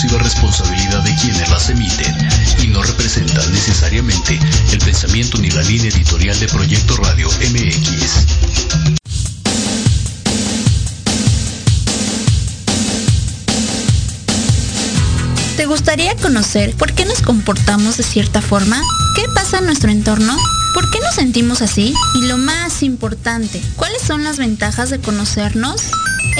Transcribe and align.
exclusiva 0.00 0.22
responsabilidad 0.22 1.02
de 1.02 1.14
quienes 1.16 1.50
las 1.50 1.68
emiten 1.68 2.16
y 2.62 2.68
no 2.68 2.82
representan 2.82 3.52
necesariamente 3.52 4.40
el 4.72 4.78
pensamiento 4.78 5.36
ni 5.36 5.50
la 5.50 5.60
línea 5.60 5.90
editorial 5.90 6.40
de 6.40 6.48
Proyecto 6.48 6.96
Radio 6.96 7.28
MX. 7.28 8.26
¿Te 15.58 15.66
gustaría 15.66 16.16
conocer 16.16 16.74
por 16.76 16.94
qué 16.94 17.04
nos 17.04 17.20
comportamos 17.20 17.98
de 17.98 18.02
cierta 18.02 18.40
forma? 18.40 18.80
¿Qué 19.14 19.24
pasa 19.34 19.58
en 19.58 19.66
nuestro 19.66 19.90
entorno? 19.90 20.34
¿Por 20.72 20.90
qué 20.90 20.98
nos 21.00 21.14
sentimos 21.14 21.60
así? 21.60 21.92
Y 22.14 22.26
lo 22.26 22.38
más 22.38 22.82
importante, 22.82 23.60
¿cuáles 23.76 24.00
son 24.00 24.24
las 24.24 24.38
ventajas 24.38 24.88
de 24.88 24.98
conocernos? 24.98 25.90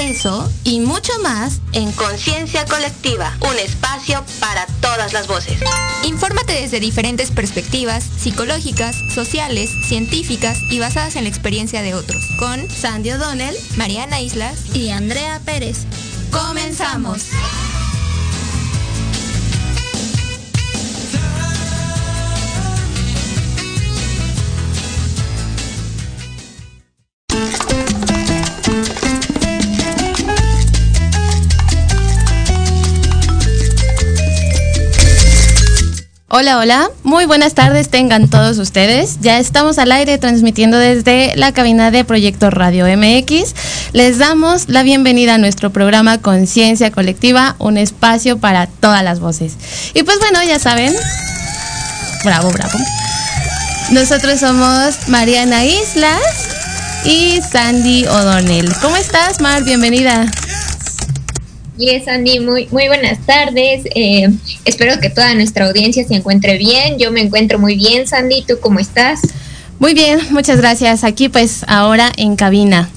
Eso 0.01 0.51
y 0.63 0.79
mucho 0.79 1.13
más 1.21 1.61
en 1.73 1.91
Conciencia 1.91 2.65
Colectiva, 2.65 3.37
un 3.41 3.55
espacio 3.59 4.23
para 4.39 4.65
todas 4.81 5.13
las 5.13 5.27
voces. 5.27 5.61
Infórmate 6.03 6.53
desde 6.53 6.79
diferentes 6.79 7.29
perspectivas 7.29 8.03
psicológicas, 8.03 8.95
sociales, 9.13 9.69
científicas 9.85 10.57
y 10.71 10.79
basadas 10.79 11.15
en 11.17 11.25
la 11.25 11.29
experiencia 11.29 11.83
de 11.83 11.93
otros, 11.93 12.19
con 12.39 12.67
Sandy 12.67 13.11
O'Donnell, 13.11 13.55
Mariana 13.77 14.21
Islas 14.21 14.75
y 14.75 14.89
Andrea 14.89 15.39
Pérez. 15.45 15.85
¡Comenzamos! 16.31 17.25
Hola, 36.33 36.59
hola, 36.59 36.89
muy 37.03 37.25
buenas 37.25 37.55
tardes 37.55 37.89
tengan 37.89 38.29
todos 38.29 38.57
ustedes. 38.57 39.17
Ya 39.19 39.37
estamos 39.37 39.77
al 39.77 39.91
aire 39.91 40.17
transmitiendo 40.17 40.77
desde 40.77 41.33
la 41.35 41.51
cabina 41.51 41.91
de 41.91 42.05
Proyecto 42.05 42.49
Radio 42.49 42.85
MX. 42.85 43.53
Les 43.91 44.17
damos 44.17 44.69
la 44.69 44.81
bienvenida 44.83 45.33
a 45.33 45.37
nuestro 45.37 45.71
programa 45.71 46.19
Conciencia 46.19 46.89
Colectiva, 46.89 47.57
un 47.59 47.75
espacio 47.75 48.37
para 48.37 48.67
todas 48.67 49.03
las 49.03 49.19
voces. 49.19 49.57
Y 49.93 50.03
pues 50.03 50.19
bueno, 50.19 50.41
ya 50.41 50.57
saben, 50.57 50.93
bravo, 52.23 52.49
bravo. 52.51 52.79
Nosotros 53.89 54.39
somos 54.39 55.09
Mariana 55.09 55.65
Islas 55.65 56.21
y 57.03 57.41
Sandy 57.41 58.05
O'Donnell. 58.05 58.73
¿Cómo 58.81 58.95
estás, 58.95 59.41
Mar? 59.41 59.65
Bienvenida. 59.65 60.31
Yes, 61.81 62.07
Andy, 62.07 62.39
muy, 62.39 62.67
muy 62.69 62.85
buenas 62.85 63.17
tardes. 63.25 63.85
Eh, 63.95 64.29
espero 64.65 64.99
que 64.99 65.09
toda 65.09 65.33
nuestra 65.33 65.65
audiencia 65.65 66.07
se 66.07 66.13
encuentre 66.13 66.59
bien. 66.59 66.99
Yo 66.99 67.11
me 67.11 67.21
encuentro 67.21 67.57
muy 67.57 67.75
bien, 67.75 68.07
Sandy. 68.07 68.43
¿Tú 68.47 68.59
cómo 68.61 68.79
estás? 68.79 69.21
Muy 69.79 69.95
bien, 69.95 70.19
muchas 70.29 70.59
gracias. 70.59 71.03
Aquí 71.03 71.27
pues 71.27 71.65
ahora 71.67 72.11
en 72.17 72.35
cabina. 72.35 72.87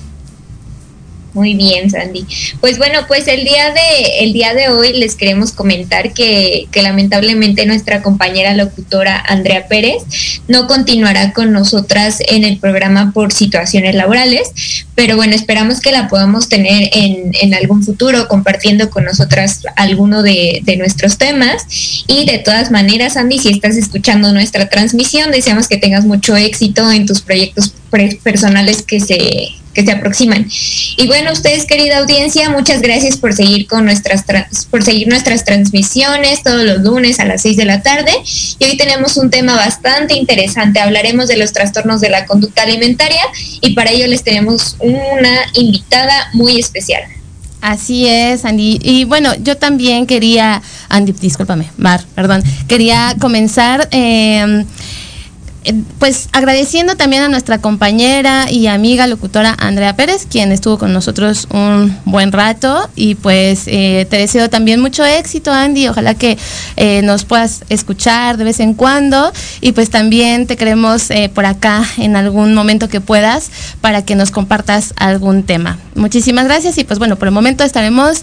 Muy 1.35 1.55
bien, 1.55 1.91
Sandy. 1.91 2.25
Pues 2.61 2.79
bueno, 2.79 3.01
pues 3.09 3.27
el 3.27 3.43
día 3.43 3.73
de, 3.73 4.21
el 4.21 4.33
día 4.33 4.55
de 4.55 4.69
hoy 4.69 4.93
les 4.93 5.17
queremos 5.17 5.51
comentar 5.51 6.15
que, 6.15 6.69
que, 6.71 6.81
lamentablemente 6.81 7.67
nuestra 7.67 8.03
compañera 8.03 8.55
locutora 8.55 9.19
Andrea 9.19 9.67
Pérez 9.67 10.05
no 10.47 10.69
continuará 10.69 11.33
con 11.33 11.53
nosotras 11.53 12.19
en 12.29 12.45
el 12.45 12.59
programa 12.59 13.11
por 13.13 13.33
situaciones 13.33 13.97
laborales, 13.97 14.85
pero 14.95 15.17
bueno, 15.17 15.35
esperamos 15.35 15.81
que 15.81 15.91
la 15.91 16.07
podamos 16.07 16.49
tener 16.49 16.91
en, 16.93 17.33
en 17.41 17.55
algún 17.55 17.83
futuro 17.83 18.29
compartiendo 18.29 18.89
con 18.91 19.05
nosotras 19.05 19.63
alguno 19.75 20.23
de, 20.23 20.61
de, 20.63 20.77
nuestros 20.77 21.19
temas. 21.19 21.67
Y 22.07 22.27
de 22.27 22.39
todas 22.39 22.71
maneras, 22.71 23.17
Andy, 23.17 23.41
si 23.41 23.49
estás 23.49 23.77
escuchando 23.77 24.33
nuestra 24.33 24.69
transmisión, 24.69 25.33
deseamos 25.33 25.67
que 25.67 25.79
tengas 25.79 26.05
mucho 26.05 26.37
éxito 26.37 26.93
en 26.93 27.07
tus 27.07 27.23
proyectos 27.23 27.75
personales 28.23 28.83
que 28.83 29.01
se 29.01 29.64
que 29.75 29.85
se 29.85 29.93
aproximan. 29.93 30.49
Y 30.97 31.07
bueno, 31.07 31.33
ustedes, 31.33 31.67
querida 31.67 31.99
audiencia, 31.99 32.49
muchas 32.51 32.81
gracias 32.81 33.17
por 33.17 33.35
seguir 33.35 33.67
con 33.67 33.85
nuestras 33.85 34.25
por 34.71 34.83
seguir 34.83 35.09
nuestras 35.09 35.45
transmisiones 35.45 36.43
todos 36.43 36.63
los 36.63 36.81
lunes 36.83 37.21
a 37.21 37.25
las 37.25 37.43
6 37.43 37.57
de 37.57 37.65
la 37.65 37.83
tarde. 37.83 38.13
Y 38.59 38.65
hoy 38.65 38.77
tenemos 38.77 39.17
un 39.17 39.31
tema 39.31 39.55
bastante 39.57 40.15
interesante. 40.15 40.81
Hablaremos 40.81 41.29
de 41.29 41.37
los 41.37 41.53
trastornos 41.53 42.01
de 42.01 42.11
la 42.11 42.27
conducta 42.27 42.63
alimentaria 42.63 43.23
y 43.61 43.75
para 43.75 43.91
ello 43.91 44.07
les 44.07 44.23
tenemos 44.23 44.77
una 44.79 45.41
invitada 45.55 46.31
muy 46.33 46.59
especial. 46.59 47.03
Así 47.61 48.07
es, 48.07 48.45
Andy. 48.45 48.79
Y 48.83 49.05
bueno, 49.05 49.33
yo 49.37 49.57
también 49.57 50.07
quería, 50.07 50.61
Andy, 50.91 51.13
discúlpame, 51.13 51.71
Mar, 51.79 52.05
perdón, 52.15 52.43
quería 52.69 53.17
comenzar 53.19 53.89
eh, 53.91 54.67
pues 55.99 56.29
agradeciendo 56.33 56.97
también 56.97 57.23
a 57.23 57.29
nuestra 57.29 57.59
compañera 57.59 58.51
y 58.51 58.67
amiga 58.67 59.07
locutora 59.07 59.57
Andrea 59.59 59.97
Pérez, 59.97 60.27
quien 60.31 60.53
estuvo 60.53 60.79
con 60.79 60.93
nosotros 60.93 61.49
un 61.51 61.97
buen 62.05 62.33
rato 62.33 62.89
y 62.95 63.15
pues 63.15 63.63
eh, 63.67 64.07
te 64.11 64.19
deseo 64.19 64.51
también 64.51 64.81
mucho 64.81 65.05
éxito 65.05 65.53
Andy, 65.53 65.89
ojalá 65.89 66.15
que 66.15 66.37
eh, 66.77 67.01
nos 67.03 67.25
puedas 67.25 67.65
escuchar 67.71 68.37
de 68.37 68.45
vez 68.45 68.61
en 68.61 68.75
cuando 68.75 69.33
y 69.61 69.73
pues 69.73 69.89
también 69.89 70.47
te 70.47 70.57
queremos 70.57 71.11
eh, 71.11 71.31
por 71.33 71.47
acá 71.47 71.83
en 71.97 72.17
algún 72.17 72.55
momento 72.55 72.89
que 72.89 73.01
puedas 73.01 73.51
para 73.81 74.05
que 74.05 74.15
nos 74.17 74.31
compartas 74.31 74.93
algún 74.97 75.45
tema. 75.45 75.79
Muchísimas 75.95 76.45
gracias 76.45 76.77
y 76.77 76.85
pues 76.85 76.99
bueno, 76.99 77.17
por 77.17 77.29
el 77.29 77.35
momento 77.35 77.65
estaremos 77.65 78.21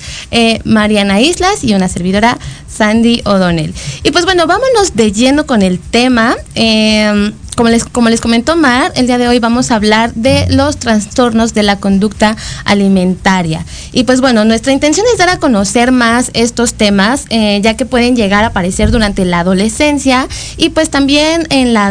Mariana 0.66 1.22
Islas 1.22 1.64
y 1.64 1.74
una 1.74 1.88
servidora 1.88 2.38
Sandy 2.72 3.22
O'Donnell. 3.26 3.74
Y 4.04 4.12
pues 4.12 4.26
bueno, 4.26 4.48
vámonos 4.48 4.96
de 4.96 5.12
lleno 5.12 5.46
con 5.46 5.62
el 5.62 5.80
tema. 5.80 6.36
Eh, 6.56 7.31
como 7.56 7.69
les, 7.69 7.83
como 7.83 8.09
les 8.09 8.21
comentó 8.21 8.56
Mar, 8.56 8.94
el 8.95 9.07
día 9.07 9.18
de 9.18 9.27
hoy 9.27 9.39
vamos 9.39 9.71
a 9.71 9.75
hablar 9.75 10.13
de 10.13 10.48
los 10.50 10.77
trastornos 10.77 11.53
de 11.53 11.63
la 11.63 11.77
conducta 11.77 12.38
alimentaria. 12.63 13.65
Y 13.92 14.03
pues 14.03 14.21
bueno, 14.21 14.45
nuestra 14.45 14.71
intención 14.71 15.06
es 15.12 15.18
dar 15.18 15.30
a 15.30 15.38
conocer 15.38 15.92
más 15.92 16.31
estos 16.33 16.75
temas, 16.75 17.25
eh, 17.30 17.59
ya 17.62 17.75
que 17.75 17.86
pueden 17.86 18.15
llegar 18.15 18.44
a 18.45 18.48
aparecer 18.48 18.92
durante 18.92 19.25
la 19.25 19.42
adolescencia 19.42 20.27
y 20.56 20.69
pues 20.69 20.89
también 20.89 21.45
en 21.50 21.74
la 21.74 21.88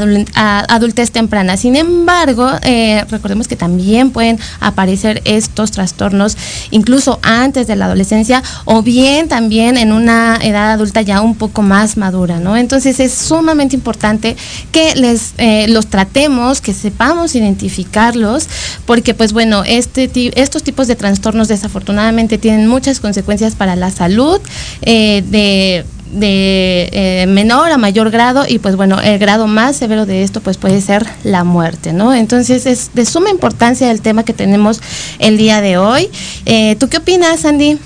adultez 0.69 1.11
temprana. 1.11 1.57
Sin 1.57 1.77
embargo, 1.77 2.51
eh, 2.63 3.05
recordemos 3.11 3.47
que 3.47 3.57
también 3.57 4.11
pueden 4.11 4.39
aparecer 4.61 5.21
estos 5.25 5.73
trastornos 5.73 6.37
incluso 6.71 7.21
antes 7.23 7.67
de 7.67 7.77
la 7.77 7.85
adolescencia 7.85 8.43
o 8.65 8.83
bien 8.83 9.29
también 9.29 9.77
en 9.77 9.93
una 9.93 10.39
edad 10.43 10.73
adulta 10.73 11.03
ya 11.03 11.21
un 11.21 11.35
poco 11.35 11.61
más 11.61 11.97
madura, 11.97 12.39
¿no? 12.39 12.57
Entonces 12.57 12.99
es 12.99 13.13
sumamente 13.13 13.77
importante 13.77 14.37
que 14.73 14.95
les... 14.95 15.35
Eh, 15.37 15.50
los 15.69 15.87
tratemos, 15.87 16.61
que 16.61 16.73
sepamos 16.73 17.35
identificarlos, 17.35 18.49
porque 18.87 19.15
pues 19.15 19.33
bueno, 19.33 19.63
este, 19.67 20.11
estos 20.41 20.63
tipos 20.63 20.87
de 20.87 20.97
trastornos 20.97 21.49
desafortunadamente 21.49 22.39
tienen 22.39 22.67
muchas 22.67 23.01
consecuencias 23.01 23.55
para 23.55 23.77
la 23.77 23.91
salud 23.91 24.41
eh, 24.83 25.23
de 25.31 25.85
de 26.13 26.89
eh, 26.93 27.27
menor 27.29 27.71
a 27.71 27.79
mayor 27.79 28.11
grado 28.11 28.45
y 28.49 28.59
pues 28.59 28.77
bueno, 28.77 29.01
el 29.01 29.19
grado 29.19 29.47
más 29.47 29.77
severo 29.77 30.07
de 30.07 30.23
esto 30.23 30.41
pues 30.41 30.57
puede 30.57 30.81
ser 30.81 31.07
la 31.25 31.45
muerte, 31.45 31.93
¿no? 31.93 32.13
Entonces 32.15 32.67
es 32.67 32.91
de 32.95 33.05
suma 33.05 33.31
importancia 33.31 33.91
el 33.91 34.01
tema 34.01 34.25
que 34.25 34.33
tenemos 34.33 34.81
el 35.19 35.37
día 35.39 35.61
de 35.61 35.79
hoy. 35.79 36.11
Eh, 36.47 36.77
¿Tú 36.77 36.89
qué 36.89 36.99
opinas, 36.99 37.45
Andy? 37.45 37.79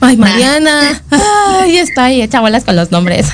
Ay, 0.00 0.16
Mariana. 0.16 1.02
Ay, 1.10 1.78
está 1.78 2.04
ahí, 2.04 2.20
echa 2.20 2.40
bolas 2.40 2.64
con 2.64 2.76
los 2.76 2.90
nombres. 2.90 3.28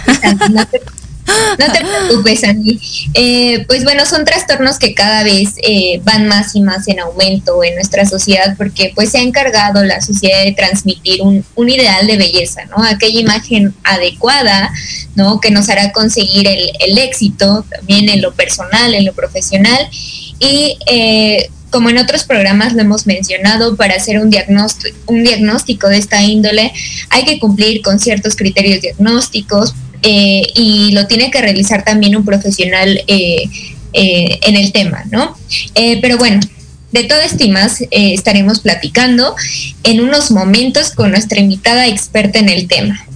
No 0.50 0.66
te 0.66 0.80
preocupes, 2.08 2.44
Andy. 2.44 2.78
Eh, 3.14 3.64
pues 3.66 3.84
bueno, 3.84 4.06
son 4.06 4.24
trastornos 4.24 4.78
que 4.78 4.94
cada 4.94 5.22
vez 5.22 5.54
eh, 5.62 6.00
van 6.04 6.26
más 6.26 6.54
y 6.54 6.60
más 6.60 6.88
en 6.88 7.00
aumento 7.00 7.62
en 7.64 7.74
nuestra 7.74 8.06
sociedad 8.06 8.54
porque 8.56 8.92
pues 8.94 9.10
se 9.10 9.18
ha 9.18 9.22
encargado 9.22 9.84
la 9.84 10.00
sociedad 10.00 10.42
de 10.44 10.52
transmitir 10.52 11.22
un, 11.22 11.44
un 11.54 11.68
ideal 11.68 12.06
de 12.06 12.16
belleza, 12.16 12.64
¿no? 12.66 12.82
Aquella 12.84 13.20
imagen 13.20 13.74
adecuada, 13.84 14.72
¿no? 15.14 15.40
Que 15.40 15.50
nos 15.50 15.68
hará 15.68 15.92
conseguir 15.92 16.48
el, 16.48 16.70
el 16.80 16.98
éxito 16.98 17.64
también 17.70 18.08
en 18.08 18.22
lo 18.22 18.32
personal, 18.34 18.94
en 18.94 19.04
lo 19.04 19.12
profesional. 19.12 19.88
Y 20.38 20.76
eh, 20.86 21.50
como 21.72 21.88
en 21.88 21.98
otros 21.98 22.24
programas 22.24 22.74
lo 22.74 22.82
hemos 22.82 23.06
mencionado, 23.06 23.76
para 23.76 23.94
hacer 23.94 24.18
un 24.18 24.28
diagnóstico, 24.28 24.96
un 25.06 25.24
diagnóstico 25.24 25.88
de 25.88 25.96
esta 25.96 26.22
índole 26.22 26.72
hay 27.08 27.24
que 27.24 27.40
cumplir 27.40 27.80
con 27.80 27.98
ciertos 27.98 28.36
criterios 28.36 28.82
diagnósticos, 28.82 29.74
eh, 30.02 30.42
y 30.54 30.92
lo 30.92 31.06
tiene 31.06 31.30
que 31.30 31.40
realizar 31.40 31.84
también 31.84 32.16
un 32.16 32.24
profesional 32.24 33.02
eh, 33.06 33.44
eh, 33.92 34.38
en 34.42 34.56
el 34.56 34.72
tema, 34.72 35.04
¿no? 35.10 35.36
pero 36.00 36.16
bueno, 36.16 36.40
de 36.92 37.04
todo 37.04 37.20
esto 37.20 37.44
y 37.44 37.50
más 37.50 37.84
estaremos 37.90 38.60
platicando 38.60 39.34
en 39.84 40.00
unos 40.00 40.30
momentos 40.30 40.90
con 40.90 41.10
nuestra 41.10 41.40
invitada 41.40 41.86
experta 41.86 42.38
en 42.38 42.48
el 42.48 42.68
tema. 42.68 43.06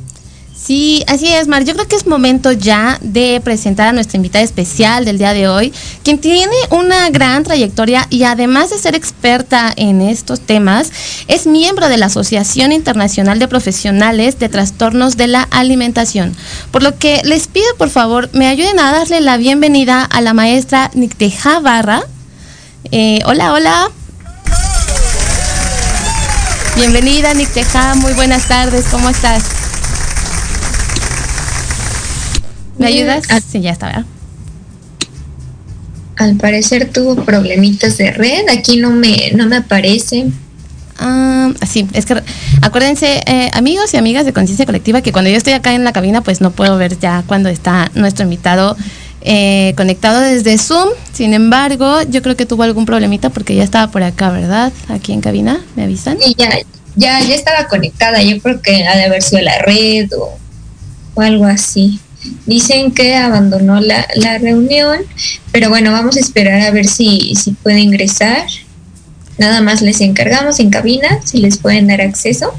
Sí, 0.67 1.05
así 1.07 1.29
es, 1.29 1.47
Mar. 1.47 1.65
Yo 1.65 1.75
creo 1.75 1.87
que 1.87 1.95
es 1.95 2.09
momento 2.09 2.51
ya 2.51 2.99
de 3.01 3.41
presentar 3.45 3.87
a 3.87 3.93
nuestra 3.93 4.17
invitada 4.17 4.45
especial 4.45 5.05
del 5.05 5.17
día 5.17 5.33
de 5.33 5.47
hoy, 5.47 5.73
quien 6.03 6.19
tiene 6.19 6.57
una 6.71 7.09
gran 7.11 7.45
trayectoria 7.45 8.09
y 8.11 8.25
además 8.25 8.71
de 8.71 8.79
ser 8.79 8.97
experta 8.97 9.73
en 9.77 10.01
estos 10.01 10.41
temas, 10.41 10.91
es 11.29 11.47
miembro 11.47 11.89
de 11.89 11.99
la 11.99 12.07
Asociación 12.07 12.73
Internacional 12.73 13.39
de 13.39 13.47
Profesionales 13.47 14.41
de 14.41 14.49
Trastornos 14.49 15.17
de 15.17 15.29
la 15.29 15.43
Alimentación. 15.53 16.35
Por 16.73 16.83
lo 16.83 16.99
que 16.99 17.21
les 17.23 17.47
pido, 17.47 17.67
por 17.79 17.91
favor, 17.91 18.29
me 18.33 18.49
ayuden 18.49 18.81
a 18.81 18.91
darle 18.91 19.21
la 19.21 19.37
bienvenida 19.37 20.03
a 20.03 20.21
la 20.21 20.35
maestra 20.35 20.91
Nicteja 20.95 21.61
Barra. 21.61 22.03
Eh, 22.91 23.21
hola, 23.25 23.53
hola. 23.53 23.89
Bienvenida, 26.75 27.35
Nicteja. 27.35 27.95
Muy 27.95 28.15
buenas 28.15 28.49
tardes. 28.49 28.87
¿Cómo 28.91 29.09
estás? 29.11 29.66
¿Me 32.79 32.87
ayudas? 32.87 33.25
Ah, 33.29 33.41
sí, 33.41 33.61
ya 33.61 33.73
está, 33.73 33.87
¿verdad? 33.87 34.05
Al 36.17 36.37
parecer 36.37 36.91
tuvo 36.93 37.17
problemitas 37.25 37.99
de 37.99 38.11
red. 38.11 38.49
Aquí 38.51 38.79
no 38.79 38.91
me, 38.91 39.33
no 39.35 39.47
me 39.47 39.57
aparece. 39.57 40.27
Ah, 40.99 41.53
sí, 41.67 41.87
es 41.93 42.07
que 42.07 42.23
acuérdense, 42.63 43.23
eh, 43.27 43.51
amigos 43.53 43.93
y 43.93 43.99
amigas 43.99 44.25
de 44.25 44.33
Conciencia 44.33 44.65
Colectiva, 44.65 45.03
que 45.03 45.13
cuando 45.13 45.31
yo 45.31 45.37
estoy 45.37 45.53
acá 45.53 45.75
en 45.75 45.85
la 45.85 45.93
cabina, 45.93 46.23
pues 46.23 46.41
no 46.41 46.53
puedo 46.53 46.79
ver 46.79 46.99
ya 46.99 47.23
cuando 47.27 47.51
está 47.51 47.91
nuestro 47.95 48.25
invitado 48.25 48.77
eh, 49.21 49.75
conectado 49.77 50.21
desde 50.21 50.57
Zoom. 50.57 50.89
Sin 51.13 51.35
embargo, 51.35 52.01
yo 52.09 52.23
creo 52.23 52.37
que 52.37 52.47
tuvo 52.47 52.63
algún 52.63 52.87
problemita 52.87 53.29
porque 53.29 53.55
ya 53.55 53.65
estaba 53.65 53.91
por 53.91 54.03
acá, 54.03 54.31
¿verdad? 54.31 54.73
Aquí 54.89 55.13
en 55.13 55.21
cabina, 55.21 55.61
¿me 55.75 55.83
avisan? 55.83 56.17
Sí, 56.23 56.35
ya, 56.39 56.51
ya, 56.95 57.21
ya 57.21 57.35
estaba 57.35 57.69
conectada. 57.69 58.23
Yo 58.23 58.41
creo 58.41 58.63
que 58.63 58.87
ha 58.87 58.97
de 58.97 59.05
haber 59.05 59.23
sido 59.23 59.43
la 59.43 59.59
red 59.59 60.09
o, 60.19 60.39
o 61.15 61.21
algo 61.21 61.45
así. 61.45 62.01
Dicen 62.47 62.93
que 62.93 63.17
abandonó 63.17 63.81
la, 63.81 64.07
la, 64.15 64.39
reunión, 64.39 65.01
pero 65.53 65.69
bueno, 65.69 65.93
vamos 65.93 66.17
a 66.17 66.21
esperar 66.21 66.61
a 66.63 66.71
ver 66.71 66.87
si, 66.87 67.35
si 67.35 67.53
puede 67.53 67.81
ingresar. 67.81 68.47
Nada 69.39 69.61
más 69.61 69.83
les 69.83 70.01
encargamos 70.01 70.61
en 70.61 70.71
cabina 70.71 71.21
si 71.25 71.39
les 71.39 71.59
pueden 71.59 71.87
dar 71.89 72.01
acceso. 72.01 72.55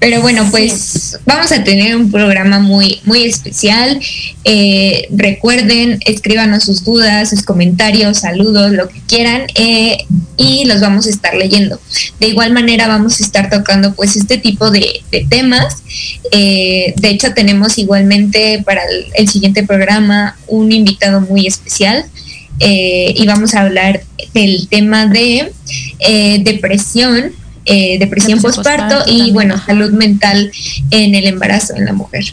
Pero 0.00 0.20
bueno, 0.20 0.46
pues 0.50 1.18
vamos 1.26 1.50
a 1.50 1.64
tener 1.64 1.96
un 1.96 2.10
programa 2.10 2.60
muy, 2.60 3.00
muy 3.04 3.24
especial. 3.24 4.00
Eh, 4.44 5.08
recuerden, 5.10 5.98
escríbanos 6.06 6.64
sus 6.64 6.84
dudas, 6.84 7.30
sus 7.30 7.42
comentarios, 7.42 8.18
saludos, 8.18 8.70
lo 8.70 8.88
que 8.88 9.00
quieran, 9.08 9.42
eh, 9.56 9.98
y 10.36 10.66
los 10.66 10.80
vamos 10.80 11.06
a 11.06 11.10
estar 11.10 11.34
leyendo. 11.34 11.80
De 12.20 12.28
igual 12.28 12.52
manera 12.52 12.86
vamos 12.86 13.20
a 13.20 13.24
estar 13.24 13.50
tocando 13.50 13.94
pues 13.94 14.14
este 14.14 14.38
tipo 14.38 14.70
de, 14.70 15.02
temas. 15.28 15.82
Eh, 16.30 16.94
de 16.96 17.08
hecho, 17.10 17.34
tenemos 17.34 17.76
igualmente 17.78 18.62
para 18.64 18.82
el, 19.16 19.28
siguiente 19.28 19.64
programa 19.64 20.36
un 20.46 20.70
invitado 20.70 21.20
muy 21.20 21.46
especial. 21.46 22.04
y 22.60 23.26
vamos 23.26 23.54
a 23.54 23.62
hablar 23.62 24.02
del 24.32 24.68
tema 24.68 25.06
de 25.06 25.52
depresión 26.44 27.32
eh, 27.68 27.98
depresión 27.98 28.40
postparto 28.40 29.04
y 29.06 29.30
bueno, 29.30 29.60
salud 29.64 29.92
mental 29.92 30.50
en 30.90 31.14
el 31.14 31.26
embarazo 31.26 31.76
en 31.76 31.84
la 31.84 31.92
mujer. 31.92 32.24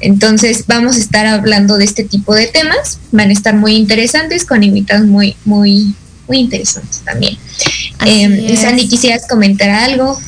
Entonces 0.00 0.64
vamos 0.66 0.96
a 0.96 0.98
estar 0.98 1.26
hablando 1.26 1.76
de 1.76 1.84
este 1.84 2.04
tipo 2.04 2.34
de 2.34 2.46
temas, 2.46 2.98
van 3.12 3.30
a 3.30 3.32
estar 3.32 3.54
muy 3.54 3.76
interesantes 3.76 4.44
con 4.44 4.62
invitados 4.64 5.06
muy, 5.06 5.36
muy, 5.44 5.94
muy 6.26 6.38
interesantes 6.38 7.02
también. 7.04 7.36
Eh, 8.06 8.56
Sandy, 8.56 8.88
¿quisieras 8.88 9.26
comentar 9.28 9.68
algo? 9.70 10.18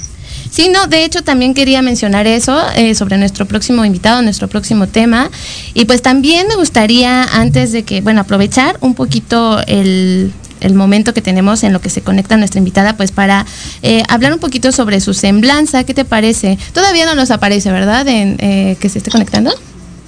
Sí, 0.51 0.69
no, 0.69 0.87
de 0.87 1.05
hecho 1.05 1.23
también 1.23 1.55
quería 1.55 1.81
mencionar 1.81 2.27
eso 2.27 2.63
eh, 2.77 2.95
sobre 2.95 3.17
nuestro 3.17 3.47
próximo 3.47 3.87
invitado, 3.87 4.21
nuestro 4.21 4.49
próximo 4.49 4.87
tema. 4.87 5.31
Y 5.73 5.87
pues 5.87 6.03
también 6.03 6.47
me 6.47 6.57
gustaría, 6.57 7.25
antes 7.25 7.73
de 7.73 7.85
que, 7.85 8.03
bueno, 8.03 8.21
aprovechar 8.21 8.77
un 8.83 8.95
poquito 8.95 9.61
el, 9.67 10.31
el 10.63 10.75
momento 10.75 11.15
que 11.15 11.23
tenemos 11.23 11.63
en 11.65 11.73
lo 11.73 11.81
que 11.81 11.91
se 11.91 12.03
conecta 12.03 12.37
nuestra 12.37 12.59
invitada, 12.59 12.97
pues 12.97 13.13
para 13.13 13.47
eh, 13.83 14.03
hablar 14.09 14.33
un 14.33 14.39
poquito 14.39 14.73
sobre 14.73 15.01
su 15.01 15.15
semblanza. 15.15 15.85
¿Qué 15.85 15.95
te 15.95 16.05
parece? 16.05 16.59
Todavía 16.73 17.07
no 17.07 17.15
nos 17.15 17.31
aparece, 17.31 17.71
¿verdad? 17.71 18.07
En, 18.09 18.37
eh, 18.41 18.77
que 18.81 18.89
se 18.89 18.99
esté 18.99 19.11
conectando. 19.11 19.53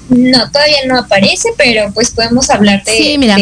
No, 0.09 0.51
todavía 0.51 0.79
no 0.87 0.99
aparece, 0.99 1.51
pero 1.57 1.91
pues 1.93 2.11
podemos 2.11 2.51
hablar 2.51 2.85
de... 2.85 2.97
Sí, 2.97 3.19
mira. 3.19 3.37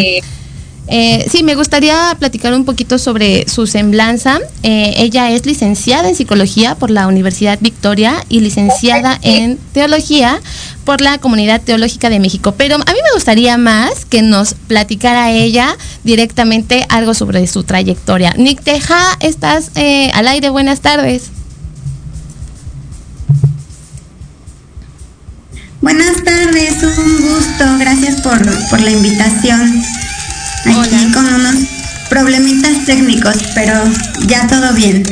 Eh, 0.89 1.27
sí, 1.31 1.43
me 1.43 1.55
gustaría 1.55 2.15
platicar 2.19 2.53
un 2.55 2.65
poquito 2.65 2.99
sobre 2.99 3.49
su 3.49 3.67
semblanza. 3.67 4.41
ella 4.62 5.31
es 5.31 5.47
licenciada 5.47 6.09
en 6.09 6.17
psicología 6.17 6.75
por 6.75 6.91
la 6.91 7.07
Universidad 7.07 7.59
Victoria 7.61 8.25
y 8.29 8.41
licenciada 8.41 9.19
en 9.23 9.59
teología 9.73 10.41
por 10.85 11.01
la 11.01 11.19
Comunidad 11.19 11.61
Teológica 11.61 12.11
de 12.11 12.21
México. 12.21 12.55
Pero 12.57 12.77
a 12.77 12.79
mí 12.79 12.85
me 13.03 13.15
gustaría 13.15 13.57
más 13.59 14.05
que 14.05 14.23
nos 14.23 14.55
platicara 14.55 15.31
ella 15.31 15.77
directamente 16.05 16.87
algo 16.89 17.15
sobre 17.15 17.47
su 17.47 17.62
trayectoria. 17.65 18.35
Nick 18.37 18.62
Teja, 18.62 19.17
estás 19.21 19.71
eh, 19.75 20.11
al 20.15 20.29
aire, 20.29 20.51
buenas 20.51 20.81
tardes. 20.81 21.31
Buenas 25.81 26.23
tardes, 26.23 26.83
un 26.83 27.21
gusto, 27.23 27.65
gracias 27.79 28.21
por, 28.21 28.39
por 28.71 28.81
la 28.81 28.91
invitación. 28.91 29.83
Aquí 30.64 31.12
con 31.12 31.26
unos 31.26 31.57
problemitas 32.09 32.85
técnicos, 32.87 33.37
pero 33.54 33.73
ya 34.26 34.47
todo 34.47 34.73
bien. 34.75 35.02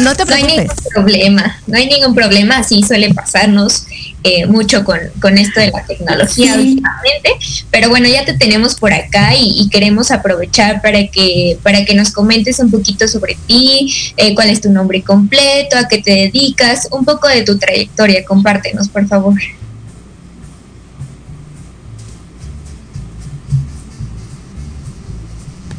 No 0.00 0.14
te 0.14 0.24
preocupes. 0.24 0.32
No 0.32 0.36
hay 0.36 0.56
ningún 0.56 0.92
problema, 0.94 1.58
no 1.66 1.76
hay 1.76 1.86
ningún 1.86 2.14
problema, 2.14 2.56
así 2.58 2.82
suele 2.82 3.12
pasarnos. 3.12 3.86
Eh, 4.24 4.46
mucho 4.46 4.84
con, 4.84 5.36
esto 5.36 5.58
de 5.58 5.72
la 5.72 5.84
tecnología 5.84 6.54
últimamente, 6.54 7.30
pero 7.72 7.88
bueno, 7.88 8.06
ya 8.06 8.24
te 8.24 8.34
tenemos 8.34 8.76
por 8.76 8.92
acá 8.92 9.34
y, 9.36 9.68
queremos 9.68 10.12
aprovechar 10.12 10.80
para 10.80 11.08
que, 11.08 11.58
para 11.64 11.84
que 11.84 11.96
nos 11.96 12.12
comentes 12.12 12.60
un 12.60 12.70
poquito 12.70 13.08
sobre 13.08 13.36
ti, 13.48 13.92
eh, 14.16 14.32
cuál 14.36 14.50
es 14.50 14.60
tu 14.60 14.70
nombre 14.70 15.02
completo, 15.02 15.76
a 15.76 15.88
qué 15.88 15.98
te 15.98 16.12
dedicas, 16.12 16.86
un 16.92 17.04
poco 17.04 17.26
de 17.26 17.42
tu 17.42 17.58
trayectoria, 17.58 18.24
compártenos, 18.24 18.88
por 18.88 19.08
favor. 19.08 19.34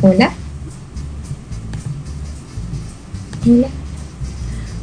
Hola. 0.06 0.34
Hola. 3.48 3.68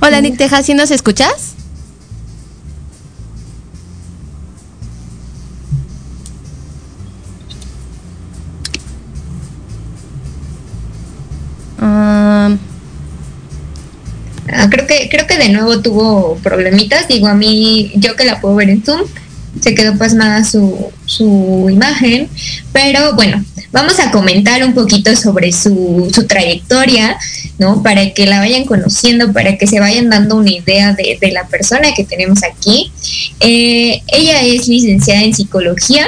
Hola, 0.00 0.20
Nick 0.22 0.38
Tejas, 0.38 0.64
¿sí 0.64 0.72
nos 0.72 0.90
escuchas? 0.90 1.56
Ah, 11.78 12.56
creo 14.70 14.86
que 14.86 15.10
creo 15.10 15.26
que 15.26 15.36
de 15.36 15.50
nuevo 15.50 15.80
tuvo 15.82 16.36
problemitas. 16.36 17.08
Digo, 17.08 17.26
a 17.26 17.34
mí, 17.34 17.92
yo 17.94 18.16
que 18.16 18.24
la 18.24 18.40
puedo 18.40 18.54
ver 18.54 18.70
en 18.70 18.82
Zoom, 18.82 19.02
se 19.60 19.74
quedó 19.74 19.98
pasmada 19.98 20.44
su, 20.44 20.90
su 21.04 21.68
imagen. 21.70 22.30
Pero 22.72 23.12
bueno, 23.12 23.44
vamos 23.72 23.98
a 24.00 24.10
comentar 24.10 24.64
un 24.64 24.74
poquito 24.74 25.14
sobre 25.16 25.52
su, 25.52 26.10
su 26.12 26.26
trayectoria, 26.26 27.18
¿no? 27.58 27.82
Para 27.82 28.12
que 28.12 28.26
la 28.26 28.40
vayan 28.40 28.64
conociendo, 28.64 29.32
para 29.32 29.56
que 29.58 29.66
se 29.66 29.80
vayan 29.80 30.10
dando 30.10 30.36
una 30.36 30.50
idea 30.50 30.92
de, 30.94 31.18
la 31.32 31.46
persona 31.46 31.92
que 31.94 32.04
tenemos 32.04 32.40
aquí. 32.42 32.90
Eh, 33.40 34.02
ella 34.08 34.42
es 34.42 34.66
licenciada 34.66 35.22
en 35.22 35.34
psicología 35.34 36.06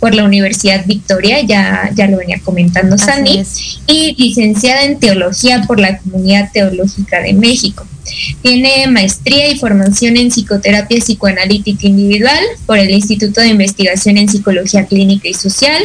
por 0.00 0.14
la 0.14 0.24
Universidad 0.24 0.84
Victoria, 0.84 1.40
ya, 1.40 1.90
ya 1.94 2.06
lo 2.08 2.18
venía 2.18 2.38
comentando 2.44 2.98
Sandy, 2.98 3.42
y 3.86 4.14
licenciada 4.18 4.84
en 4.84 4.98
Teología 4.98 5.62
por 5.66 5.80
la 5.80 5.96
Comunidad 5.98 6.50
Teológica 6.52 7.20
de 7.22 7.32
México. 7.32 7.86
Tiene 8.42 8.86
maestría 8.88 9.48
y 9.48 9.58
formación 9.58 10.16
en 10.16 10.30
psicoterapia 10.30 10.98
psicoanalítica 10.98 11.86
individual 11.86 12.42
por 12.66 12.78
el 12.78 12.90
Instituto 12.90 13.40
de 13.40 13.48
Investigación 13.48 14.18
en 14.18 14.28
Psicología 14.28 14.84
Clínica 14.84 15.28
y 15.28 15.34
Social. 15.34 15.82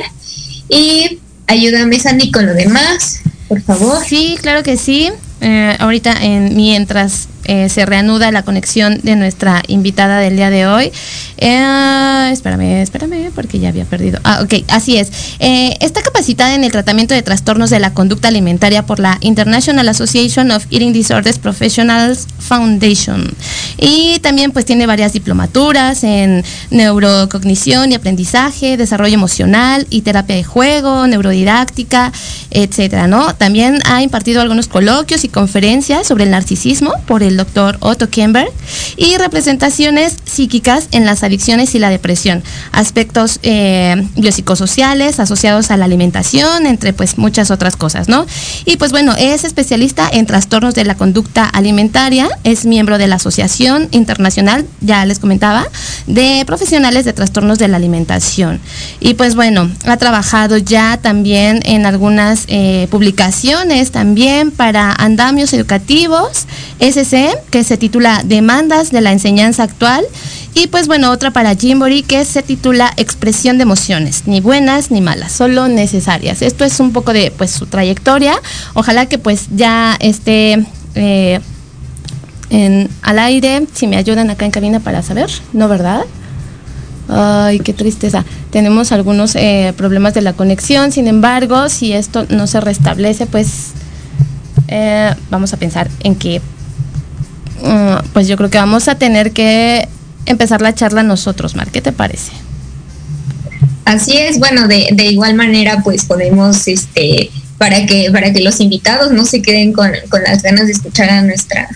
Y 0.69 1.19
ayúdame 1.47 1.99
Sandy 1.99 2.31
con 2.31 2.45
lo 2.45 2.53
demás, 2.53 3.21
por 3.47 3.61
favor. 3.61 4.03
Sí, 4.05 4.38
claro 4.41 4.63
que 4.63 4.77
sí. 4.77 5.11
Eh, 5.41 5.75
ahorita 5.79 6.13
en, 6.23 6.55
mientras 6.55 7.27
eh, 7.50 7.68
se 7.68 7.84
reanuda 7.84 8.32
la 8.32 8.44
conexión 8.44 9.00
de 9.01 9.15
nuestra 9.15 9.63
invitada 9.68 10.20
del 10.20 10.36
día 10.36 10.51
de 10.51 10.68
hoy. 10.68 10.91
Eh, 11.38 12.29
espérame, 12.32 12.84
espérame, 12.84 13.32
porque 13.34 13.58
ya 13.58 13.70
había 13.70 13.86
perdido. 13.86 14.20
Ah, 14.24 14.41
ok, 14.44 14.65
así 14.68 14.98
es. 14.98 15.12
Eh, 15.39 15.75
está 15.79 16.03
capacitada 16.03 16.53
en 16.53 16.63
el 16.63 16.72
tratamiento 16.72 17.15
de 17.15 17.24
trastornos 17.24 17.72
de 17.72 17.79
la 17.79 17.96
conducta 17.96 18.27
alimentaria 18.27 18.86
por 18.86 19.00
la 19.00 19.18
International 19.22 19.89
Association 19.89 20.51
of 20.51 20.68
Eating 20.70 20.94
Disorders 20.94 21.39
Professionals 21.39 22.27
Foundation. 22.38 23.27
Y 23.79 24.20
también 24.20 24.51
pues 24.51 24.65
tiene 24.65 24.86
varias 24.86 25.13
diplomaturas 25.13 26.03
en 26.03 26.44
neurocognición 26.70 27.91
y 27.91 27.96
aprendizaje, 27.96 28.77
desarrollo 28.77 29.15
emocional 29.15 29.88
y 29.89 30.01
terapia 30.01 30.36
de 30.36 30.44
juego, 30.44 31.08
neurodidáctica, 31.08 32.12
etcétera, 32.51 33.08
¿no? 33.08 33.34
También 33.34 33.79
ha 33.86 34.03
impartido 34.03 34.39
algunos 34.39 34.68
coloquios 34.68 35.24
y 35.24 35.29
conferencias 35.29 36.06
sobre 36.06 36.25
el 36.25 36.29
narcisismo 36.29 36.94
por 37.08 37.24
el 37.24 37.38
doctor 37.39 37.77
Otto 37.79 38.10
Kemberg 38.10 38.51
y 38.98 39.17
representaciones 39.17 40.17
psíquicas 40.25 40.89
en 40.91 41.05
las 41.05 41.24
adicciones 41.24 41.74
y 41.74 41.79
la 41.79 41.89
depresión, 41.89 42.43
aspectos 42.72 43.39
eh, 43.43 44.08
biopsicosociales 44.15 45.19
asociados 45.19 45.72
a 45.72 45.77
la 45.77 45.86
alimentación, 45.86 46.65
entre 46.65 46.93
pues 46.93 47.17
muchas 47.17 47.50
otras 47.50 47.75
cosas, 47.75 48.10
¿no? 48.10 48.25
Y 48.65 48.77
pues 48.77 48.91
bueno, 48.91 49.15
es 49.17 49.43
especialista 49.43 50.10
en 50.12 50.25
trastornos 50.25 50.75
de 50.75 50.84
la 50.84 50.96
conducta 50.96 51.46
alimentaria, 51.46 52.27
es 52.43 52.65
miembro 52.65 52.98
de 52.98 53.08
la 53.08 53.15
Asociación 53.15 53.88
Internacional, 53.91 54.65
ya 54.81 55.05
les 55.05 55.19
comentaba, 55.19 55.65
de 56.08 56.43
profesionales 56.46 57.05
de 57.05 57.13
trastornos 57.13 57.58
de 57.58 57.67
la 57.67 57.77
alimentación. 57.77 58.60
Y 59.00 59.13
pues 59.13 59.36
bueno, 59.36 59.72
ha 59.86 59.98
trabajado 59.98 60.58
ya 60.58 60.98
también 60.98 61.62
en 61.63 61.86
algunas 61.86 62.43
eh, 62.48 62.88
publicaciones 62.91 63.91
también 63.91 64.51
para 64.51 64.91
andamios 64.91 65.53
educativos, 65.53 66.46
SC, 66.79 67.38
que 67.50 67.63
se 67.63 67.77
titula 67.77 68.21
Demandas 68.25 68.91
de 68.91 69.01
la 69.01 69.12
enseñanza 69.12 69.63
actual. 69.63 70.05
Y 70.53 70.67
pues 70.67 70.88
bueno, 70.88 71.12
otra 71.12 71.31
para 71.31 71.55
Jimbori 71.55 72.03
que 72.03 72.25
se 72.25 72.41
titula 72.41 72.91
Expresión 72.98 73.57
de 73.57 73.63
emociones, 73.63 74.24
ni 74.25 74.41
buenas 74.41 74.91
ni 74.91 75.01
malas, 75.01 75.31
solo 75.31 75.67
necesarias. 75.67 76.41
Esto 76.41 76.65
es 76.65 76.79
un 76.79 76.91
poco 76.91 77.13
de 77.13 77.31
pues 77.38 77.51
su 77.51 77.65
trayectoria. 77.65 78.33
Ojalá 78.74 79.05
que 79.05 79.17
pues 79.17 79.48
ya 79.55 79.95
esté 80.00 80.65
eh, 80.95 81.39
al 83.01 83.19
aire, 83.19 83.67
si 83.74 83.88
me 83.88 83.98
ayudan 83.98 84.29
acá 84.29 84.45
en 84.45 84.51
cabina 84.51 84.79
para 84.79 85.03
saber, 85.03 85.29
¿no 85.53 85.67
verdad? 85.67 86.01
Ay, 87.07 87.59
qué 87.59 87.74
tristeza. 87.74 88.24
Tenemos 88.51 88.91
algunos 88.91 89.36
eh, 89.36 89.74
problemas 89.75 90.13
de 90.13 90.21
la 90.21 90.33
conexión, 90.33 90.91
sin 90.91 91.07
embargo, 91.07 91.69
si 91.69 91.93
esto 91.93 92.25
no 92.29 92.48
se 92.48 92.62
restablece, 92.62 93.25
pues 93.25 93.71
eh, 94.67 95.13
vamos 95.29 95.53
a 95.53 95.57
pensar 95.57 95.89
en 96.01 96.15
que, 96.15 96.41
mm, 97.62 98.12
pues 98.13 98.28
yo 98.28 98.38
creo 98.38 98.50
que 98.50 98.58
vamos 98.58 98.88
a 98.88 98.96
tener 98.96 99.32
que 99.32 99.88
empezar 100.25 100.62
la 100.62 100.74
charla 100.74 101.04
nosotros, 101.04 101.56
Mar. 101.56 101.70
¿Qué 101.72 101.82
te 101.82 101.92
parece? 101.92 102.32
Así 103.86 104.18
es, 104.18 104.38
bueno, 104.38 104.68
de, 104.68 105.06
igual 105.10 105.34
manera, 105.34 105.82
pues 105.84 106.06
podemos, 106.06 106.68
este, 106.68 107.32
para 107.58 107.86
que, 107.86 108.12
para 108.12 108.32
que 108.32 108.42
los 108.42 108.60
invitados 108.60 109.12
no 109.12 109.25
se 109.25 109.42
queden 109.42 109.74
con, 109.74 109.92
con 110.10 110.22
las 110.24 110.44
ganas 110.44 110.68
de 110.68 110.74
escuchar 110.74 111.10
a 111.10 111.22
nuestra, 111.24 111.68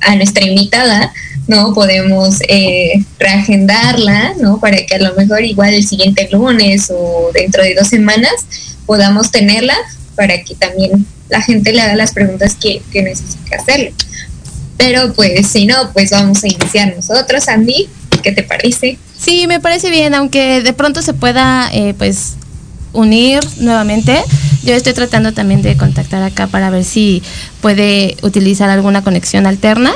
a 0.00 0.16
nuestra 0.16 0.44
invitada, 0.44 1.12
¿no? 1.46 1.72
Podemos 1.72 2.38
eh, 2.48 3.04
reagendarla, 3.18 4.34
¿no? 4.40 4.58
Para 4.58 4.84
que 4.86 4.96
a 4.96 4.98
lo 4.98 5.14
mejor 5.14 5.44
igual 5.44 5.72
el 5.72 5.86
siguiente 5.86 6.28
lunes 6.32 6.90
o 6.90 7.30
dentro 7.32 7.62
de 7.62 7.74
dos 7.74 7.88
semanas 7.88 8.32
podamos 8.84 9.30
tenerla 9.30 9.76
para 10.16 10.42
que 10.42 10.54
también 10.56 11.06
la 11.28 11.40
gente 11.42 11.72
le 11.72 11.80
haga 11.80 11.94
las 11.94 12.12
preguntas 12.12 12.56
que, 12.60 12.82
que 12.92 13.02
necesita 13.02 13.56
hacerle. 13.56 13.94
Pero 14.76 15.12
pues 15.14 15.46
si 15.46 15.66
no, 15.66 15.92
pues 15.92 16.10
vamos 16.10 16.44
a 16.44 16.48
iniciar 16.48 16.94
nosotros, 16.94 17.48
Andy. 17.48 17.88
¿Qué 18.22 18.32
te 18.32 18.42
parece? 18.42 18.98
Sí, 19.18 19.46
me 19.46 19.60
parece 19.60 19.90
bien, 19.90 20.14
aunque 20.14 20.62
de 20.62 20.72
pronto 20.72 21.00
se 21.00 21.14
pueda 21.14 21.70
eh, 21.72 21.94
pues 21.96 22.34
unir 22.92 23.40
nuevamente. 23.58 24.22
Yo 24.64 24.74
estoy 24.74 24.94
tratando 24.94 25.32
también 25.32 25.62
de 25.62 25.76
contactar 25.76 26.22
acá 26.22 26.48
para 26.48 26.70
ver 26.70 26.84
si 26.84 27.22
puede 27.60 28.16
utilizar 28.22 28.68
alguna 28.68 29.04
conexión 29.04 29.46
alterna. 29.46 29.94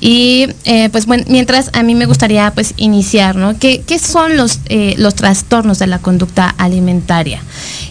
Y 0.00 0.48
eh, 0.64 0.88
pues 0.90 1.06
bueno, 1.06 1.24
mientras 1.28 1.70
a 1.72 1.82
mí 1.82 1.94
me 1.94 2.06
gustaría 2.06 2.50
pues 2.52 2.74
iniciar, 2.76 3.36
¿no? 3.36 3.58
¿Qué, 3.58 3.82
qué 3.86 3.98
son 3.98 4.36
los, 4.36 4.60
eh, 4.66 4.94
los 4.98 5.14
trastornos 5.14 5.78
de 5.78 5.86
la 5.86 5.98
conducta 6.00 6.54
alimentaria? 6.58 7.42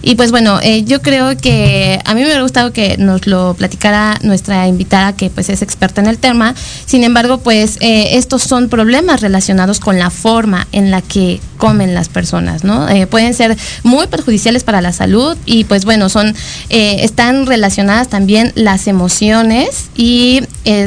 Y 0.02 0.16
pues 0.16 0.30
bueno, 0.30 0.60
eh, 0.62 0.84
yo 0.84 1.02
creo 1.02 1.36
que 1.36 2.00
a 2.06 2.14
mí 2.14 2.22
me 2.22 2.28
hubiera 2.28 2.44
gustado 2.44 2.72
que 2.72 2.98
nos 2.98 3.26
lo 3.26 3.56
platicara 3.56 4.20
nuestra 4.22 4.68
invitada 4.68 5.14
que 5.16 5.32
pues 5.32 5.50
es 5.50 5.64
experta 5.64 6.02
en 6.02 6.08
el 6.08 6.20
tema. 6.20 6.54
Sin 6.86 7.04
embargo, 7.04 7.40
pues 7.40 7.78
estos 7.82 8.44
son 8.44 8.70
problemas 8.70 9.22
relacionados 9.22 9.80
con 9.80 9.98
la 9.98 10.10
forma 10.10 10.68
en 10.72 10.92
la 10.92 11.02
que 11.02 11.40
comen 11.58 11.96
las 11.96 12.10
personas, 12.10 12.64
¿no? 12.64 12.86
pueden 13.10 13.34
ser 13.34 13.58
muy 13.84 14.08
perjudiciales 14.08 14.64
para 14.64 14.82
la 14.82 14.92
salud 14.92 15.38
y 15.46 15.64
pues 15.64 15.86
bueno, 15.86 16.10
son, 16.10 16.36
están 16.70 17.46
relacionadas 17.46 18.10
también 18.10 18.52
las 18.56 18.88
emociones 18.88 19.86
y 19.96 20.42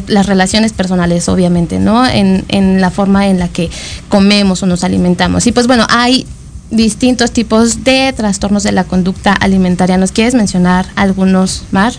las 0.06 0.26
relaciones 0.26 0.72
personales 0.72 1.07
obviamente, 1.28 1.78
¿no? 1.78 2.06
En, 2.06 2.44
en 2.48 2.80
la 2.80 2.90
forma 2.90 3.28
en 3.28 3.38
la 3.38 3.48
que 3.48 3.70
comemos 4.08 4.62
o 4.62 4.66
nos 4.66 4.84
alimentamos. 4.84 5.46
Y 5.46 5.52
pues 5.52 5.66
bueno, 5.66 5.86
hay 5.88 6.26
distintos 6.70 7.32
tipos 7.32 7.84
de 7.84 8.12
trastornos 8.16 8.62
de 8.62 8.72
la 8.72 8.84
conducta 8.84 9.32
alimentaria. 9.32 9.96
¿Nos 9.96 10.12
quieres 10.12 10.34
mencionar 10.34 10.86
algunos, 10.96 11.64
Mar? 11.70 11.92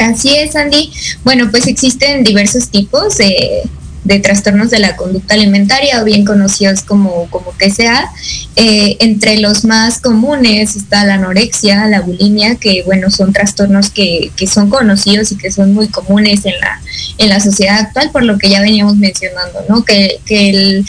Así 0.00 0.34
es, 0.34 0.56
Andy. 0.56 0.92
Bueno, 1.24 1.50
pues 1.50 1.66
existen 1.66 2.24
diversos 2.24 2.68
tipos 2.68 3.16
de, 3.18 3.62
de 4.06 4.20
trastornos 4.20 4.70
de 4.70 4.78
la 4.78 4.94
conducta 4.94 5.34
alimentaria 5.34 6.00
o 6.00 6.04
bien 6.04 6.24
conocidos 6.24 6.82
como, 6.82 7.28
como 7.28 7.52
TCA. 7.52 8.08
Eh, 8.54 8.96
entre 9.00 9.38
los 9.38 9.64
más 9.64 10.00
comunes 10.00 10.76
está 10.76 11.04
la 11.04 11.14
anorexia, 11.14 11.86
la 11.88 12.00
bulimia, 12.00 12.54
que 12.54 12.82
bueno, 12.84 13.10
son 13.10 13.32
trastornos 13.32 13.90
que, 13.90 14.30
que, 14.36 14.46
son 14.46 14.70
conocidos 14.70 15.32
y 15.32 15.36
que 15.36 15.50
son 15.50 15.74
muy 15.74 15.88
comunes 15.88 16.44
en 16.46 16.54
la, 16.60 16.80
en 17.18 17.28
la 17.28 17.40
sociedad 17.40 17.80
actual, 17.80 18.10
por 18.12 18.22
lo 18.22 18.38
que 18.38 18.48
ya 18.48 18.60
veníamos 18.60 18.96
mencionando, 18.96 19.64
¿no? 19.68 19.84
Que, 19.84 20.20
que 20.24 20.84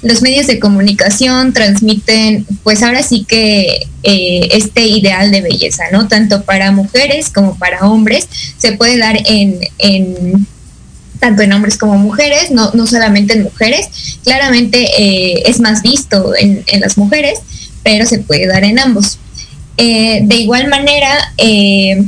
los 0.00 0.22
medios 0.22 0.46
de 0.46 0.58
comunicación 0.58 1.52
transmiten, 1.52 2.46
pues 2.62 2.82
ahora 2.82 3.02
sí 3.02 3.24
que 3.28 3.86
eh, 4.02 4.48
este 4.52 4.86
ideal 4.86 5.30
de 5.30 5.42
belleza, 5.42 5.84
¿no? 5.92 6.08
Tanto 6.08 6.44
para 6.44 6.72
mujeres 6.72 7.30
como 7.30 7.58
para 7.58 7.86
hombres, 7.88 8.26
se 8.56 8.72
puede 8.72 8.98
dar 8.98 9.18
en 9.26 10.46
tanto 11.24 11.40
en 11.40 11.54
hombres 11.54 11.78
como 11.78 11.96
mujeres, 11.96 12.50
no, 12.50 12.70
no 12.74 12.86
solamente 12.86 13.32
en 13.32 13.44
mujeres. 13.44 14.18
Claramente 14.24 14.90
eh, 14.98 15.42
es 15.46 15.58
más 15.58 15.80
visto 15.80 16.34
en, 16.36 16.62
en, 16.66 16.80
las 16.82 16.98
mujeres, 16.98 17.38
pero 17.82 18.04
se 18.04 18.18
puede 18.18 18.46
dar 18.46 18.62
en 18.62 18.78
ambos. 18.78 19.18
Eh, 19.78 20.20
de 20.22 20.34
igual 20.34 20.68
manera, 20.68 21.32
eh, 21.38 22.04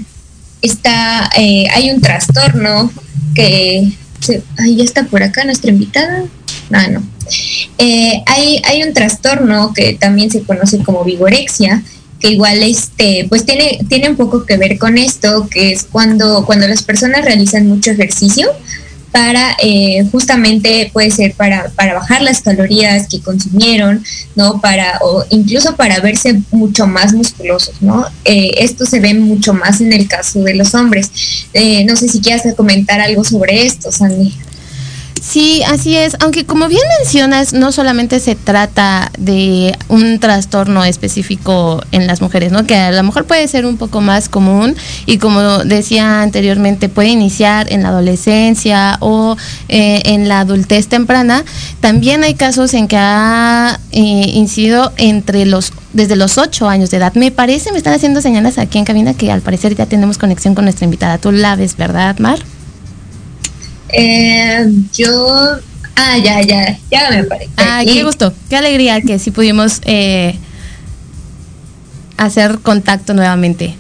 está, 0.60 1.30
hay 1.34 1.90
un 1.90 2.02
trastorno 2.02 2.92
que... 3.34 3.90
Ahí 4.58 4.76
ya 4.76 4.84
está 4.84 5.04
por 5.04 5.22
acá 5.22 5.44
nuestra 5.44 5.70
invitada. 5.70 6.24
Ah, 6.72 6.88
no. 6.88 7.02
hay, 7.78 8.60
hay 8.64 8.82
un 8.82 8.92
trastorno 8.92 9.72
que 9.72 9.94
también 9.94 10.30
se 10.30 10.42
conoce 10.42 10.78
como 10.80 11.04
vigorexia, 11.04 11.82
que 12.20 12.32
igual 12.32 12.62
este 12.62 13.26
pues 13.28 13.44
tiene 13.44 13.78
tiene 13.88 14.08
un 14.08 14.16
poco 14.16 14.46
que 14.46 14.56
ver 14.56 14.78
con 14.78 14.96
esto 14.96 15.48
que 15.50 15.72
es 15.72 15.84
cuando 15.84 16.44
cuando 16.46 16.66
las 16.66 16.82
personas 16.82 17.26
realizan 17.26 17.66
mucho 17.66 17.90
ejercicio 17.90 18.48
para 19.12 19.56
eh, 19.62 20.06
justamente 20.12 20.90
puede 20.92 21.10
ser 21.10 21.34
para, 21.34 21.70
para 21.70 21.94
bajar 21.94 22.22
las 22.22 22.40
calorías 22.40 23.08
que 23.08 23.20
consumieron, 23.20 24.04
¿no? 24.34 24.60
Para, 24.60 24.98
o 25.02 25.24
incluso 25.30 25.74
para 25.76 26.00
verse 26.00 26.40
mucho 26.50 26.86
más 26.86 27.12
musculosos, 27.14 27.80
¿no? 27.80 28.06
Eh, 28.24 28.52
esto 28.58 28.84
se 28.84 29.00
ve 29.00 29.14
mucho 29.14 29.54
más 29.54 29.80
en 29.80 29.92
el 29.92 30.06
caso 30.08 30.42
de 30.42 30.54
los 30.54 30.74
hombres. 30.74 31.10
Eh, 31.52 31.84
no 31.84 31.96
sé 31.96 32.08
si 32.08 32.20
quieras 32.20 32.42
comentar 32.56 33.00
algo 33.00 33.24
sobre 33.24 33.66
esto, 33.66 33.90
Sandy. 33.90 34.34
Sí, 35.28 35.62
así 35.66 35.96
es. 35.96 36.16
Aunque 36.20 36.46
como 36.46 36.68
bien 36.68 36.84
mencionas, 37.00 37.52
no 37.52 37.72
solamente 37.72 38.20
se 38.20 38.36
trata 38.36 39.10
de 39.18 39.76
un 39.88 40.20
trastorno 40.20 40.84
específico 40.84 41.82
en 41.90 42.06
las 42.06 42.20
mujeres, 42.20 42.52
¿no? 42.52 42.64
Que 42.64 42.76
a 42.76 42.92
lo 42.92 43.02
mejor 43.02 43.24
puede 43.24 43.48
ser 43.48 43.66
un 43.66 43.76
poco 43.76 44.00
más 44.00 44.28
común 44.28 44.76
y 45.04 45.18
como 45.18 45.40
decía 45.64 46.22
anteriormente, 46.22 46.88
puede 46.88 47.08
iniciar 47.08 47.72
en 47.72 47.82
la 47.82 47.88
adolescencia 47.88 48.98
o 49.00 49.36
eh, 49.68 50.00
en 50.04 50.28
la 50.28 50.40
adultez 50.40 50.86
temprana. 50.86 51.44
También 51.80 52.22
hay 52.22 52.34
casos 52.34 52.72
en 52.72 52.86
que 52.86 52.96
ha 52.96 53.80
eh, 53.90 54.00
incidido 54.00 54.92
entre 54.96 55.44
los 55.44 55.72
desde 55.92 56.14
los 56.14 56.38
8 56.38 56.68
años 56.68 56.90
de 56.90 56.98
edad. 56.98 57.14
Me 57.14 57.32
parece, 57.32 57.72
me 57.72 57.78
están 57.78 57.94
haciendo 57.94 58.20
señales 58.22 58.58
aquí 58.58 58.78
en 58.78 58.84
cabina 58.84 59.12
que 59.14 59.32
al 59.32 59.40
parecer 59.40 59.74
ya 59.74 59.86
tenemos 59.86 60.18
conexión 60.18 60.54
con 60.54 60.66
nuestra 60.66 60.84
invitada. 60.84 61.18
Tú 61.18 61.32
la 61.32 61.56
ves, 61.56 61.76
¿verdad, 61.76 62.16
Mar? 62.18 62.38
Eh, 63.96 64.66
yo. 64.92 65.56
Ah, 65.96 66.18
ya, 66.18 66.42
ya, 66.42 66.78
ya 66.90 67.10
me 67.10 67.24
parece. 67.24 67.50
Ah, 67.56 67.82
qué 67.84 68.04
gusto, 68.04 68.32
qué 68.50 68.56
alegría 68.56 69.00
que 69.00 69.18
sí 69.18 69.30
pudimos 69.30 69.80
eh, 69.84 70.36
hacer 72.18 72.58
contacto 72.58 73.14
nuevamente. 73.14 73.74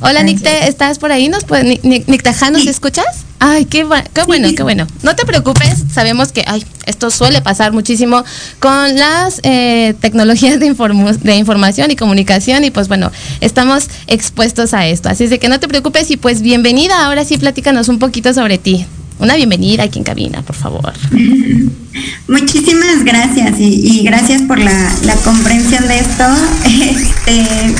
Hola, 0.00 0.22
Nicte, 0.22 0.68
¿estás 0.68 1.00
por 1.00 1.10
ahí? 1.10 1.28
¿Nos 1.28 1.44
puede, 1.44 1.80
¿nos 1.82 2.66
escuchas? 2.66 3.24
Ay, 3.40 3.64
qué, 3.64 3.84
qué 4.14 4.22
bueno, 4.22 4.48
qué 4.56 4.62
bueno. 4.62 4.86
No 5.02 5.16
te 5.16 5.26
preocupes, 5.26 5.84
sabemos 5.92 6.30
que 6.30 6.44
ay, 6.46 6.64
esto 6.86 7.10
suele 7.10 7.42
pasar 7.42 7.72
muchísimo 7.72 8.24
con 8.60 8.96
las 8.96 9.40
eh, 9.42 9.94
tecnologías 10.00 10.60
de, 10.60 10.72
de 11.22 11.36
información 11.36 11.90
y 11.90 11.96
comunicación 11.96 12.62
y 12.62 12.70
pues 12.70 12.86
bueno, 12.86 13.10
estamos 13.40 13.88
expuestos 14.06 14.72
a 14.72 14.86
esto. 14.86 15.08
Así 15.08 15.24
es 15.24 15.30
de 15.30 15.40
que 15.40 15.48
no 15.48 15.58
te 15.58 15.66
preocupes 15.66 16.10
y 16.12 16.16
pues 16.16 16.42
bienvenida. 16.42 17.04
Ahora 17.04 17.24
sí, 17.24 17.36
platícanos 17.36 17.88
un 17.88 17.98
poquito 17.98 18.32
sobre 18.32 18.58
ti. 18.58 18.86
Una 19.18 19.36
bienvenida 19.36 19.84
aquí 19.84 19.98
en 19.98 20.04
cabina, 20.04 20.42
por 20.42 20.56
favor. 20.56 20.92
Muchísimas 22.28 23.04
gracias 23.04 23.58
y, 23.58 24.02
gracias 24.04 24.42
por 24.42 24.58
la, 24.58 24.92
comprensión 25.24 25.86
de 25.88 25.98
esto. 25.98 26.24
Este, 26.64 27.74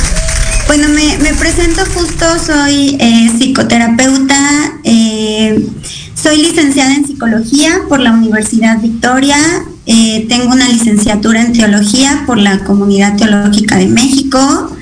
bueno, 0.66 0.88
me, 0.88 1.34
presento 1.34 1.82
justo, 1.94 2.26
soy 2.44 2.96
eh, 2.98 3.30
psicoterapeuta, 3.38 4.72
eh, 4.84 5.66
soy 6.14 6.42
licenciada 6.42 6.94
en 6.94 7.06
psicología 7.06 7.82
por 7.88 8.00
la 8.00 8.12
Universidad 8.12 8.80
Victoria, 8.80 9.38
eh, 9.86 10.26
tengo 10.28 10.52
una 10.52 10.68
licenciatura 10.68 11.40
en 11.40 11.54
teología 11.54 12.24
por 12.26 12.36
la 12.36 12.58
Comunidad 12.64 13.16
Teológica 13.16 13.76
de 13.76 13.86
México. 13.86 14.76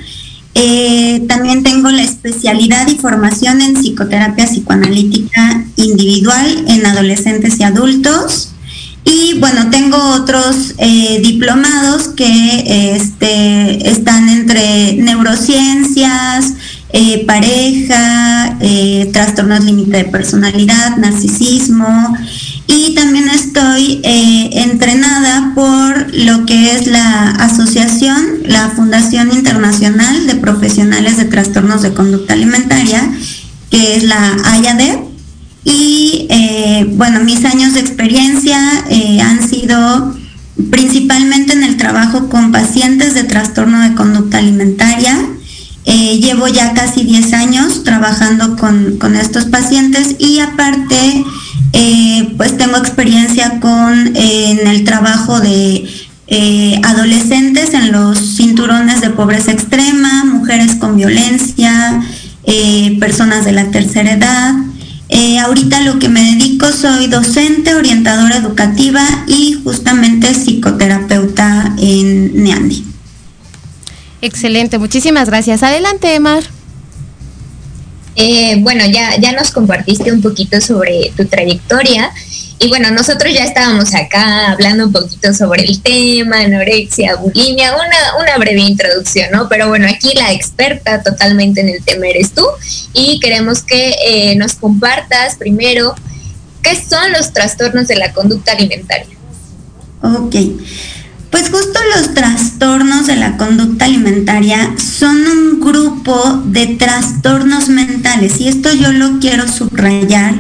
Eh, 0.58 1.22
también 1.28 1.62
tengo 1.62 1.90
la 1.90 2.02
especialidad 2.02 2.88
y 2.88 2.94
formación 2.94 3.60
en 3.60 3.76
psicoterapia 3.76 4.46
psicoanalítica 4.46 5.66
individual 5.76 6.64
en 6.66 6.86
adolescentes 6.86 7.60
y 7.60 7.62
adultos. 7.62 8.54
Y 9.04 9.38
bueno, 9.38 9.68
tengo 9.68 9.98
otros 10.14 10.74
eh, 10.78 11.20
diplomados 11.22 12.08
que 12.08 12.94
este, 12.96 13.90
están 13.90 14.30
entre 14.30 14.94
neurociencias, 14.94 16.54
pareja, 17.26 18.56
trastornos 19.12 19.62
límite 19.62 19.98
de 19.98 20.04
personalidad, 20.06 20.96
narcisismo 20.96 22.16
y 22.66 22.94
también 22.94 23.29
estoy 23.29 24.00
eh, 24.02 24.50
entrenada 24.52 25.52
por 25.55 26.14
lo 26.14 26.44
que 26.46 26.72
es 26.72 26.87
la 26.87 27.31
asociación, 27.31 28.24
la 28.44 28.70
Fundación 28.70 29.33
Internacional 29.33 30.26
de 30.26 30.35
Profesionales 30.35 31.16
de 31.16 31.26
Trastornos 31.26 31.83
de 31.83 31.94
Conducta 31.94 32.33
Alimentaria, 32.33 33.09
que 33.70 33.96
es 33.96 34.05
la 34.05 34.37
AYADEP. 34.44 35.00
Y 35.64 36.26
eh, 36.31 36.87
bueno, 36.94 37.20
mis 37.20 37.44
años 37.44 37.74
de 37.74 37.81
experiencia 37.81 38.59
eh, 38.88 39.20
han 39.20 39.48
sido 39.48 40.16
principalmente 40.70 41.52
en 41.52 41.62
el 41.62 41.76
trabajo 41.76 42.29
con 42.29 42.50
pacientes 42.50 43.14
de 43.14 43.24
trastorno 43.24 43.81
de 43.81 43.94
conducta 43.94 44.38
alimentaria. 44.38 45.14
llevo 45.85 46.48
ya 46.48 46.72
casi 46.74 47.05
10 47.05 47.33
años 47.35 47.85
trabajando 47.85 48.57
con, 48.57 48.96
con 48.98 49.14
estos 49.14 49.44
pacientes 49.44 50.16
y 50.18 50.40
aparte 50.40 51.24
tengo 52.76 52.88
experiencia 52.88 53.58
con 53.60 54.16
en 54.16 54.66
el 54.66 54.84
trabajo 54.84 55.40
de 55.40 55.88
eh, 56.26 56.80
adolescentes 56.84 57.72
en 57.72 57.92
los 57.92 58.18
cinturones 58.36 59.00
de 59.00 59.10
pobreza 59.10 59.52
extrema, 59.52 60.24
mujeres 60.24 60.74
con 60.74 60.96
violencia, 60.96 62.02
eh, 62.44 62.96
personas 63.00 63.44
de 63.44 63.52
la 63.52 63.70
tercera 63.70 64.12
edad. 64.12 64.54
ahorita 65.42 65.80
lo 65.82 65.98
que 65.98 66.08
me 66.08 66.22
dedico 66.34 66.70
soy 66.72 67.06
docente, 67.06 67.74
orientadora 67.74 68.36
educativa 68.36 69.02
y 69.26 69.58
justamente 69.64 70.34
psicoterapeuta 70.34 71.74
en 71.78 72.42
Neandi. 72.42 72.84
Excelente, 74.20 74.78
muchísimas 74.78 75.30
gracias. 75.30 75.62
Adelante, 75.62 76.14
Emar. 76.14 76.42
Eh, 78.16 78.56
bueno, 78.60 78.84
ya, 78.86 79.18
ya 79.18 79.32
nos 79.32 79.50
compartiste 79.50 80.10
un 80.10 80.22
poquito 80.22 80.60
sobre 80.60 81.12
tu 81.16 81.26
trayectoria. 81.26 82.10
Y 82.58 82.68
bueno, 82.68 82.90
nosotros 82.90 83.34
ya 83.34 83.44
estábamos 83.44 83.94
acá 83.94 84.52
hablando 84.52 84.86
un 84.86 84.92
poquito 84.92 85.34
sobre 85.34 85.64
el 85.64 85.82
tema, 85.82 86.40
anorexia, 86.40 87.16
bulimia, 87.16 87.74
una, 87.74 88.22
una 88.22 88.38
breve 88.38 88.60
introducción, 88.60 89.30
¿no? 89.30 89.46
Pero 89.48 89.68
bueno, 89.68 89.86
aquí 89.86 90.14
la 90.14 90.32
experta 90.32 91.02
totalmente 91.02 91.60
en 91.60 91.68
el 91.68 91.84
tema 91.84 92.06
eres 92.06 92.32
tú 92.32 92.46
y 92.94 93.20
queremos 93.20 93.62
que 93.62 93.94
eh, 94.06 94.36
nos 94.36 94.54
compartas 94.54 95.34
primero 95.34 95.94
qué 96.62 96.74
son 96.76 97.12
los 97.12 97.32
trastornos 97.34 97.88
de 97.88 97.96
la 97.96 98.12
conducta 98.14 98.52
alimentaria. 98.52 99.14
Ok. 100.02 100.34
Pues 101.30 101.50
justo 101.50 101.78
los 101.94 102.14
trastornos 102.14 103.06
de 103.06 103.16
la 103.16 103.36
conducta 103.36 103.84
alimentaria 103.84 104.74
son 104.78 105.26
un 105.26 105.60
grupo 105.60 106.42
de 106.46 106.68
trastornos 106.68 107.68
mentales 107.68 108.40
y 108.40 108.48
esto 108.48 108.72
yo 108.72 108.92
lo 108.92 109.18
quiero 109.20 109.46
subrayar 109.46 110.34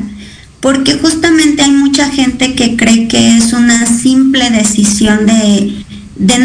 porque 0.60 0.94
justamente 0.94 1.62
hay 1.62 1.70
mucha 1.70 2.08
gente 2.08 2.54
que 2.54 2.76
cree 2.76 3.08
que 3.08 3.36
es 3.36 3.52
una 3.52 3.86
simple 3.86 4.50
decisión 4.50 5.26
de, 5.26 5.84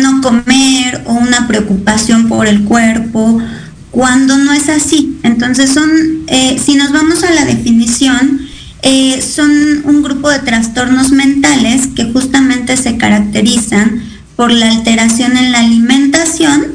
no 0.02 0.22
comer 0.22 1.04
o 1.06 1.14
una 1.14 1.48
preocupación 1.48 2.28
por 2.28 2.48
el 2.48 2.64
cuerpo 2.64 3.42
cuando 3.90 4.38
no 4.38 4.54
es 4.54 4.70
así. 4.70 5.18
Entonces 5.24 5.72
son, 5.72 5.90
eh, 6.28 6.60
si 6.64 6.76
nos 6.76 6.92
vamos 6.92 7.24
a 7.24 7.32
la 7.32 7.46
definición, 7.46 8.42
eh, 8.84 9.22
son 9.22 9.52
un 9.86 10.02
grupo 10.02 10.30
de 10.30 10.40
trastornos 10.40 11.12
mentales 11.12 11.88
que 11.96 12.12
justamente 12.12 12.78
se 12.78 12.98
caracterizan 12.98 14.04
por 14.36 14.52
la 14.52 14.72
alteración 14.72 15.38
en 15.38 15.52
la 15.52 15.60
alimentación 15.60 16.66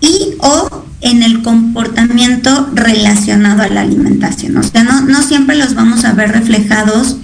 y 0.00 0.34
o 0.38 0.85
en 1.06 1.22
el 1.22 1.40
comportamiento 1.42 2.68
relacionado 2.74 3.62
a 3.62 3.68
la 3.68 3.82
alimentación. 3.82 4.56
O 4.56 4.62
sea, 4.64 4.82
no, 4.82 5.22
siempre 5.22 5.56
los 5.56 5.74
vamos 5.74 6.04
a 6.04 6.12
ver 6.12 6.32
reflejados 6.32 7.16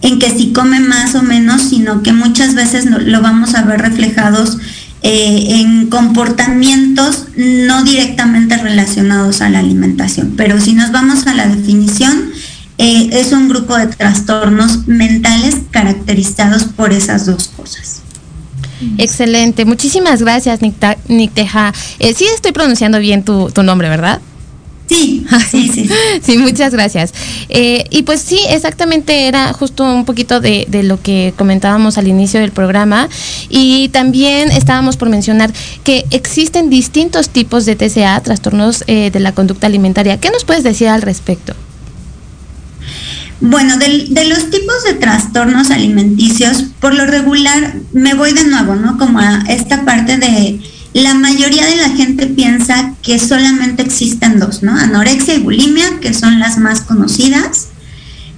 en 0.00 0.20
que 0.20 0.30
si 0.30 0.52
come 0.52 0.78
más 0.78 1.16
o 1.16 1.22
menos, 1.22 1.62
sino 1.62 2.02
que 2.04 2.12
muchas 2.12 2.54
veces 2.54 2.86
lo 2.86 3.20
vamos 3.20 3.56
a 3.56 3.62
ver 3.62 3.80
reflejados 3.80 4.58
eh, 5.02 5.60
en 5.60 5.88
comportamientos 5.88 7.24
no 7.36 7.82
directamente 7.82 8.56
relacionados 8.58 9.40
a 9.40 9.48
la 9.48 9.58
alimentación. 9.58 10.34
Pero 10.36 10.60
si 10.60 10.74
nos 10.74 10.92
vamos 10.92 11.26
a 11.26 11.34
la 11.34 11.48
definición, 11.48 12.30
eh, 12.78 13.08
es 13.10 13.32
un 13.32 13.48
grupo 13.48 13.76
de 13.76 13.88
trastornos 13.88 14.86
mentales 14.86 15.56
caracterizados 15.72 16.62
por 16.62 16.92
esas 16.92 17.26
dos 17.26 17.48
cosas. 17.48 17.95
Excelente, 18.98 19.64
muchísimas 19.64 20.22
gracias, 20.22 20.60
Nicteja. 21.08 21.72
Eh, 21.98 22.14
sí 22.14 22.24
estoy 22.34 22.52
pronunciando 22.52 22.98
bien 22.98 23.22
tu, 23.22 23.50
nombre, 23.62 23.88
¿verdad? 23.88 24.20
Sí, 24.88 25.26
sí, 25.50 25.68
sí. 25.68 25.90
sí, 26.22 26.38
muchas 26.38 26.72
gracias. 26.72 27.12
Eh, 27.48 27.84
y 27.90 28.02
pues 28.02 28.20
sí, 28.20 28.38
exactamente 28.48 29.26
era 29.26 29.52
justo 29.52 29.84
un 29.84 30.04
poquito 30.04 30.40
de, 30.40 30.66
lo 30.84 31.00
que 31.00 31.34
comentábamos 31.36 31.98
al 31.98 32.06
inicio 32.06 32.40
del 32.40 32.52
programa. 32.52 33.08
Y 33.48 33.88
también 33.88 34.50
estábamos 34.50 34.96
por 34.96 35.08
mencionar 35.08 35.52
que 35.82 36.04
existen 36.10 36.70
distintos 36.70 37.30
tipos 37.30 37.64
de 37.64 37.76
TCA, 37.76 38.20
trastornos 38.20 38.84
eh, 38.86 39.10
de 39.10 39.20
la 39.20 39.32
conducta 39.32 39.66
alimentaria. 39.66 40.20
¿Qué 40.20 40.30
nos 40.30 40.44
puedes 40.44 40.62
decir 40.62 40.88
al 40.88 41.02
respecto? 41.02 41.54
Bueno, 43.40 43.76
de, 43.76 44.24
los 44.28 44.50
tipos 44.50 44.82
de 44.84 44.94
trastornos 44.94 45.70
alimenticios, 45.70 46.64
por 46.80 46.94
lo 46.94 47.06
regular, 47.06 47.74
me 47.92 48.14
voy 48.14 48.32
de 48.32 48.44
nuevo, 48.44 48.76
¿no? 48.76 48.96
Como 48.96 49.18
a 49.18 49.44
esta 49.48 49.84
parte 49.84 50.16
de 50.16 50.58
la 50.94 51.12
mayoría 51.12 51.66
de 51.66 51.76
la 51.76 51.90
gente 51.90 52.26
piensa 52.26 52.94
que 53.02 53.18
solamente 53.18 53.82
existen 53.82 54.38
dos, 54.38 54.62
¿no? 54.62 54.74
Anorexia 54.74 55.34
y 55.34 55.42
bulimia, 55.42 56.00
que 56.00 56.14
son 56.14 56.38
las 56.38 56.56
más 56.56 56.80
conocidas. 56.80 57.68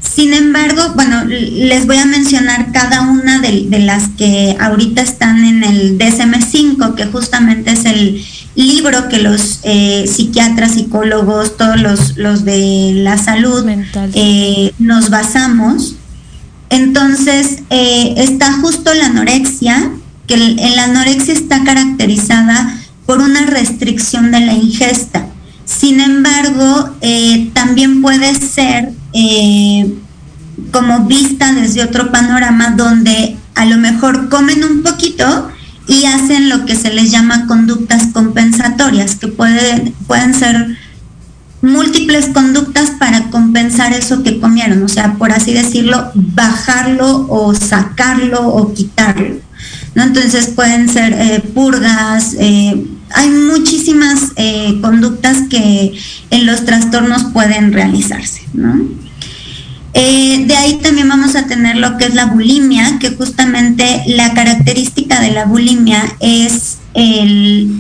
Sin 0.01 0.33
embargo, 0.33 0.93
bueno, 0.95 1.25
les 1.25 1.87
voy 1.87 1.97
a 1.97 2.07
mencionar 2.07 2.73
cada 2.73 3.03
una 3.03 3.41
de, 3.41 3.67
de 3.69 3.79
las 3.81 4.09
que 4.17 4.57
ahorita 4.61 5.03
están 5.03 5.45
en 5.45 5.65
el 5.65 5.99
DSM5, 5.99 6.95
que 6.95 7.07
justamente 7.07 7.73
es 7.73 7.85
el 7.85 8.25
libro 8.59 9.09
que 9.09 9.19
los 9.19 9.61
eh, 9.63 10.07
psiquiatras, 10.09 10.73
psicólogos, 10.73 11.57
todos 11.57 11.81
los, 12.17 12.45
de 12.45 12.93
la 12.97 13.17
salud 13.17 13.65
eh, 14.15 14.73
nos 14.79 15.11
basamos. 15.11 15.95
Entonces, 16.69 17.61
eh, 17.71 18.15
está 18.17 18.53
justo 18.55 18.93
la 18.95 19.07
anorexia, 19.07 19.91
que 20.27 20.37
la 20.37 20.85
anorexia 20.85 21.35
está 21.35 21.63
caracterizada 21.63 22.79
por 23.07 23.21
una 23.21 23.47
restricción 23.47 24.33
de 24.33 24.41
la 24.41 24.53
ingesta. 24.55 25.27
Sin 25.65 26.01
embargo, 26.01 26.97
también 27.53 28.03
puede 28.03 28.35
ser 28.35 28.93
como 30.73 31.07
vista 31.07 31.53
desde 31.53 31.83
otro 31.83 32.11
panorama 32.11 32.71
donde 32.77 33.37
a 33.55 33.65
lo 33.65 33.77
mejor 33.77 34.29
comen 34.29 34.65
un 34.65 34.83
poquito, 34.83 35.51
y 35.89 36.05
hacen 36.05 36.51
lo 36.51 36.67
que 36.67 36.77
se 36.77 36.93
les 36.93 37.11
llama 37.11 37.47
conductas 37.47 38.09
compensatorias, 38.13 39.17
que 39.17 39.27
pueden, 39.27 39.95
pueden 40.07 40.35
ser 40.35 40.77
múltiples 41.63 42.27
conductas 42.27 42.91
para 42.91 43.31
compensar 43.31 43.95
eso 43.95 44.23
que 44.23 44.39
comieron, 44.39 44.83
o 44.83 44.89
sea, 44.89 45.15
por 45.15 45.33
así 45.33 45.55
decirlo, 45.55 46.13
bajarlo 46.15 47.27
o 47.29 47.55
sacarlo 47.55 48.47
o 48.47 48.75
quitarlo. 48.75 49.37
¿no? 49.95 50.03
Entonces 50.03 50.49
pueden 50.49 50.91
ser 50.91 51.15
eh, 51.15 51.43
purgas, 51.55 52.37
eh, 52.39 52.85
hay 53.15 53.31
muchísimas 53.31 54.33
eh, 54.37 54.79
conductas 54.81 55.49
que 55.49 55.95
en 56.31 56.47
los 56.47 56.65
trastornos 56.65 57.25
pueden 57.33 57.73
realizarse. 57.73 58.43
¿no? 58.53 58.79
Eh, 59.95 60.45
de 60.47 60.57
ahí 60.57 60.79
también 60.83 61.09
vamos 61.09 61.35
a 61.35 61.47
tener 61.47 61.77
lo 61.77 61.97
que 61.97 62.05
es 62.05 62.15
la 62.15 62.27
bulimia, 62.27 62.99
que 62.99 63.11
justamente 63.11 64.03
la 64.07 64.35
característica 64.35 65.21
de 65.21 65.33
la 65.33 65.45
bulimia 65.45 66.03
es 66.21 66.79
el 66.95 67.71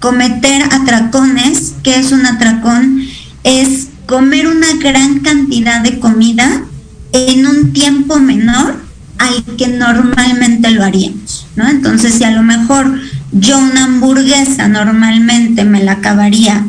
cometer 0.00 0.62
atracones. 0.70 1.74
que 1.82 1.96
es 1.96 2.12
un 2.12 2.26
atracón? 2.26 3.02
Es 3.44 3.88
comer 4.06 4.46
una 4.46 4.74
gran 4.80 5.20
cantidad 5.20 5.80
de 5.80 5.98
comida 5.98 6.64
en 7.12 7.46
un 7.46 7.72
tiempo 7.72 8.18
menor 8.18 8.84
al 9.18 9.56
que 9.56 9.68
normalmente 9.68 10.70
lo 10.70 10.84
haríamos, 10.84 11.46
¿no? 11.56 11.66
Entonces, 11.68 12.14
si 12.14 12.24
a 12.24 12.30
lo 12.30 12.42
mejor 12.42 13.00
yo 13.32 13.58
una 13.58 13.84
hamburguesa 13.84 14.68
normalmente 14.68 15.64
me 15.64 15.82
la 15.82 15.92
acabaría 15.92 16.66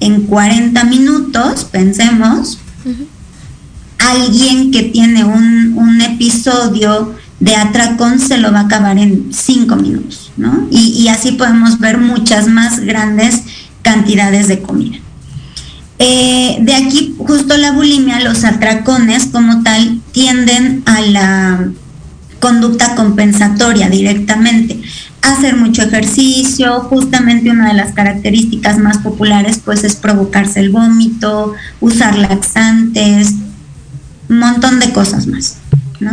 en 0.00 0.22
40 0.22 0.84
minutos, 0.84 1.64
pensemos, 1.64 2.58
alguien 3.98 4.70
que 4.70 4.84
tiene 4.84 5.24
un, 5.24 5.74
un, 5.76 6.00
episodio 6.02 7.14
de 7.40 7.56
atracón 7.56 8.20
se 8.20 8.38
lo 8.38 8.52
va 8.52 8.60
a 8.60 8.64
acabar 8.64 8.98
en 8.98 9.32
5 9.32 9.76
minutos, 9.76 10.32
¿no? 10.36 10.68
Y, 10.70 10.88
y, 10.90 11.08
así 11.08 11.32
podemos 11.32 11.78
ver 11.78 11.98
muchas 11.98 12.46
más 12.46 12.80
grandes 12.80 13.42
cantidades 13.82 14.48
de 14.48 14.60
comida. 14.60 14.98
Eh, 15.98 16.58
de 16.60 16.74
aquí 16.74 17.14
justo 17.18 17.56
la 17.56 17.72
bulimia, 17.72 18.20
los 18.20 18.44
atracones 18.44 19.26
como 19.26 19.62
tal 19.62 20.00
tienden 20.12 20.82
a 20.84 21.00
la 21.00 21.68
conducta 22.38 22.94
compensatoria 22.94 23.88
directamente. 23.88 24.80
Hacer 25.26 25.56
mucho 25.56 25.82
ejercicio, 25.82 26.80
justamente 26.82 27.50
una 27.50 27.68
de 27.68 27.74
las 27.74 27.92
características 27.92 28.78
más 28.78 28.98
populares 28.98 29.60
pues 29.64 29.82
es 29.82 29.96
provocarse 29.96 30.60
el 30.60 30.70
vómito, 30.70 31.52
usar 31.80 32.16
laxantes, 32.16 33.32
un 34.28 34.38
montón 34.38 34.78
de 34.78 34.92
cosas 34.92 35.26
más. 35.26 35.56
¿no? 35.98 36.12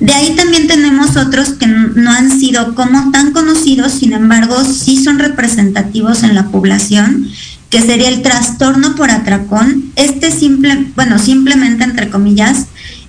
De 0.00 0.14
ahí 0.14 0.34
también 0.34 0.66
tenemos 0.66 1.16
otros 1.16 1.50
que 1.50 1.66
no 1.66 2.10
han 2.10 2.30
sido 2.30 2.74
como 2.74 3.10
tan 3.10 3.32
conocidos, 3.32 3.92
sin 3.92 4.14
embargo 4.14 4.64
sí 4.64 5.02
son 5.02 5.18
representativos 5.18 6.22
en 6.22 6.34
la 6.34 6.46
población 6.46 7.28
que 7.68 7.82
sería 7.82 8.08
el 8.08 8.22
trastorno 8.22 8.94
por 8.96 9.10
atracón. 9.10 9.92
Este 9.96 10.30
simple, 10.30 10.86
bueno, 10.94 11.18
simplemente 11.18 11.84
entre 11.84 12.08
comillas, 12.08 12.66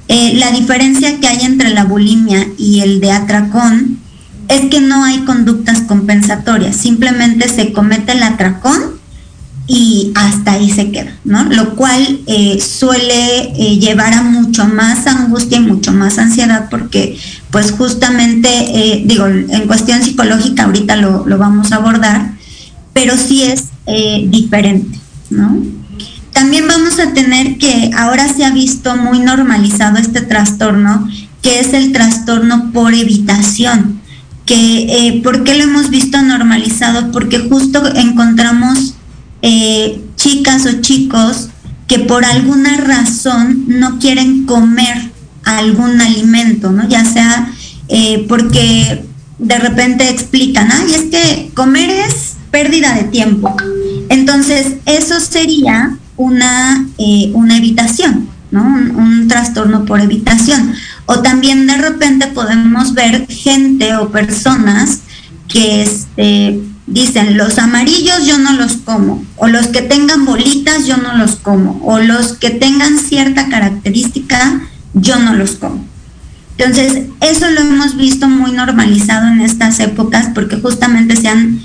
eh, 0.10 0.34
la 0.36 0.52
diferencia 0.52 1.20
que 1.20 1.28
hay 1.28 1.46
entre 1.46 1.70
la 1.70 1.86
bulimia 1.86 2.48
y 2.58 2.82
el 2.82 3.00
de 3.00 3.12
atracón 3.12 4.03
es 4.48 4.70
que 4.70 4.82
no 4.82 5.04
hay 5.04 5.20
conductas 5.20 5.82
compensatorias, 5.82 6.76
simplemente 6.76 7.48
se 7.50 7.74
comete 7.74 8.14
el 8.14 8.24
atracón 8.24 9.02
y 9.66 10.12
hasta 10.16 10.54
ahí 10.54 10.70
se 10.70 10.92
queda, 10.92 11.16
¿no? 11.24 11.46
Lo 11.46 11.76
cual 11.76 12.20
eh, 12.28 12.60
suele 12.60 13.54
eh, 13.58 13.80
llevar 13.80 14.14
a 14.14 14.22
mucho 14.22 14.66
más 14.66 15.08
angustia 15.08 15.58
y 15.58 15.62
mucho 15.62 15.94
más 15.94 16.18
ansiedad 16.18 16.68
porque 16.70 17.18
pues 17.50 17.72
justamente, 17.72 19.04
digo, 19.06 19.28
en 19.28 19.68
cuestión 19.68 20.02
psicológica 20.02 20.64
ahorita 20.64 20.96
lo, 20.96 21.28
lo 21.28 21.38
vamos 21.38 21.72
a 21.72 21.76
abordar, 21.76 22.34
pero 22.94 23.18
sí 23.18 23.44
es 23.44 23.66
eh, 23.86 24.26
diferente, 24.30 24.98
¿no? 25.30 25.58
También 26.32 26.68
vamos 26.68 27.00
a 27.00 27.14
tener 27.14 27.58
que 27.58 27.92
ahora 27.98 28.32
se 28.32 28.46
ha 28.46 28.52
visto 28.52 28.96
muy 28.96 29.20
normalizado 29.20 29.98
este 29.98 30.22
trastorno, 30.22 31.08
que 31.42 31.60
es 31.60 31.74
el 31.74 31.92
trastorno 31.92 32.72
por 32.72 32.94
evitación. 32.94 34.02
Eh, 34.56 35.22
¿Por 35.24 35.44
qué 35.44 35.56
lo 35.56 35.64
hemos 35.64 35.90
visto 35.90 36.22
normalizado? 36.22 37.12
Porque 37.12 37.40
justo 37.40 37.84
encontramos 37.96 38.96
eh, 39.42 40.02
chicas 40.16 40.66
o 40.66 40.82
chicos 40.82 41.50
que 41.88 42.00
por 42.00 42.24
alguna 42.24 42.78
razón 42.78 43.66
no 43.68 44.00
quieren 44.00 44.46
comer 44.46 45.12
algún 45.44 46.00
alimento, 46.02 46.72
¿no? 46.72 46.88
Ya 46.88 47.04
sea 47.06 47.50
porque 48.28 49.04
de 49.38 49.60
repente 49.60 50.10
explican, 50.10 50.70
ay, 50.72 50.94
es 50.94 51.02
que 51.04 51.52
comer 51.54 51.90
es 51.90 52.34
pérdida 52.52 52.94
de 52.94 53.04
tiempo. 53.06 53.56
Entonces, 54.10 54.76
eso 54.86 55.20
sería 55.20 55.98
una, 56.18 56.88
eh, 56.98 57.32
una 57.34 57.58
evitación, 57.58 58.30
¿no? 58.52 58.64
Un, 58.64 59.28
trastorno 59.28 59.86
por 59.86 60.00
evitación. 60.02 60.74
O 61.06 61.22
también 61.22 61.68
de 61.68 61.78
repente 61.78 62.28
podemos 62.28 62.94
ver 62.94 63.28
gente 63.28 63.96
o 63.96 64.10
personas 64.10 65.00
que 65.48 65.84
este, 65.84 66.62
dicen, 66.88 67.38
los 67.38 67.58
amarillos 67.60 68.26
yo 68.26 68.38
no 68.38 68.54
los 68.54 68.74
como, 68.78 69.24
o 69.36 69.48
los 69.48 69.68
que 69.68 69.82
tengan 69.82 70.26
bolitas 70.26 70.86
yo 70.86 70.98
no 70.98 71.18
los 71.18 71.36
como, 71.36 71.82
o 71.84 72.00
los 72.00 72.34
que 72.34 72.50
tengan 72.50 72.98
cierta 72.98 73.50
característica 73.50 74.62
yo 74.94 75.20
no 75.20 75.34
los 75.34 75.52
como. 75.52 75.86
Entonces, 76.58 77.06
eso 77.20 77.50
lo 77.50 77.62
hemos 77.62 77.98
visto 77.98 78.30
muy 78.30 78.52
normalizado 78.52 79.28
en 79.28 79.42
estas 79.42 79.80
épocas 79.80 80.30
porque 80.36 80.58
justamente 80.58 81.16
se 81.16 81.28
han 81.28 81.60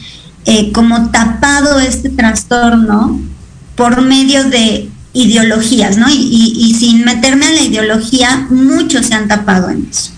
eh, 0.47 0.73
como 0.73 1.11
tapado 1.11 1.79
este 1.79 2.09
trastorno 2.09 3.21
por 3.77 4.01
medio 4.01 4.45
de 4.45 4.91
ideologías, 5.13 5.97
¿no? 5.97 6.07
Y, 6.11 6.77
sin 6.79 7.05
meterme 7.05 7.47
a 7.47 7.53
la 7.53 7.63
ideología, 7.63 8.47
muchos 8.51 9.07
se 9.07 9.15
han 9.15 9.29
tapado 9.29 9.71
en 9.71 9.89
eso. 9.91 10.11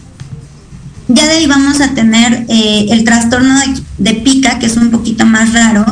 Ya 1.09 1.25
de 1.27 1.33
ahí 1.33 1.47
vamos 1.47 1.81
a 1.81 1.95
tener 1.95 2.45
eh, 2.49 2.87
el 2.91 3.05
trastorno 3.05 3.55
de, 3.99 4.15
pica, 4.15 4.59
que 4.59 4.67
es 4.67 4.77
un 4.77 4.91
poquito 4.91 5.27
más 5.27 5.53
raro, 5.53 5.85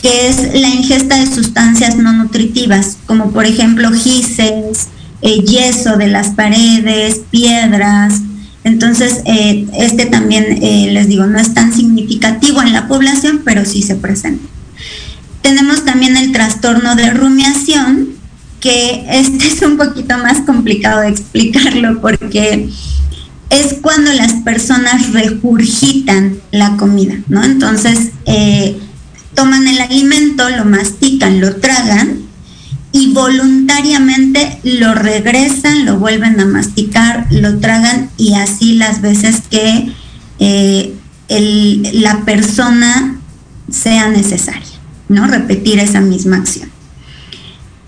que 0.00 0.28
es 0.28 0.54
la 0.60 0.68
ingesta 0.68 1.16
de 1.16 1.26
sustancias 1.26 1.96
no 1.96 2.12
nutritivas, 2.12 2.98
como 3.06 3.30
por 3.30 3.46
ejemplo 3.46 3.90
gises, 3.92 4.88
eh, 5.22 5.40
yeso 5.44 5.96
de 5.96 6.08
las 6.08 6.28
paredes, 6.28 7.20
piedras, 7.30 8.20
entonces, 8.62 9.22
eh, 9.24 9.66
este 9.78 10.04
también, 10.04 10.60
les 10.60 11.08
digo, 11.08 11.24
no 11.26 11.38
es 11.38 11.54
tan 11.54 11.72
significativo 11.72 12.60
en 12.60 12.74
la 12.74 12.88
población, 12.88 13.40
pero 13.42 13.64
sí 13.64 13.80
se 13.80 13.94
presenta. 13.94 14.44
Tenemos 15.40 15.86
también 15.86 16.18
el 16.18 16.30
trastorno 16.32 16.94
de 16.94 17.10
rumiación, 17.10 18.19
que 18.60 19.06
este 19.08 19.46
es 19.48 19.62
un 19.62 19.76
poquito 19.76 20.16
más 20.18 20.40
complicado 20.42 21.00
de 21.00 21.08
explicarlo 21.08 22.00
porque 22.00 22.68
es 23.48 23.74
cuando 23.80 24.12
las 24.12 24.32
personas 24.44 25.12
regurgitan 25.12 26.38
la 26.52 26.76
comida, 26.76 27.16
¿no? 27.28 27.42
Entonces, 27.42 28.10
eh, 28.26 28.78
toman 29.34 29.66
el 29.66 29.80
alimento, 29.80 30.48
lo 30.50 30.64
mastican, 30.64 31.40
lo 31.40 31.56
tragan 31.56 32.20
y 32.92 33.12
voluntariamente 33.12 34.60
lo 34.62 34.94
regresan, 34.94 35.84
lo 35.84 35.98
vuelven 35.98 36.38
a 36.40 36.46
masticar, 36.46 37.26
lo 37.30 37.58
tragan 37.58 38.10
y 38.16 38.34
así 38.34 38.74
las 38.74 39.00
veces 39.00 39.42
que 39.50 39.92
eh, 40.38 40.94
la 41.92 42.24
persona 42.24 43.20
sea 43.70 44.08
necesaria, 44.08 44.62
¿no? 45.08 45.26
Repetir 45.26 45.78
esa 45.78 46.00
misma 46.00 46.36
acción. 46.36 46.68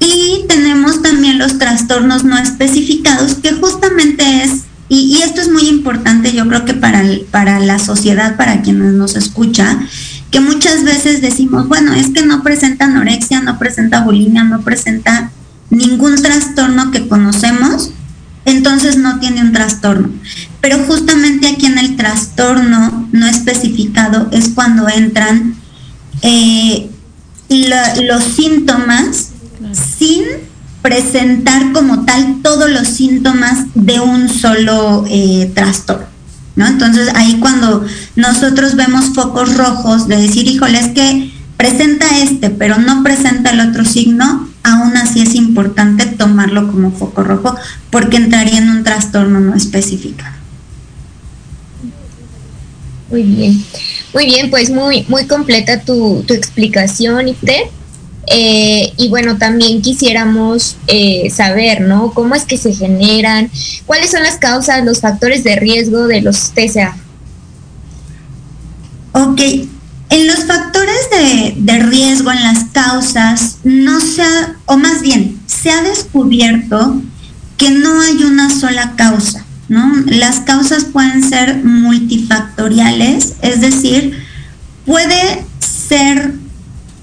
Y 0.03 0.47
tenemos 0.49 1.01
también 1.01 1.38
los 1.38 1.59
trastornos 1.59 2.25
no 2.25 2.37
especificados, 2.37 3.35
que 3.37 3.53
justamente 3.53 4.43
es, 4.43 4.62
y, 4.88 5.23
esto 5.23 5.41
es 5.41 5.49
muy 5.49 5.69
importante 5.69 6.33
yo 6.33 6.47
creo 6.49 6.65
que 6.65 6.75
para, 6.75 7.05
para 7.31 7.61
la 7.61 7.79
sociedad, 7.79 8.37
para 8.37 8.62
quienes 8.62 8.95
nos 8.95 9.15
escucha, 9.15 9.79
que 10.33 10.41
muchas 10.41 10.83
veces 10.83 11.21
decimos, 11.21 11.69
bueno, 11.69 11.95
es 11.95 12.09
que 12.09 12.27
no 12.27 12.43
presenta 12.43 12.87
anorexia, 12.87 13.43
no 13.43 13.59
presenta 13.61 14.03
bulimia, 14.03 14.43
no 14.43 14.62
presenta 14.62 15.31
ningún 15.71 16.17
trastorno 16.17 16.91
que 16.91 17.07
conocemos, 17.07 17.93
entonces 18.45 18.97
no 18.99 19.21
tiene 19.21 19.41
un 19.41 19.53
trastorno. 19.53 20.11
Pero 20.61 20.79
justamente 20.79 21.47
aquí 21.47 21.67
en 21.67 21.79
el 21.79 21.97
trastorno 21.97 23.09
no 23.12 23.27
especificado 23.27 24.29
es 24.33 24.49
cuando 24.49 24.88
entran 24.88 25.55
eh, 26.23 26.91
los 27.49 28.25
síntomas 28.25 29.32
sin 29.73 30.23
presentar 30.83 31.73
como 31.73 32.05
tal 32.05 32.41
todos 32.43 32.71
los 32.71 32.89
síntomas 32.89 33.67
de 33.75 34.01
un 34.01 34.29
solo 34.29 35.05
eh, 35.09 35.51
trastorno. 35.55 36.07
¿no? 36.57 36.67
Entonces 36.67 37.09
ahí 37.15 37.39
cuando 37.41 37.85
nosotros 38.17 38.75
vemos 38.75 39.15
focos 39.15 39.57
rojos 39.57 40.09
de 40.09 40.17
decir, 40.17 40.47
híjole, 40.49 40.79
es 40.79 40.89
que 40.89 41.31
presenta 41.57 42.19
este, 42.19 42.51
pero 42.51 42.79
no 42.79 43.03
presenta 43.03 43.51
el 43.51 43.61
otro 43.61 43.85
signo, 43.85 44.49
aún 44.65 44.97
así 44.97 45.21
es 45.21 45.35
importante 45.35 46.07
tomarlo 46.07 46.71
como 46.71 46.91
foco 46.91 47.23
rojo 47.23 47.55
porque 47.91 48.17
entraría 48.17 48.59
en 48.59 48.69
un 48.69 48.85
trastorno 48.85 49.41
no 49.41 49.55
especificado. 49.55 50.35
Muy 53.11 53.23
bien, 53.23 53.65
muy 54.15 54.25
bien, 54.25 54.51
pues 54.51 54.71
muy, 54.71 55.05
muy 55.09 55.27
completa 55.27 55.81
tu, 55.83 56.25
tu 56.27 56.33
explicación, 56.35 57.29
Iter. 57.29 57.69
Eh, 58.27 58.93
y 58.97 59.09
bueno, 59.09 59.37
también 59.37 59.83
quisiéramos 59.83 60.77
eh, 60.87 61.29
saber, 61.31 61.81
¿no? 61.81 62.13
¿Cómo 62.13 62.35
es 62.35 62.45
que 62.45 62.57
se 62.57 62.73
generan? 62.73 63.51
¿Cuáles 63.87 64.11
son 64.11 64.23
las 64.23 64.37
causas, 64.37 64.85
los 64.85 65.01
factores 65.01 65.43
de 65.45 65.57
riesgo 65.57 66.07
de 66.07 66.23
los 66.23 66.53
TCA? 66.53 66.97
Ok, 69.13 69.41
en 69.41 70.27
los 70.27 70.45
factores 70.45 71.11
de, 71.11 71.55
de 71.57 71.79
riesgo, 71.81 72.31
en 72.31 72.43
las 72.43 72.65
causas, 72.73 73.59
no 73.65 74.01
se 74.01 74.23
ha, 74.23 74.57
o 74.67 74.77
más 74.77 75.03
bien, 75.03 75.41
se 75.47 75.71
ha 75.71 75.83
descubierto 75.83 77.03
que 77.57 77.71
no 77.71 78.01
hay 78.01 78.23
una 78.25 78.51
sola 78.51 78.95
causa, 78.97 79.45
¿no? 79.69 79.93
Las 80.07 80.41
causas 80.41 80.85
pueden 80.85 81.29
ser 81.29 81.63
multifactoriales, 81.65 83.35
es 83.43 83.61
decir, 83.61 84.19
puede 84.87 85.45
ser 85.61 86.41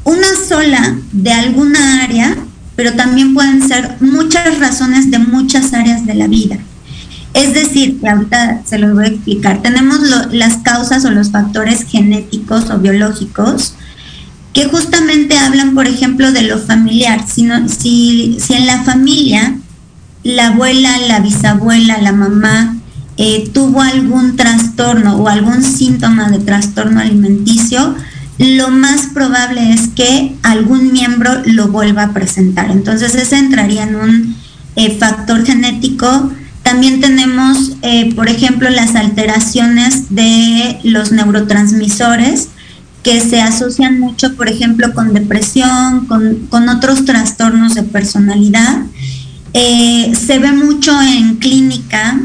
una 0.09 0.27
sola 0.47 0.95
de 1.11 1.31
alguna 1.31 2.03
área, 2.03 2.35
pero 2.75 2.93
también 2.93 3.35
pueden 3.35 3.67
ser 3.67 3.97
muchas 3.99 4.57
razones 4.57 5.11
de 5.11 5.19
muchas 5.19 5.73
áreas 5.73 6.05
de 6.05 6.15
la 6.15 6.27
vida. 6.27 6.57
Es 7.35 7.53
decir, 7.53 7.99
ahorita 8.03 8.63
se 8.65 8.79
los 8.79 8.95
voy 8.95 9.05
a 9.05 9.09
explicar, 9.09 9.61
tenemos 9.61 9.99
las 10.31 10.57
causas 10.57 11.05
o 11.05 11.11
los 11.11 11.29
factores 11.29 11.83
genéticos 11.83 12.71
o 12.71 12.79
biológicos 12.79 13.75
que 14.51 14.65
justamente 14.65 15.37
hablan, 15.37 15.75
por 15.75 15.85
ejemplo, 15.87 16.31
de 16.31 16.41
lo 16.41 16.57
familiar. 16.57 17.23
Si, 17.27 17.47
si, 18.39 18.53
en 18.53 18.65
la 18.65 18.83
familia 18.83 19.57
la 20.23 20.47
abuela, 20.47 20.97
la 21.07 21.19
bisabuela, 21.19 22.01
la 22.01 22.13
mamá 22.13 22.75
eh, 23.17 23.47
tuvo 23.53 23.81
algún 23.81 24.35
trastorno 24.35 25.17
o 25.17 25.27
algún 25.27 25.63
síntoma 25.63 26.29
de 26.29 26.39
trastorno 26.39 26.99
alimenticio, 26.99 27.95
lo 28.39 28.69
más 28.69 29.07
probable 29.13 29.73
es 29.73 29.89
que 29.89 30.35
algún 30.41 30.91
miembro 30.91 31.31
lo 31.45 31.67
vuelva 31.67 32.03
a 32.03 32.13
presentar. 32.13 32.71
Entonces, 32.71 33.13
ese 33.15 33.37
entraría 33.37 33.83
en 33.83 33.95
un 33.95 34.35
eh, 34.75 34.97
factor 34.97 35.45
genético 35.45 36.31
también 36.69 37.01
tenemos, 37.01 37.71
eh, 37.81 38.13
por 38.13 38.29
ejemplo, 38.29 38.69
las 38.69 38.95
alteraciones 38.95 40.13
de 40.13 40.79
los 40.83 41.11
neurotransmisores 41.11 42.49
que 43.01 43.21
se 43.21 43.41
asocian 43.41 43.99
mucho, 43.99 44.35
por 44.35 44.49
ejemplo, 44.49 44.93
con 44.93 45.15
depresión, 45.15 46.05
con, 46.05 46.69
otros 46.69 47.05
trastornos 47.05 47.73
de 47.73 47.81
personalidad. 47.81 48.83
Eh, 49.53 50.13
se 50.15 50.37
ve 50.37 50.51
mucho 50.51 51.01
en 51.01 51.37
clínica 51.37 52.19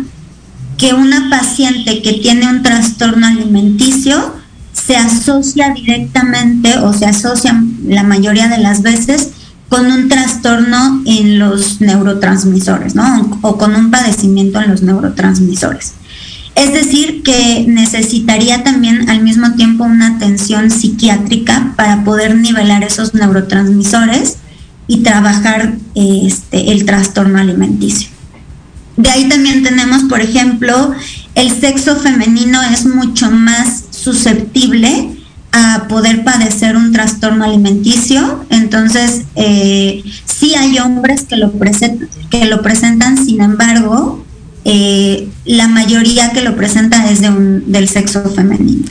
que 0.76 0.92
una 0.92 1.30
paciente 1.30 2.02
que 2.02 2.14
tiene 2.14 2.46
un 2.46 2.62
trastorno 2.62 3.26
alimenticio 3.26 4.34
se 4.74 4.96
asocia 4.96 5.70
directamente 5.70 6.76
o 6.78 6.92
se 6.92 7.06
asocia 7.06 7.62
la 7.86 8.02
mayoría 8.02 8.48
de 8.48 8.58
las 8.58 8.82
veces 8.82 9.30
con 9.68 9.86
un 9.86 10.08
trastorno 10.08 11.02
en 11.06 11.38
los 11.38 11.80
neurotransmisores, 11.80 12.94
¿no? 12.94 13.38
O 13.40 13.56
con 13.56 13.74
un 13.74 13.90
padecimiento 13.90 14.60
en 14.60 14.70
los 14.70 14.82
neurotransmisores. 14.82 15.94
Es 16.54 16.72
decir, 16.72 17.22
que 17.22 17.64
necesitaría 17.66 18.62
también 18.62 19.08
al 19.10 19.22
mismo 19.22 19.54
tiempo 19.54 19.84
una 19.84 20.16
atención 20.16 20.70
psiquiátrica 20.70 21.72
para 21.76 22.04
poder 22.04 22.36
nivelar 22.36 22.84
esos 22.84 23.14
neurotransmisores 23.14 24.36
y 24.86 24.98
trabajar 24.98 25.74
este, 25.94 26.70
el 26.70 26.84
trastorno 26.84 27.38
alimenticio. 27.38 28.10
De 28.96 29.10
ahí 29.10 29.28
también 29.28 29.64
tenemos, 29.64 30.04
por 30.04 30.20
ejemplo, 30.20 30.94
el 31.34 31.50
sexo 31.50 31.96
femenino 31.96 32.62
es 32.62 32.86
mucho 32.86 33.30
más 33.30 33.83
susceptible 34.04 35.10
a 35.52 35.86
poder 35.88 36.24
padecer 36.24 36.76
un 36.76 36.92
trastorno 36.92 37.44
alimenticio. 37.44 38.44
Entonces, 38.50 39.22
eh, 39.36 40.02
sí 40.24 40.54
hay 40.54 40.78
hombres 40.78 41.22
que 41.22 41.36
lo, 41.36 41.52
que 42.30 42.44
lo 42.46 42.60
presentan, 42.60 43.24
sin 43.24 43.40
embargo, 43.40 44.24
eh, 44.64 45.28
la 45.44 45.68
mayoría 45.68 46.32
que 46.32 46.42
lo 46.42 46.56
presenta 46.56 47.08
es 47.10 47.20
de 47.20 47.30
un, 47.30 47.70
del 47.70 47.88
sexo 47.88 48.28
femenino. 48.30 48.84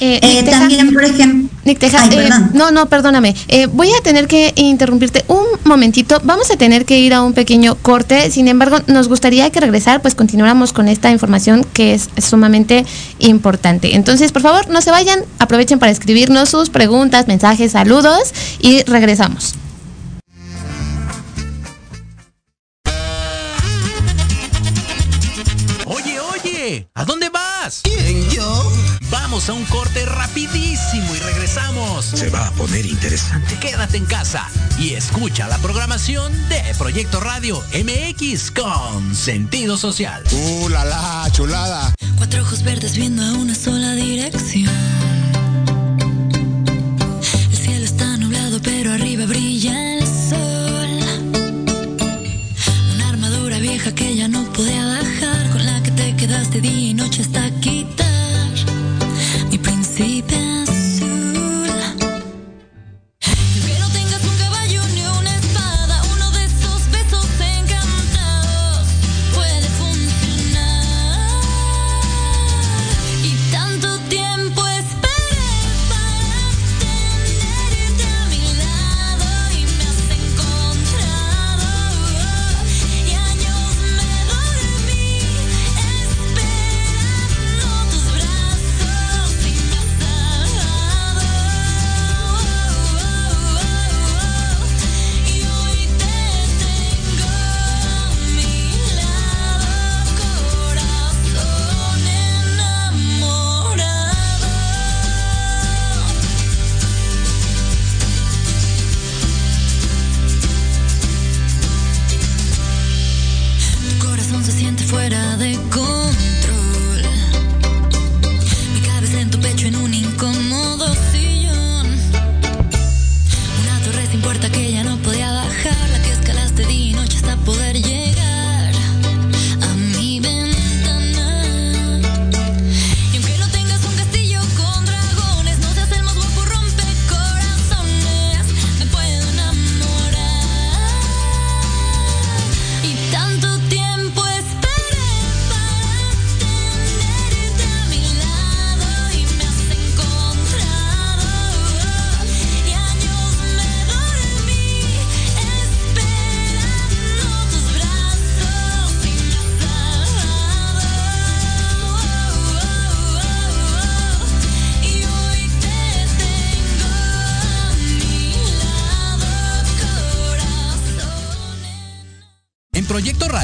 Eh, 0.00 0.44
también, 0.50 0.92
por 0.92 1.04
ejemplo... 1.04 1.49
Eh, 1.64 2.30
no, 2.54 2.70
no, 2.70 2.86
perdóname. 2.86 3.34
voy 3.72 3.90
a 3.92 4.02
tener 4.02 4.26
que 4.26 4.52
interrumpirte 4.56 5.24
un 5.28 5.44
momentito. 5.64 6.20
Vamos 6.24 6.50
a 6.50 6.56
tener 6.56 6.84
que 6.84 6.98
ir 6.98 7.14
a 7.14 7.22
un 7.22 7.32
pequeño 7.32 7.76
corte. 7.76 8.30
Sin 8.30 8.48
embargo, 8.48 8.78
nos 8.86 9.08
gustaría 9.08 9.50
que 9.50 9.60
regresar, 9.60 10.00
pues 10.00 10.14
continuáramos 10.14 10.72
con 10.72 10.88
esta 10.88 11.10
información 11.10 11.64
que 11.72 11.94
es 11.94 12.08
sumamente 12.18 12.84
importante. 13.18 13.94
Entonces, 13.94 14.32
por 14.32 14.42
favor, 14.42 14.68
no 14.68 14.80
se 14.80 14.90
vayan. 14.90 15.20
Aprovechen 15.38 15.78
para 15.78 15.92
escribirnos 15.92 16.48
sus 16.48 16.70
preguntas, 16.70 17.28
mensajes, 17.28 17.72
saludos 17.72 18.32
y 18.60 18.82
regresamos. 18.84 19.54
Oye, 25.86 26.20
oye, 26.20 26.88
¿a 26.94 27.04
dónde 27.04 27.28
vas? 27.28 27.80
¿Quién, 27.82 28.30
yo? 28.30 28.89
Vamos 29.10 29.48
a 29.48 29.52
un 29.52 29.64
corte 29.64 30.04
rapidísimo 30.06 31.14
y 31.14 31.18
regresamos. 31.18 32.04
Se 32.04 32.30
va 32.30 32.46
a 32.46 32.50
poner 32.52 32.86
interesante. 32.86 33.58
Quédate 33.58 33.96
en 33.96 34.06
casa 34.06 34.48
y 34.78 34.94
escucha 34.94 35.48
la 35.48 35.58
programación 35.58 36.32
de 36.48 36.62
Proyecto 36.78 37.20
Radio 37.20 37.62
MX 37.72 38.50
con 38.52 39.14
sentido 39.14 39.76
social. 39.76 40.22
¡Uh, 40.32 40.68
la, 40.68 40.84
la 40.84 41.28
chulada! 41.32 41.92
Cuatro 42.16 42.42
ojos 42.42 42.62
verdes 42.62 42.96
viendo 42.96 43.22
a 43.24 43.32
una 43.32 43.54
sola 43.54 43.94
dirección. 43.94 44.70
El 47.50 47.56
cielo 47.56 47.84
está 47.84 48.16
nublado, 48.16 48.60
pero 48.62 48.92
arriba 48.92 49.26
brilla 49.26 49.98
el 49.98 50.06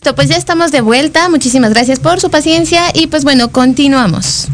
Pues 0.00 0.28
ya 0.28 0.36
estamos 0.36 0.72
de 0.72 0.80
vuelta. 0.80 1.28
Muchísimas 1.28 1.70
gracias 1.70 2.00
por 2.00 2.20
su 2.20 2.30
paciencia 2.30 2.84
y 2.94 3.06
pues 3.08 3.22
bueno, 3.22 3.52
continuamos. 3.52 4.48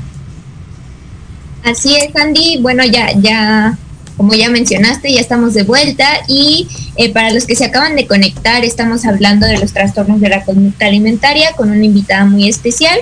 Así 1.63 1.95
es, 1.95 2.15
Andy. 2.17 2.59
Bueno, 2.61 2.85
ya, 2.85 3.13
ya, 3.17 3.79
como 4.17 4.35
ya 4.35 4.51
mencionaste, 4.51 5.13
ya 5.13 5.21
estamos 5.21 5.55
de 5.55 5.63
vuelta 5.63 6.07
y 6.27 6.69
eh, 6.97 7.13
para 7.13 7.31
los 7.31 7.47
que 7.47 7.55
se 7.55 7.65
acaban 7.65 7.95
de 7.95 8.07
conectar, 8.07 8.65
estamos 8.65 9.05
hablando 9.05 9.47
de 9.47 9.59
los 9.59 9.73
trastornos 9.73 10.21
de 10.21 10.29
la 10.29 10.45
conducta 10.45 10.87
alimentaria 10.87 11.53
con 11.53 11.71
una 11.71 11.85
invitada 11.85 12.25
muy 12.25 12.49
especial. 12.49 12.99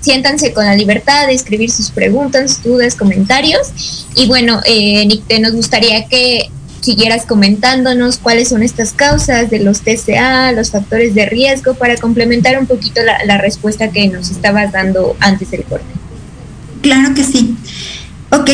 siéntanse 0.00 0.52
con 0.52 0.66
la 0.66 0.76
libertad 0.76 1.26
de 1.26 1.32
escribir 1.32 1.70
sus 1.70 1.90
preguntas, 1.90 2.62
dudas, 2.62 2.94
comentarios. 2.94 4.06
Y 4.14 4.26
bueno, 4.26 4.60
eh, 4.66 5.06
Nick, 5.06 5.24
nos 5.40 5.52
gustaría 5.52 6.06
que 6.08 6.50
siguieras 6.82 7.26
comentándonos 7.26 8.18
cuáles 8.18 8.48
son 8.48 8.62
estas 8.62 8.92
causas 8.92 9.50
de 9.50 9.60
los 9.60 9.80
TCA, 9.82 10.52
los 10.52 10.72
factores 10.72 11.14
de 11.14 11.26
riesgo, 11.26 11.74
para 11.74 11.96
complementar 11.96 12.58
un 12.58 12.66
poquito 12.66 13.00
la, 13.02 13.38
respuesta 13.38 13.90
que 13.90 14.08
nos 14.08 14.30
estabas 14.30 14.72
dando 14.72 15.16
antes 15.20 15.50
del 15.50 15.64
corte. 15.64 15.86
Claro 16.82 17.14
que 17.14 17.24
sí. 17.24 17.56
Ok, 18.30 18.50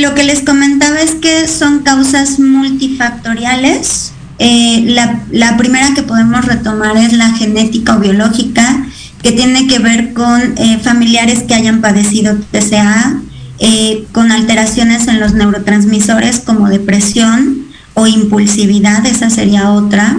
lo 0.00 0.14
que 0.14 0.24
les 0.24 0.42
comentaba 0.42 1.00
es 1.00 1.12
que 1.12 1.48
son 1.48 1.80
causas 1.80 2.38
multifactoriales. 2.38 4.12
Eh, 4.38 4.84
la, 5.30 5.56
primera 5.56 5.92
que 5.94 6.02
podemos 6.02 6.44
retomar 6.44 6.96
es 6.96 7.12
la 7.12 7.30
genética 7.34 7.96
o 7.96 8.00
biológica, 8.00 8.86
que 9.22 9.32
tiene 9.32 9.66
que 9.66 9.78
ver 9.78 10.12
con 10.12 10.40
eh, 10.56 10.78
familiares 10.82 11.44
que 11.44 11.54
hayan 11.54 11.80
padecido 11.80 12.36
TCA, 12.50 13.20
eh, 13.58 14.04
con 14.12 14.32
alteraciones 14.32 15.06
en 15.08 15.20
los 15.20 15.34
neurotransmisores 15.34 16.40
como 16.40 16.68
depresión, 16.68 17.61
o 17.94 18.06
impulsividad, 18.06 19.04
esa 19.06 19.30
sería 19.30 19.70
otra. 19.70 20.16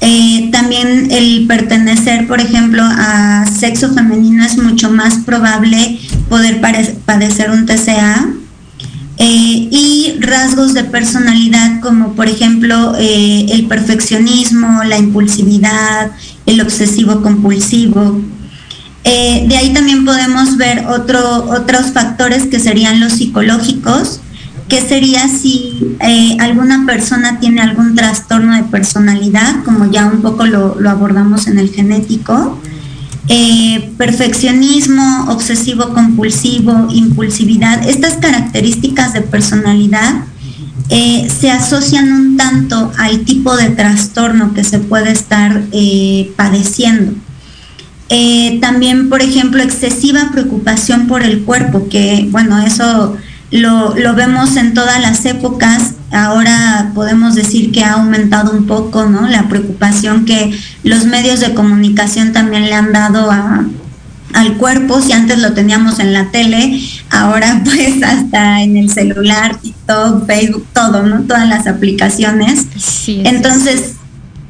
Eh, 0.00 0.50
también 0.52 1.08
el 1.10 1.46
pertenecer, 1.46 2.26
por 2.26 2.40
ejemplo, 2.40 2.82
a 2.84 3.46
sexo 3.46 3.92
femenino 3.94 4.44
es 4.44 4.58
mucho 4.58 4.90
más 4.90 5.16
probable 5.16 5.98
poder 6.28 6.60
padecer 7.04 7.50
un 7.50 7.66
TCA. 7.66 8.28
Eh, 9.18 9.68
y 9.70 10.16
rasgos 10.20 10.74
de 10.74 10.84
personalidad 10.84 11.80
como 11.80 12.12
por 12.12 12.28
ejemplo 12.28 12.94
eh, 12.98 13.46
el 13.48 13.66
perfeccionismo, 13.66 14.84
la 14.84 14.98
impulsividad, 14.98 16.10
el 16.44 16.60
obsesivo 16.60 17.22
compulsivo. 17.22 18.20
de 19.04 19.56
ahí 19.56 19.72
también 19.72 20.04
podemos 20.04 20.58
ver 20.58 20.84
otro, 20.86 21.48
otros 21.48 21.92
factores 21.94 22.44
que 22.46 22.60
serían 22.60 23.00
los 23.00 23.14
psicológicos, 23.14 24.20
¿Qué 24.68 24.80
sería 24.80 25.28
si 25.28 25.96
eh, 26.00 26.36
alguna 26.40 26.84
persona 26.86 27.38
tiene 27.38 27.60
algún 27.60 27.94
trastorno 27.94 28.56
de 28.56 28.64
personalidad, 28.64 29.62
como 29.64 29.90
ya 29.90 30.06
un 30.06 30.22
poco 30.22 30.44
lo, 30.44 30.76
abordamos 30.88 31.46
en 31.46 31.58
el 31.58 31.70
genético. 31.70 32.58
Eh, 33.28 33.92
perfeccionismo, 33.96 35.26
obsesivo 35.30 35.92
compulsivo, 35.92 36.88
impulsividad, 36.92 37.88
estas 37.88 38.14
características 38.14 39.12
de 39.14 39.20
personalidad 39.20 40.24
eh, 40.90 41.28
se 41.28 41.50
asocian 41.50 42.12
un 42.12 42.36
tanto 42.36 42.92
al 42.98 43.20
tipo 43.20 43.56
de 43.56 43.70
trastorno 43.70 44.54
que 44.54 44.62
se 44.62 44.78
puede 44.78 45.12
estar 45.12 45.62
padeciendo. 46.36 47.14
también, 48.60 49.08
por 49.08 49.22
ejemplo, 49.22 49.62
excesiva 49.62 50.30
preocupación 50.32 51.06
por 51.06 51.22
el 51.22 51.42
cuerpo, 51.42 51.88
que 51.88 52.28
bueno, 52.30 52.60
eso 52.60 53.16
lo, 53.50 54.14
vemos 54.14 54.56
en 54.56 54.74
todas 54.74 55.00
las 55.00 55.24
épocas. 55.24 55.94
Ahora 56.10 56.92
podemos 56.94 57.34
decir 57.34 57.72
que 57.72 57.82
ha 57.82 57.94
aumentado 57.94 58.52
un 58.52 58.66
poco, 58.66 59.06
¿no? 59.06 59.28
La 59.28 59.48
preocupación 59.48 60.24
que 60.24 60.58
los 60.82 61.04
medios 61.04 61.40
de 61.40 61.54
comunicación 61.54 62.32
también 62.32 62.66
le 62.66 62.74
han 62.74 62.92
dado 62.92 63.30
al 63.30 64.56
cuerpo. 64.56 65.00
Si 65.00 65.12
antes 65.12 65.38
lo 65.38 65.52
teníamos 65.52 65.98
en 65.98 66.12
la 66.12 66.30
tele, 66.30 66.80
ahora 67.10 67.62
pues 67.64 68.02
hasta 68.02 68.62
en 68.62 68.76
el 68.76 68.90
celular, 68.90 69.56
TikTok, 69.56 70.26
Facebook, 70.26 70.66
todo, 70.72 71.02
¿no? 71.02 71.22
Todas 71.22 71.48
las 71.48 71.66
aplicaciones. 71.66 72.66
Entonces, 73.06 73.94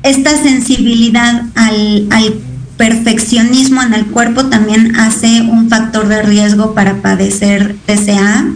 esta 0.02 0.30
sensibilidad 0.36 1.42
al, 1.54 2.06
al 2.10 2.34
perfeccionismo 2.76 3.82
en 3.82 3.94
el 3.94 4.06
cuerpo 4.06 4.46
también 4.46 4.96
hace 4.96 5.42
un 5.42 5.68
factor 5.68 6.08
de 6.08 6.22
riesgo 6.22 6.74
para 6.74 7.02
padecer 7.02 7.76
TCA. 7.86 8.46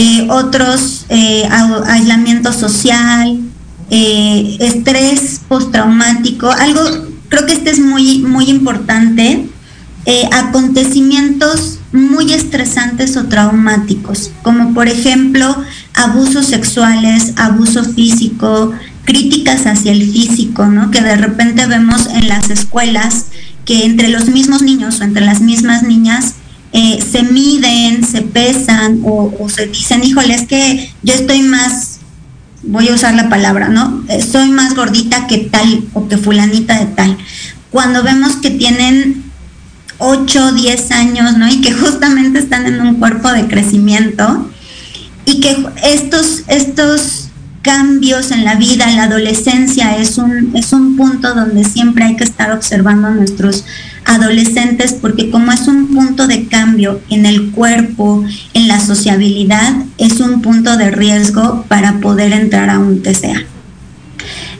Eh, 0.00 0.28
otros 0.30 1.06
eh, 1.08 1.42
aislamiento 1.50 2.52
social, 2.52 3.40
eh, 3.90 4.56
estrés 4.60 5.40
postraumático, 5.48 6.48
algo, 6.48 6.82
creo 7.28 7.46
que 7.46 7.54
este 7.54 7.70
es 7.70 7.80
muy, 7.80 8.20
muy 8.20 8.48
importante, 8.48 9.48
acontecimientos 10.32 11.80
muy 11.92 12.32
estresantes 12.32 13.16
o 13.16 13.24
traumáticos, 13.24 14.30
como 14.42 14.72
por 14.72 14.86
ejemplo 14.86 15.54
abusos 15.94 16.46
sexuales, 16.46 17.32
abuso 17.36 17.82
físico, 17.84 18.72
críticas 19.04 19.66
hacia 19.66 19.90
el 19.90 20.08
físico, 20.10 20.66
¿no? 20.66 20.92
Que 20.92 21.02
de 21.02 21.16
repente 21.16 21.66
vemos 21.66 22.06
en 22.06 22.28
las 22.28 22.48
escuelas 22.50 23.26
que 23.64 23.84
entre 23.84 24.08
los 24.08 24.28
mismos 24.28 24.62
niños 24.62 25.00
o 25.00 25.04
entre 25.04 25.26
las 25.26 25.40
mismas 25.40 25.82
niñas 25.82 26.34
eh, 26.72 26.98
se 27.00 27.22
miden, 27.22 28.04
se 28.04 28.22
pesan 28.22 29.00
o, 29.04 29.48
se 29.48 29.66
dicen, 29.66 30.04
híjole, 30.04 30.34
es 30.34 30.46
que 30.46 30.92
yo 31.02 31.14
estoy 31.14 31.42
más, 31.42 32.00
voy 32.62 32.88
a 32.88 32.94
usar 32.94 33.14
la 33.14 33.28
palabra, 33.28 33.68
¿no? 33.68 34.04
Eh, 34.08 34.22
soy 34.22 34.50
más 34.50 34.74
gordita 34.74 35.26
que 35.26 35.38
tal 35.38 35.84
o 35.94 36.08
que 36.08 36.18
fulanita 36.18 36.78
de 36.78 36.86
tal. 36.86 37.16
Cuando 37.70 38.02
vemos 38.02 38.36
que 38.36 38.50
tienen 38.50 39.24
8, 39.98 40.52
10 40.52 40.90
años, 40.92 41.36
¿no? 41.36 41.48
Y 41.48 41.60
que 41.60 41.72
justamente 41.72 42.38
están 42.38 42.66
en 42.66 42.80
un 42.80 42.96
cuerpo 42.96 43.30
de 43.32 43.46
crecimiento 43.46 44.50
y 45.24 45.40
que 45.40 45.66
estos, 45.82 46.44
estos 46.48 47.28
cambios 47.62 48.30
en 48.30 48.44
la 48.44 48.54
vida, 48.54 48.88
en 48.88 48.96
la 48.96 49.04
adolescencia 49.04 49.96
es 49.96 50.16
un, 50.16 50.52
es 50.54 50.72
un 50.72 50.96
punto 50.96 51.34
donde 51.34 51.64
siempre 51.64 52.04
hay 52.04 52.16
que 52.16 52.24
estar 52.24 52.52
observando 52.52 53.10
nuestros 53.10 53.64
adolescentes 54.08 54.94
porque 54.94 55.30
como 55.30 55.52
es 55.52 55.68
un 55.68 55.88
punto 55.94 56.26
de 56.26 56.46
cambio 56.46 57.00
en 57.10 57.26
el 57.26 57.50
cuerpo, 57.50 58.24
en 58.54 58.66
la 58.66 58.80
sociabilidad, 58.80 59.74
es 59.98 60.20
un 60.20 60.40
punto 60.40 60.76
de 60.76 60.90
riesgo 60.90 61.64
para 61.68 62.00
poder 62.00 62.32
entrar 62.32 62.70
a 62.70 62.78
un 62.78 63.02
TCA. 63.02 63.44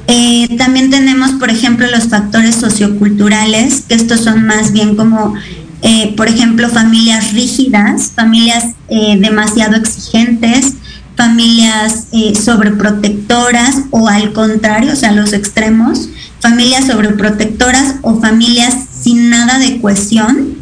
Eh, 0.07 0.57
también 0.57 0.91
tenemos, 0.91 1.33
por 1.33 1.51
ejemplo, 1.51 1.87
los 1.91 2.05
factores 2.09 2.57
socioculturales, 2.57 3.85
que 3.89 3.95
estos 3.95 4.21
son 4.21 4.47
más 4.47 4.73
bien 4.73 4.97
como, 4.97 5.35
eh, 5.83 6.15
por 6.17 6.29
ejemplo, 6.29 6.69
familias 6.69 7.33
rígidas, 7.33 8.13
familias 8.15 8.75
eh, 8.89 9.19
demasiado 9.19 9.77
exigentes, 9.77 10.75
familias 11.17 12.07
sobreprotectoras 12.43 13.83
o 13.91 14.09
al 14.09 14.33
contrario, 14.33 14.93
o 14.93 14.97
sea, 14.97 15.11
los 15.11 15.33
extremos, 15.33 16.09
familias 16.41 16.87
sobreprotectoras 16.87 17.97
o 18.03 18.21
familias 18.21 18.88
sin 19.09 19.31
nada 19.31 19.59
de 19.59 19.81
cohesión. 19.81 20.59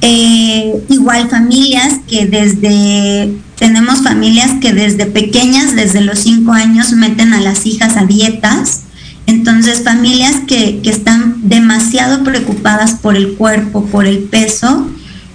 Eh, 0.00 0.84
igual 0.88 1.28
familias 1.28 1.94
que 2.08 2.26
desde, 2.26 3.32
tenemos 3.58 4.02
familias 4.02 4.52
que 4.60 4.72
desde 4.72 5.06
pequeñas, 5.06 5.74
desde 5.74 6.00
los 6.00 6.20
cinco 6.20 6.52
años, 6.52 6.92
meten 6.92 7.32
a 7.32 7.40
las 7.40 7.66
hijas 7.66 7.96
a 7.96 8.04
dietas. 8.04 8.82
Entonces, 9.26 9.82
familias 9.82 10.36
que, 10.46 10.80
están 10.84 11.48
demasiado 11.48 12.22
preocupadas 12.22 12.92
por 12.92 13.16
el 13.16 13.34
cuerpo, 13.34 13.84
por 13.86 14.06
el 14.06 14.18
peso, 14.18 14.88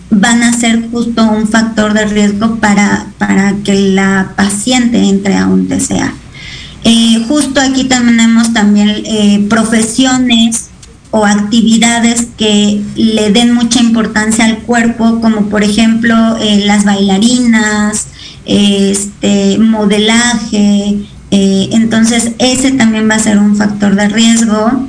van 0.10 0.42
a 0.44 0.54
ser 0.54 0.90
justo 0.90 1.30
un 1.30 1.50
factor 1.50 1.94
de 1.94 2.06
riesgo 2.06 2.56
para, 2.62 3.08
para 3.18 3.56
que 3.66 3.74
la 3.74 4.32
paciente 4.38 5.04
entre 5.04 5.36
a 5.36 5.48
un 5.48 5.68
TCA. 5.68 6.14
Eh, 6.86 7.26
justo 7.28 7.60
aquí 7.60 7.84
tenemos 7.84 8.54
también 8.54 8.90
eh, 9.06 9.46
profesiones 9.50 10.71
o 11.12 11.26
actividades 11.26 12.28
que 12.38 12.82
le 12.96 13.32
den 13.32 13.54
mucha 13.54 13.82
importancia 13.82 14.46
al 14.46 14.60
cuerpo, 14.60 15.20
como 15.22 15.50
por 15.50 15.64
ejemplo 15.64 16.16
eh, 16.38 16.64
las 16.66 16.86
bailarinas, 16.86 18.08
este, 18.46 19.58
modelaje, 19.60 21.00
eh, 21.32 21.70
entonces 21.72 22.32
ese 22.40 22.72
también 22.72 23.10
va 23.10 23.16
a 23.16 23.20
ser 23.20 23.38
un 23.38 23.56
factor 23.56 23.96
de 23.96 24.08
riesgo. 24.08 24.88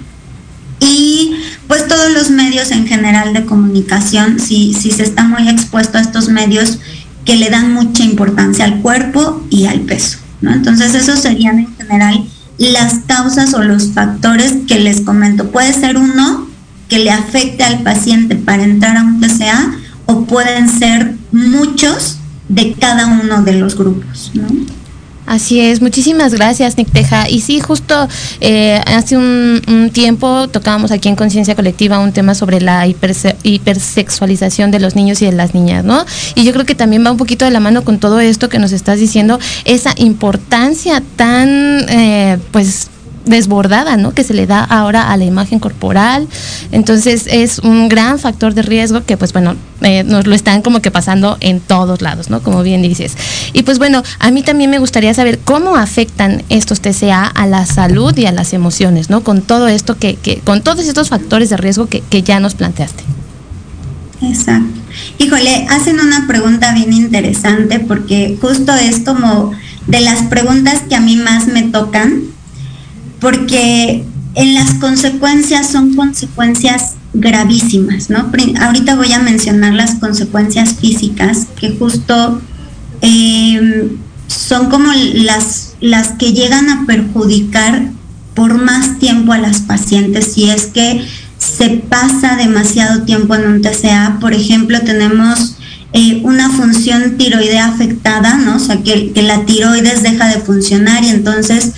Y 0.81 1.35
pues 1.69 1.87
todos 1.87 2.13
los 2.13 2.31
medios 2.31 2.71
en 2.71 2.87
general 2.87 3.33
de 3.33 3.45
comunicación, 3.45 4.41
si, 4.41 4.75
si 4.75 4.91
se 4.91 5.05
está 5.05 5.25
muy 5.25 5.49
expuesto 5.49 5.99
a 5.99 6.01
estos 6.01 6.29
medios 6.29 6.79
que 7.25 7.37
le 7.37 7.51
dan 7.51 7.73
mucha 7.73 8.03
importancia 8.03 8.65
al 8.65 8.81
cuerpo 8.81 9.45
y 9.51 9.67
al 9.67 9.81
peso. 9.81 10.19
¿no? 10.41 10.53
Entonces 10.53 10.95
esos 10.95 11.21
serían 11.21 11.61
en 11.61 11.77
general 11.77 12.25
las 12.71 13.01
causas 13.07 13.55
o 13.55 13.63
los 13.63 13.93
factores 13.93 14.55
que 14.69 14.79
les 14.79 15.01
comento. 15.01 15.51
Puede 15.51 15.73
ser 15.73 15.97
uno 15.97 16.47
que 16.89 16.99
le 16.99 17.11
afecte 17.11 17.65
al 17.65 17.83
paciente 17.83 18.37
para 18.37 18.63
entrar 18.63 18.97
a 18.97 19.03
un 19.03 19.21
TCA 19.21 19.75
o 20.07 20.25
pueden 20.27 20.69
ser 20.69 21.17
muchos 21.33 22.19
de 22.49 22.75
cada 22.75 23.07
uno 23.07 23.43
de 23.43 23.55
los 23.55 23.77
grupos. 23.77 24.31
Así 25.27 25.61
es, 25.61 25.81
muchísimas 25.81 26.35
gracias, 26.35 26.77
Nick 26.77 26.91
Teja. 26.91 27.29
Y 27.29 27.41
sí, 27.41 27.61
justo 27.61 28.09
eh, 28.41 28.81
hace 28.87 29.17
un, 29.17 29.91
tiempo 29.93 30.49
tocábamos 30.49 30.91
aquí 30.91 31.09
en 31.09 31.17
Conciencia 31.17 31.55
Colectiva 31.55 31.99
un 31.99 32.13
tema 32.13 32.35
sobre 32.35 32.61
la 32.61 32.87
hipersexualización 32.87 34.71
de 34.71 34.81
los 34.81 34.97
niños 34.97 35.23
y 35.23 35.27
de 35.27 35.33
las 35.33 35.55
niñas, 35.55 35.85
¿no? 35.85 36.05
Y 36.35 36.45
yo 36.45 36.53
creo 36.53 36.67
que 36.67 36.75
también 36.75 37.05
va 37.05 37.11
un 37.11 37.17
poquito 37.17 37.45
de 37.45 37.51
la 37.51 37.61
mano 37.61 37.85
con 37.85 37.99
todo 37.99 38.21
esto 38.21 38.49
que 38.49 38.59
nos 38.59 38.73
estás 38.73 38.99
diciendo, 38.99 39.39
esa 39.65 39.93
importancia 39.97 41.03
tan, 41.17 41.49
eh, 41.89 42.39
pues, 42.51 42.89
desbordada, 43.25 43.97
¿no? 43.97 44.13
Que 44.13 44.25
se 44.25 44.35
le 44.35 44.47
da 44.47 44.65
ahora 44.65 45.13
a 45.13 45.17
la 45.17 45.25
imagen 45.25 45.59
corporal. 45.59 46.29
Entonces 46.71 47.27
es 47.31 47.59
un 47.59 47.89
gran 47.89 48.19
factor 48.19 48.55
de 48.55 48.63
riesgo 48.63 49.05
que, 49.05 49.17
pues 49.17 49.33
bueno, 49.33 49.57
eh, 49.83 50.05
nos 50.05 50.27
lo 50.27 50.35
están 50.35 50.63
como 50.63 50.81
que 50.81 50.91
pasando 50.91 51.37
en 51.41 51.61
todos 51.61 52.03
lados, 52.03 52.31
¿no? 52.31 52.43
Como 52.43 52.63
bien 52.63 52.83
dices. 52.83 53.17
Y 53.53 53.63
pues 53.63 53.79
bueno, 53.79 54.03
a 54.19 54.31
mí 54.31 54.43
también 54.43 54.71
me 54.71 54.79
gustaría 54.79 55.13
saber 55.15 55.39
cómo 55.39 55.77
afectan 55.77 56.43
estos 56.49 56.81
TCA 56.81 57.27
a 57.27 57.47
la 57.47 57.67
salud 57.67 58.17
y 58.17 58.27
a 58.27 58.33
las 58.33 58.53
emociones, 58.53 59.11
¿no? 59.11 59.23
Con 59.23 59.43
todo 59.43 59.69
esto 59.69 59.97
que, 59.97 60.17
que 60.17 60.39
con 60.39 60.63
todos 60.63 60.87
estos 60.87 61.09
factores 61.09 61.51
de 61.51 61.57
riesgo 61.57 61.87
que, 61.87 62.01
que 62.01 62.23
ya 62.23 62.41
nos 62.41 62.55
planteaste. 62.55 63.03
Exacto. 64.23 64.81
Híjole, 65.19 65.67
hacen 65.69 65.99
una 66.01 66.27
pregunta 66.27 66.73
bien 66.73 66.93
interesante 66.93 67.81
porque 67.81 68.39
justo 68.41 68.73
es 68.75 69.01
como 69.01 69.53
de 69.87 70.01
las 70.01 70.23
preguntas 70.23 70.83
que 70.89 70.95
a 70.95 71.01
mí 71.01 71.17
más 71.17 71.47
me 71.49 71.63
tocan 71.63 72.23
porque 73.23 74.05
en 74.35 74.55
las 74.55 74.75
consecuencias 74.75 75.71
son 75.71 75.95
consecuencias 75.95 76.97
gravísimas, 77.15 78.11
¿no? 78.11 78.31
Ahorita 78.61 78.97
voy 78.97 79.13
a 79.13 79.21
mencionar 79.21 79.75
las 79.75 79.95
consecuencias 79.95 80.75
físicas 80.75 81.47
que 81.59 81.71
justo 81.71 82.43
em, 83.01 83.91
son 84.27 84.69
como 84.71 84.93
las, 85.15 85.75
las 85.81 86.09
que 86.09 86.33
llegan 86.33 86.69
a 86.69 86.85
perjudicar 86.85 87.91
por 88.35 88.61
más 88.61 88.99
tiempo 88.99 89.33
a 89.33 89.39
las 89.39 89.61
pacientes 89.61 90.33
si 90.33 90.51
es 90.51 90.67
que 90.67 91.07
se 91.39 91.71
pasa 91.71 92.37
demasiado 92.37 93.03
tiempo 93.03 93.35
en 93.37 93.47
un 93.47 93.63
TCA. 93.63 94.19
Por 94.21 94.33
ejemplo, 94.33 94.81
tenemos 94.81 95.57
eh, 95.93 96.21
una 96.25 96.51
función 96.51 97.19
tiroidea 97.19 97.67
afectada, 97.67 98.35
¿no? 98.39 98.57
O 98.57 98.59
sea, 98.59 98.83
que, 98.83 99.13
que 99.13 99.23
la 99.23 99.45
tiroides 99.45 100.03
deja 100.03 100.27
de 100.29 100.41
funcionar 100.41 101.05
y 101.05 101.09
entonces 101.09 101.73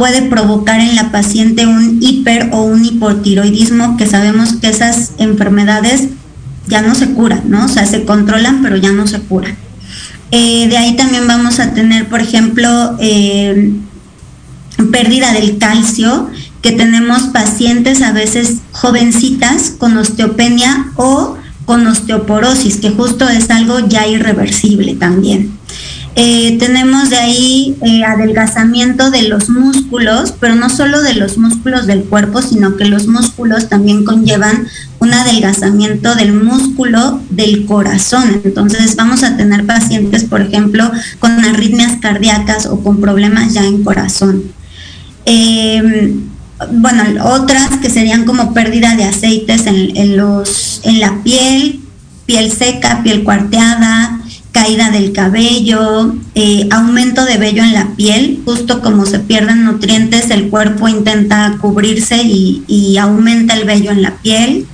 puede 0.00 0.22
provocar 0.22 0.80
en 0.80 0.96
la 0.96 1.12
paciente 1.12 1.66
un 1.66 1.98
hiper 2.00 2.48
o 2.52 2.62
un 2.62 2.82
hipotiroidismo, 2.82 3.98
que 3.98 4.06
sabemos 4.06 4.54
que 4.54 4.70
esas 4.70 5.10
enfermedades 5.18 6.08
ya 6.68 6.80
no 6.80 6.94
se 6.94 7.10
curan, 7.10 7.42
¿no? 7.50 7.66
O 7.66 7.68
sea, 7.68 7.84
se 7.84 8.06
controlan, 8.06 8.62
pero 8.62 8.78
ya 8.78 8.92
no 8.92 9.06
se 9.06 9.20
curan. 9.20 9.54
Eh, 10.30 10.68
de 10.68 10.78
ahí 10.78 10.96
también 10.96 11.26
vamos 11.26 11.60
a 11.60 11.74
tener, 11.74 12.08
por 12.08 12.22
ejemplo, 12.22 12.96
eh, 12.98 13.74
pérdida 14.90 15.34
del 15.34 15.58
calcio, 15.58 16.30
que 16.62 16.72
tenemos 16.72 17.24
pacientes 17.24 18.00
a 18.00 18.12
veces 18.12 18.60
jovencitas 18.72 19.74
con 19.76 19.98
osteopenia 19.98 20.92
o 20.96 21.36
con 21.66 21.86
osteoporosis, 21.86 22.78
que 22.78 22.88
justo 22.88 23.28
es 23.28 23.50
algo 23.50 23.80
ya 23.80 24.06
irreversible 24.06 24.94
también. 24.94 25.59
Eh, 26.16 26.56
tenemos 26.58 27.08
de 27.08 27.16
ahí 27.16 27.76
eh, 27.82 28.04
adelgazamiento 28.04 29.10
de 29.10 29.22
los 29.22 29.48
músculos, 29.48 30.34
pero 30.40 30.56
no 30.56 30.68
solo 30.68 31.02
de 31.02 31.14
los 31.14 31.38
músculos 31.38 31.86
del 31.86 32.02
cuerpo, 32.02 32.42
sino 32.42 32.76
que 32.76 32.84
los 32.84 33.06
músculos 33.06 33.68
también 33.68 34.04
conllevan 34.04 34.66
un 34.98 35.14
adelgazamiento 35.14 36.16
del 36.16 36.32
músculo 36.32 37.20
del 37.30 37.64
corazón. 37.64 38.42
Entonces 38.44 38.96
vamos 38.96 39.22
a 39.22 39.36
tener 39.36 39.66
pacientes, 39.66 40.24
por 40.24 40.42
ejemplo, 40.42 40.90
con 41.20 41.32
arritmias 41.44 41.98
cardíacas 42.00 42.66
o 42.66 42.82
con 42.82 43.00
problemas 43.00 43.54
ya 43.54 43.64
en 43.64 43.84
corazón. 43.84 44.42
Em, 45.26 46.22
bueno, 46.72 47.04
otras 47.24 47.70
que 47.80 47.88
serían 47.88 48.24
como 48.24 48.52
pérdida 48.52 48.96
de 48.96 49.04
aceites 49.04 49.66
en, 49.66 50.16
los, 50.16 50.80
en 50.84 51.00
la 51.00 51.22
piel, 51.22 51.80
piel 52.26 52.50
seca, 52.50 53.02
piel 53.02 53.22
cuarteada, 53.22 54.19
caída 54.60 54.90
del 54.90 55.12
cabello, 55.12 56.14
eh, 56.34 56.68
aumento 56.70 57.24
de 57.24 57.38
vello 57.38 57.62
en 57.62 57.72
la 57.72 57.94
piel, 57.96 58.42
justo 58.44 58.82
como 58.82 59.06
se 59.06 59.18
pierden 59.18 59.64
nutrientes, 59.64 60.30
el 60.30 60.50
cuerpo 60.50 60.86
intenta 60.86 61.56
cubrirse 61.62 62.22
y, 62.22 62.98
aumenta 62.98 63.54
el 63.54 63.64
vello 63.64 63.90
en 63.90 64.02
la 64.02 64.16
piel. 64.16 64.66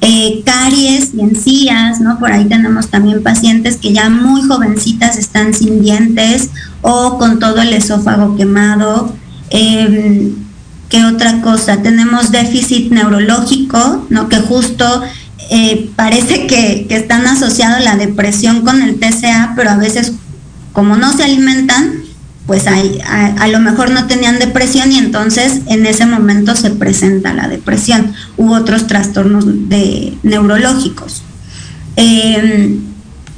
Eh, 0.00 0.42
caries 0.44 1.14
y 1.14 1.20
encías, 1.22 2.00
¿no? 2.00 2.20
Por 2.20 2.30
ahí 2.30 2.44
tenemos 2.44 2.90
también 2.90 3.20
pacientes 3.24 3.78
que 3.78 3.92
ya 3.92 4.08
muy 4.08 4.42
jovencitas 4.42 5.18
están 5.18 5.52
sin 5.52 5.82
dientes 5.82 6.50
o 6.82 7.18
con 7.18 7.40
todo 7.40 7.60
el 7.60 7.72
esófago 7.72 8.36
quemado. 8.36 9.12
Em, 9.50 10.30
¿Qué 10.88 11.04
otra 11.04 11.40
cosa? 11.40 11.82
Tenemos 11.82 12.30
déficit 12.30 12.92
neurológico, 12.92 14.06
¿no? 14.10 14.28
Que 14.28 14.36
justo 14.36 15.02
eh, 15.50 15.90
parece 15.96 16.46
que, 16.46 16.86
están 16.90 17.26
asociados 17.26 17.82
la 17.82 17.96
depresión 17.96 18.62
con 18.62 18.82
el 18.82 18.98
TCA, 18.98 19.54
pero 19.56 19.70
a 19.70 19.76
veces 19.76 20.12
como 20.72 20.96
no 20.96 21.12
se 21.12 21.24
alimentan, 21.24 22.02
pues 22.46 22.66
hay, 22.66 23.00
a, 23.06 23.46
lo 23.48 23.60
mejor 23.60 23.90
no 23.90 24.06
tenían 24.06 24.38
depresión 24.38 24.90
y 24.90 24.98
entonces 24.98 25.60
en 25.66 25.84
ese 25.84 26.06
momento 26.06 26.56
se 26.56 26.70
presenta 26.70 27.34
la 27.34 27.48
depresión 27.48 28.14
u 28.36 28.54
otros 28.54 28.86
trastornos 28.86 29.44
neurológicos. 30.22 31.22
Em, 31.96 32.87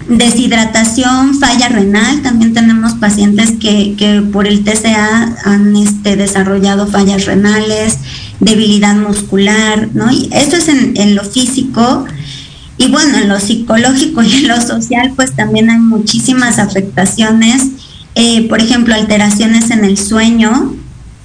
deshidratación, 0.09 1.39
falla 1.39 1.69
renal, 1.69 2.23
también 2.23 2.53
tenemos 2.53 2.95
pacientes 2.95 3.53
que, 3.53 4.25
por 4.33 4.47
el 4.47 4.65
TCA 4.65 5.37
han 5.45 5.77
este, 5.77 6.17
desarrollado 6.17 6.87
fallas 6.87 7.27
renales, 7.27 7.99
debilidad 8.41 8.97
muscular, 8.97 9.89
¿no? 9.95 10.11
Y 10.11 10.29
eso 10.33 10.57
es 10.57 10.69
en, 10.69 11.15
lo 11.15 11.25
físico. 11.25 12.07
Y 12.79 12.89
bueno, 12.89 13.19
en 13.19 13.29
lo 13.29 13.39
psicológico 13.39 14.23
y 14.23 14.33
en 14.33 14.49
lo 14.49 14.61
social, 14.61 15.13
pues 15.15 15.37
también 15.37 15.71
hay 15.71 15.79
muchísimas 15.79 16.59
afectaciones. 16.59 17.63
Eh, 18.15 18.49
por 18.49 18.61
ejemplo, 18.61 18.95
alteraciones 18.95 19.71
en 19.71 19.85
el 19.85 19.99
sueño. 19.99 20.75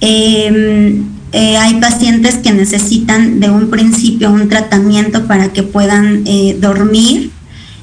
Em, 0.00 1.06
eh, 1.32 1.56
hay 1.56 1.80
pacientes 1.80 2.36
que 2.36 2.52
necesitan 2.52 3.40
de 3.40 3.50
un 3.50 3.68
principio 3.70 4.30
un 4.30 4.48
tratamiento 4.48 5.26
para 5.26 5.52
que 5.52 5.62
puedan 5.62 6.22
eh, 6.26 6.56
dormir, 6.60 7.30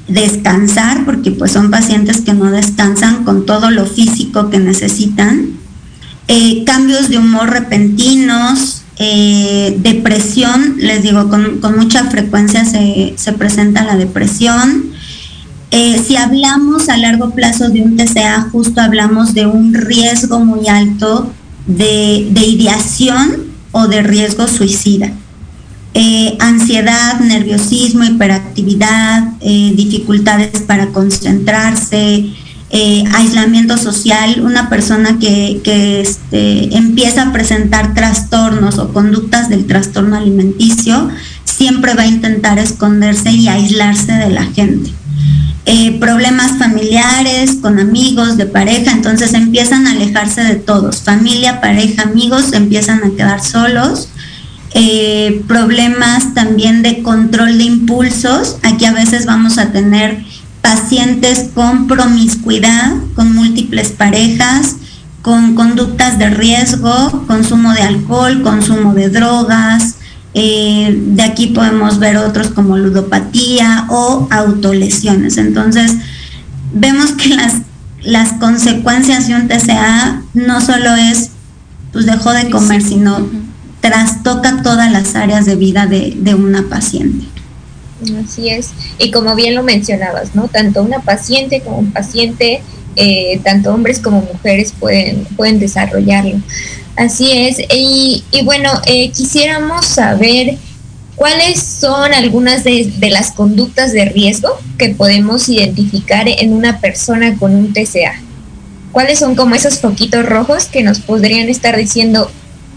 descansar, 0.08 1.06
porque 1.06 1.32
pues 1.32 1.52
son 1.52 1.72
pacientes 1.72 2.22
que 2.22 2.34
no 2.34 2.52
descansan 2.52 3.24
con 3.24 3.46
todo 3.46 3.72
lo 3.72 3.86
físico 3.86 4.50
que 4.50 4.60
necesitan. 4.60 5.52
cambios 6.66 7.10
de 7.10 7.18
humor 7.18 7.50
repentinos, 7.50 8.84
eh, 8.98 9.76
depresión, 9.80 10.76
les 10.78 11.02
digo, 11.02 11.28
con, 11.28 11.60
mucha 11.76 12.06
frecuencia 12.06 12.64
se, 12.64 13.34
presenta 13.34 13.84
la 13.84 13.98
depresión. 13.98 14.92
Eh, 15.72 16.00
si 16.06 16.16
hablamos 16.16 16.90
a 16.90 16.98
largo 16.98 17.32
plazo 17.32 17.70
de 17.70 17.82
un 17.82 17.98
TCA, 17.98 18.50
justo 18.52 18.82
hablamos 18.82 19.34
de 19.34 19.48
un 19.48 19.74
riesgo 19.74 20.40
muy 20.40 20.68
alto 20.68 21.34
de, 21.66 22.30
ideación 22.36 23.46
o 23.72 23.88
de 23.88 24.04
riesgo 24.04 24.48
suicida. 24.48 25.12
Eh, 25.96 26.36
ansiedad, 26.40 27.20
nerviosismo, 27.20 28.04
hiperactividad, 28.04 29.24
dificultades 29.42 30.62
para 30.62 30.88
concentrarse, 30.88 32.34
eh, 32.76 33.04
aislamiento 33.14 33.78
social, 33.78 34.42
una 34.42 34.68
persona 34.68 35.20
que, 35.20 35.62
este, 36.02 36.76
empieza 36.76 37.22
a 37.22 37.32
presentar 37.32 37.94
trastornos 37.94 38.80
o 38.80 38.92
conductas 38.92 39.48
del 39.48 39.68
trastorno 39.68 40.16
alimenticio, 40.16 41.08
siempre 41.46 41.94
va 41.94 42.02
a 42.02 42.08
intentar 42.08 42.58
esconderse 42.58 43.32
y 43.32 43.48
aislarse 43.48 44.14
de 44.14 44.32
la 44.32 44.46
gente. 44.46 44.90
Eh, 45.68 46.00
problemas 46.00 46.58
familiares, 46.58 47.58
con 47.62 47.80
amigos, 47.80 48.38
de 48.38 48.48
pareja, 48.48 48.92
entonces 48.92 49.36
empiezan 49.36 49.86
a 49.86 49.92
alejarse 49.92 50.44
de 50.44 50.56
todos, 50.56 51.04
familia, 51.04 51.62
pareja, 51.62 52.02
amigos, 52.02 52.54
empiezan 52.54 53.04
a 53.04 53.16
quedar 53.16 53.44
solos. 53.44 54.10
Eh, 54.76 55.44
problemas 55.48 56.34
también 56.34 56.82
de 56.82 57.04
control 57.04 57.60
de 57.60 57.66
impulsos, 57.66 58.58
aquí 58.64 58.86
a 58.86 58.92
veces 58.92 59.28
vamos 59.28 59.60
a 59.60 59.72
tener 59.72 60.24
pacientes 60.64 61.50
con 61.54 61.88
promiscuidad, 61.88 62.94
con 63.14 63.36
múltiples 63.36 63.90
parejas, 63.90 64.78
con 65.22 65.54
conductas 65.54 66.18
de 66.18 66.30
riesgo, 66.32 67.26
consumo 67.28 67.72
de 67.74 67.82
alcohol, 67.82 68.42
consumo 68.42 68.94
de 68.94 69.10
drogas. 69.10 69.96
Eh, 70.34 70.98
de 71.08 71.22
aquí 71.22 71.48
podemos 71.48 72.00
ver 72.00 72.18
otros 72.18 72.48
como 72.48 72.78
ludopatía 72.78 73.86
o 73.90 74.28
autolesiones. 74.32 75.38
Entonces, 75.38 75.94
vemos 76.74 77.12
que 77.12 77.30
las, 77.30 77.58
las 78.02 78.34
consecuencias 78.34 79.28
de 79.28 79.36
un 79.36 79.48
TCA 79.48 80.24
no 80.34 80.62
solo 80.62 80.96
es, 80.96 81.30
pues 81.92 82.08
dejó 82.08 82.32
de 82.32 82.50
comer, 82.50 82.82
sino 82.82 83.30
trastoca 83.84 84.64
todas 84.64 84.92
las 84.92 85.14
áreas 85.16 85.46
de 85.46 85.56
vida 85.56 85.86
de, 85.86 86.16
de 86.18 86.34
una 86.34 86.70
paciente. 86.70 87.28
Así 88.24 88.50
es. 88.50 88.72
Y 88.98 89.12
como 89.12 89.36
bien 89.36 89.54
lo 89.54 89.62
mencionabas, 89.62 90.34
¿no? 90.34 90.48
Tanto 90.48 90.82
una 90.82 91.02
paciente 91.02 91.62
como 91.62 91.78
un 91.78 91.92
paciente 91.92 92.64
eh, 92.96 93.40
tanto 93.44 93.74
hombres 93.74 94.00
como 94.00 94.22
mujeres 94.22 94.74
pueden, 94.80 95.26
pueden 95.36 95.60
desarrollarlo. 95.60 96.40
Así 96.96 97.32
es. 97.32 97.58
Y, 97.74 98.24
bueno, 98.44 98.70
eh, 98.86 99.10
quisiéramos 99.12 99.86
saber 99.86 100.58
cuáles 101.16 101.62
son 101.62 102.14
algunas 102.14 102.64
de, 102.64 102.92
las 103.10 103.32
conductas 103.32 103.94
de 103.94 104.06
riesgo 104.06 104.50
que 104.78 104.90
podemos 104.90 105.50
identificar 105.50 106.28
en 106.28 106.54
una 106.54 106.80
persona 106.80 107.36
con 107.38 107.56
un 107.56 107.74
TCA. 107.74 108.22
¿Cuáles 108.92 109.18
son 109.18 109.36
como 109.36 109.56
esos 109.56 109.80
foquitos 109.80 110.24
rojos 110.24 110.66
que 110.66 110.84
nos 110.84 111.00
podrían 111.00 111.50
estar 111.50 111.76
diciendo 111.76 112.30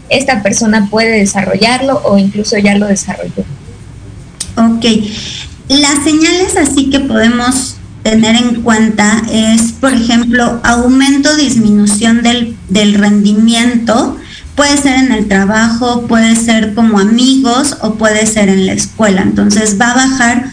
esta 0.09 0.43
persona 0.43 0.89
puede 0.91 1.19
desarrollarlo 1.19 2.01
o 2.05 2.19
incluso 2.19 2.57
ya 2.59 2.77
lo 2.77 2.87
desarrolló? 2.87 3.45
Ok. 4.57 4.85
Las 5.69 6.05
señales 6.05 6.57
así 6.57 6.91
que 6.91 7.01
podemos 7.01 7.77
tener 8.03 8.37
en 8.37 8.63
cuenta 8.63 9.23
es, 9.31 9.73
por 9.73 9.93
ejemplo, 9.93 10.61
aumento 10.63 11.37
disminución 11.37 12.23
del, 12.23 12.57
del 12.69 12.95
rendimiento. 12.95 14.17
Puede 14.55 14.77
ser 14.77 14.97
en 14.97 15.13
el 15.13 15.27
trabajo, 15.27 16.07
puede 16.07 16.37
ser 16.37 16.75
como 16.75 17.01
amigos 17.01 17.77
o 17.83 17.95
puede 17.95 18.27
ser 18.27 18.49
en 18.49 18.67
la 18.67 18.73
escuela. 18.73 19.23
Entonces 19.23 19.77
va 19.79 19.91
a 19.91 19.95
bajar 19.95 20.51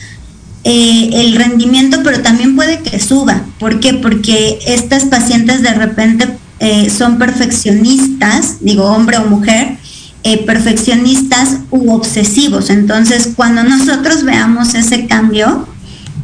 eh, 0.65 1.09
el 1.13 1.35
rendimiento, 1.35 1.99
pero 2.03 2.21
también 2.21 2.55
puede 2.55 2.79
que 2.79 2.97
suba. 2.99 3.43
¿Por 3.59 3.81
qué? 3.81 3.95
Porque 3.95 4.59
estas 4.65 5.05
pacientes 5.05 5.61
de 5.61 5.73
repente 5.73 6.29
eh, 6.59 6.89
son 6.89 7.17
perfeccionistas, 7.17 8.57
digo 8.61 8.85
hombre 8.85 9.17
o 9.17 9.25
mujer, 9.25 9.77
eh, 10.23 10.37
perfeccionistas 10.45 11.57
u 11.69 11.91
obsesivos. 11.91 12.69
Entonces, 12.69 13.31
cuando 13.35 13.63
nosotros 13.63 14.23
veamos 14.23 14.73
ese 14.73 15.05
cambio, 15.05 15.67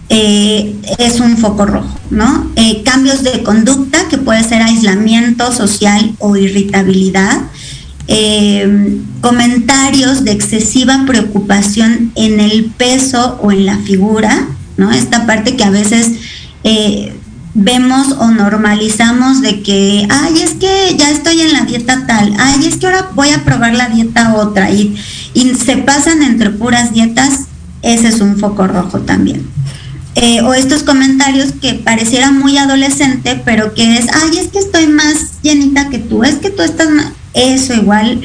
es 0.10 1.20
un 1.20 1.38
foco 1.38 1.68
rojo, 1.68 2.00
¿no? 2.10 2.50
Cambios 2.84 3.22
de 3.22 3.44
conducta, 3.44 4.08
que 4.10 4.18
puede 4.18 4.44
ser 4.44 4.64
aislamiento 4.64 5.52
social 5.52 6.16
o 6.18 6.36
irritabilidad. 6.36 7.42
Eh, 8.12 8.98
comentarios 9.22 10.24
de 10.24 10.32
excesiva 10.32 11.06
preocupación 11.06 12.12
en 12.16 12.40
el 12.40 12.66
peso 12.66 13.38
o 13.44 13.52
en 13.52 13.68
la 13.68 13.78
figura, 13.78 14.48
¿no? 14.78 14.92
Esta 14.92 15.28
parte 15.28 15.56
que 15.56 15.64
a 15.64 15.70
veces 15.70 16.14
vemos 17.54 18.14
o 18.20 18.28
normalizamos 18.30 19.42
de 19.42 19.62
que, 19.62 20.08
ay, 20.10 20.42
es 20.42 20.52
que 20.52 20.96
ya 20.98 21.10
estoy 21.10 21.42
en 21.42 21.54
la 21.54 21.62
dieta 21.62 22.06
tal, 22.08 22.34
ay, 22.40 22.66
es 22.66 22.78
que 22.78 22.88
ahora 22.88 23.10
voy 23.16 23.30
a 23.30 23.44
probar 23.44 23.76
la 23.76 23.90
dieta 23.90 24.36
otra, 24.36 24.72
y, 24.72 24.96
y 25.34 25.56
se 25.56 25.78
pasan 25.78 26.22
entre 26.22 26.52
puras 26.52 26.94
dietas, 26.94 27.46
ese 27.82 28.08
es 28.10 28.22
un 28.22 28.38
foco 28.38 28.68
rojo 28.68 29.00
también. 29.02 29.48
Eh, 30.16 30.42
o 30.42 30.54
estos 30.54 30.84
comentarios 30.84 31.54
que 31.62 31.76
pareciera 31.76 32.32
muy 32.32 32.58
adolescente, 32.58 33.42
pero 33.46 33.74
que 33.74 33.98
es, 33.98 34.08
ay, 34.14 34.38
es 34.38 34.48
que 34.48 34.60
estoy 34.60 34.88
más 34.88 35.42
llenita 35.42 35.90
que 35.90 36.00
tú, 36.00 36.24
es 36.24 36.36
que 36.36 36.50
tú 36.50 36.62
estás 36.62 36.90
más... 36.90 37.08
Eso 37.34 37.74
igual, 37.74 38.22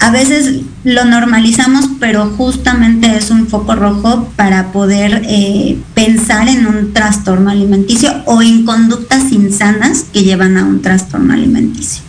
a 0.00 0.10
veces 0.10 0.62
lo 0.84 1.04
normalizamos, 1.04 1.86
pero 1.98 2.30
justamente 2.36 3.16
es 3.16 3.30
un 3.30 3.48
foco 3.48 3.74
rojo 3.74 4.28
para 4.36 4.72
poder 4.72 5.22
eh, 5.26 5.76
pensar 5.94 6.48
en 6.48 6.66
un 6.66 6.92
trastorno 6.92 7.50
alimenticio 7.50 8.22
o 8.26 8.40
en 8.42 8.64
conductas 8.64 9.32
insanas 9.32 10.04
que 10.12 10.22
llevan 10.22 10.56
a 10.56 10.64
un 10.64 10.82
trastorno 10.82 11.34
alimenticio. 11.34 12.02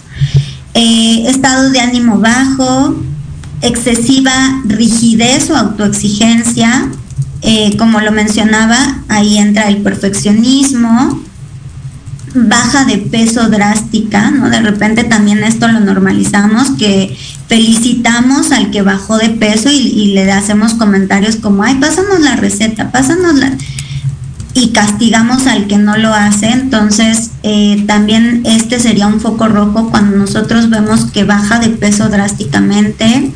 Eh, 0.76 1.24
estado 1.28 1.72
de 1.72 1.80
ánimo 1.80 2.20
bajo, 2.20 2.96
excesiva 3.62 4.62
rigidez 4.66 5.50
o 5.50 5.58
autoexigencia, 5.58 6.90
eh, 7.42 7.76
como 7.78 8.00
lo 8.02 8.12
mencionaba, 8.12 9.02
ahí 9.08 9.38
entra 9.38 9.68
el 9.68 9.78
perfeccionismo, 9.78 11.22
baja 12.34 12.86
de 12.86 12.98
peso 12.98 13.50
drástica, 13.50 14.32
¿no? 14.32 14.50
De 14.50 14.60
repente 14.60 15.04
también 15.04 15.44
esto 15.44 15.68
lo 15.68 15.80
normalizamos, 15.80 16.72
que 16.72 17.18
felicitamos 17.48 18.52
al 18.52 18.72
que 18.72 18.82
bajó 18.82 19.18
de 19.18 19.30
peso 19.30 19.70
y, 19.72 20.14
le 20.14 20.32
hacemos 20.32 20.74
comentarios 20.76 21.38
como, 21.38 21.64
ay, 21.64 21.76
pásanos 21.76 22.20
la 22.20 22.36
receta, 22.36 22.92
pásanos 22.92 23.36
la... 23.36 23.54
Y 24.54 24.70
castigamos 24.70 25.48
al 25.48 25.68
que 25.68 25.78
no 25.78 25.96
lo 25.96 26.14
hace, 26.14 26.50
entonces 26.50 27.32
eh, 27.44 27.84
también 27.88 28.42
este 28.46 28.80
sería 28.80 29.08
un 29.08 29.20
foco 29.20 29.48
rojo 29.48 29.90
cuando 29.90 30.18
nosotros 30.18 30.70
vemos 30.70 31.06
que 31.06 31.24
baja 31.24 31.60
de 31.60 31.70
peso 31.70 32.10
drásticamente, 32.10 33.32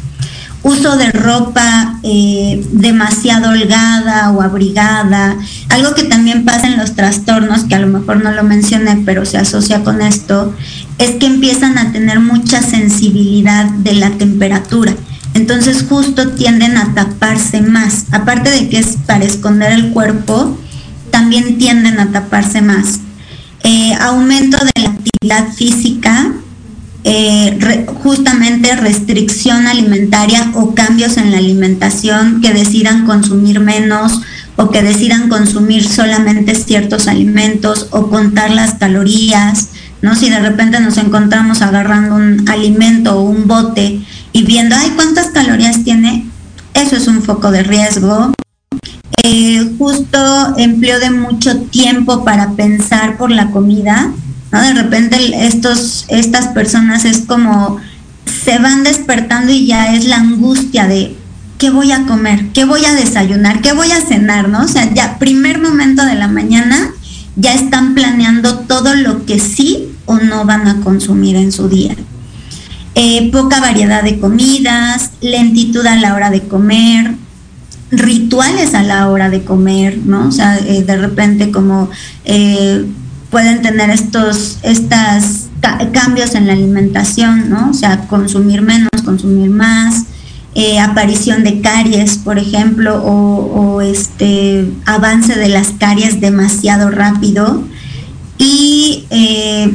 uso 0.64 0.95
de 0.97 1.11
ropa 1.11 1.99
eh, 2.03 2.66
demasiado 2.72 3.49
holgada 3.49 4.32
o 4.32 4.41
abrigada, 4.41 5.38
algo 5.70 5.93
que 5.93 6.03
también 6.03 6.45
pasa 6.45 6.68
en 6.68 6.78
los 6.78 6.95
trastornos, 6.95 7.66
que 7.66 7.76
a 7.76 7.80
lo 7.80 7.88
mejor 7.88 8.24
no 8.24 8.32
lo 8.32 8.43
mencioné, 8.43 9.03
pero 9.05 9.26
se 9.26 9.38
asocia 9.38 9.84
con 9.84 10.01
esto, 10.01 10.53
es 10.97 11.11
que 11.11 11.26
empiezan 11.26 11.78
a 11.78 11.91
tener 11.91 12.20
mucha 12.20 12.61
sensibilidad 12.61 13.66
de 13.66 13.93
la 13.93 14.11
temperatura. 14.11 14.93
Entonces 15.34 15.86
justo 15.88 16.30
tienden 16.30 16.78
a 16.78 16.93
taparse 16.93 17.61
más. 17.61 18.05
Aparte 18.11 18.49
de 18.49 18.70
que 18.70 18.78
es 18.78 18.97
para 19.05 19.26
esconder 19.26 19.72
el 19.72 19.89
cuerpo, 19.89 20.57
también 21.11 21.57
tienden 21.57 21.99
a 21.99 22.11
taparse 22.11 22.61
más. 22.61 22.99
Eh, 23.64 23.93
aumento 23.99 24.57
de 24.57 24.82
la 24.82 24.89
actividad 24.89 25.53
física, 25.53 26.34
eh, 27.06 27.86
justamente 28.01 28.76
restricción 28.76 29.68
alimentaria 29.68 30.51
o 30.56 30.74
cambios 30.74 31.18
en 31.18 31.32
la 31.32 31.38
alimentación 31.38 32.39
que 32.41 32.54
decidan 32.54 33.06
consumir 33.06 33.60
menos 33.60 34.22
o 34.56 34.70
que 34.70 34.82
decidan 34.82 35.30
consumir 35.30 35.84
solamente 35.84 36.56
ciertos 36.56 37.08
alimentos 37.08 37.88
o 37.91 38.08
contar 38.08 38.51
las 38.51 38.76
calorías, 38.76 39.70
¿no? 40.01 40.16
Si 40.16 40.30
de 40.30 40.39
repente 40.39 40.80
nos 40.80 40.97
encontramos 40.97 41.62
agarrando 41.62 42.16
un 42.16 42.47
alimento 42.47 43.18
o 43.18 43.24
un 43.24 43.47
bote 43.47 44.01
y 44.32 44.43
viendo, 44.43 44.76
ay, 44.76 44.91
¿cuántas 44.95 45.28
calorías 45.28 45.84
tiene? 45.84 46.28
Eso 46.74 46.95
es 46.95 47.08
un 47.08 47.22
foco 47.22 47.51
de 47.51 47.64
riesgo. 47.64 48.32
Eh, 49.24 49.74
justo 49.78 50.18
empleo 50.58 50.99
de 50.99 51.10
mucho 51.10 51.62
tiempo 51.62 52.24
para 52.24 52.51
pensar 52.51 53.18
por 53.18 53.32
la 53.32 53.51
comida, 53.51 54.12
de 54.62 54.74
repente 54.74 55.47
estos, 55.47 56.06
estas 56.10 56.47
personas 56.49 57.06
es 57.06 57.20
como 57.20 57.80
se 58.43 58.60
van 58.60 58.84
despertando 58.84 59.51
y 59.51 59.66
ya 59.66 59.93
es 59.95 60.06
la 60.06 60.18
angustia 60.18 60.88
de 60.88 61.16
qué 61.58 61.70
voy 61.70 61.91
a 61.91 62.06
comer, 62.06 62.47
qué 62.54 62.66
voy 62.66 62.84
a 62.86 62.93
desayunar, 62.93 63.62
qué 63.62 63.74
voy 63.74 63.91
a 63.91 64.01
cenar, 64.01 64.49
¿no? 64.49 64.64
O 64.64 64.68
sea, 64.68 64.93
ya 64.93 65.18
primer 65.18 65.62
momento 65.62 66.06
de 66.06 66.16
la 66.16 66.28
mañana 66.28 66.91
ya 67.36 67.54
están 67.54 67.93
planeando 67.93 68.60
todo 68.60 68.95
lo 68.95 69.26
que 69.26 69.39
sí 69.39 69.89
o 70.06 70.18
no 70.18 70.45
van 70.45 70.68
a 70.68 70.82
consumir 70.82 71.36
en 71.36 71.51
su 71.51 71.70
día. 71.70 71.95
Eh, 72.95 73.32
poca 73.32 73.60
variedad 73.60 74.04
de 74.04 74.20
comidas, 74.20 75.12
lentitud 75.22 75.86
a 75.88 75.95
la 75.95 76.14
hora 76.14 76.30
de 76.30 76.43
comer, 76.43 77.16
rituales 77.91 78.74
a 78.76 78.84
la 78.84 79.10
hora 79.10 79.30
de 79.30 79.43
comer, 79.43 79.97
¿no? 80.06 80.28
O 80.28 80.32
sea, 80.32 80.58
eh, 80.58 80.84
de 80.84 80.97
repente 80.97 81.51
como 81.51 81.89
eh, 82.26 82.86
pueden 83.34 83.63
tener 83.63 83.89
estos 83.89 84.59
estas 84.61 85.47
cambios 85.91 86.36
en 86.36 86.45
la 86.45 86.53
alimentación, 86.53 87.49
¿no? 87.49 87.71
O 87.71 87.73
sea, 87.73 88.07
consumir 88.07 88.61
menos, 88.61 88.89
consumir 89.03 89.49
más, 89.49 90.03
eh, 90.53 90.79
aparición 90.79 91.43
de 91.43 91.59
caries, 91.59 92.19
por 92.19 92.38
ejemplo, 92.38 93.03
o, 93.03 93.81
este 93.81 94.69
avance 94.86 95.36
de 95.36 95.49
las 95.49 95.69
caries 95.79 96.21
demasiado 96.21 96.91
rápido 96.91 97.63
y 98.38 99.05
eh, 99.09 99.73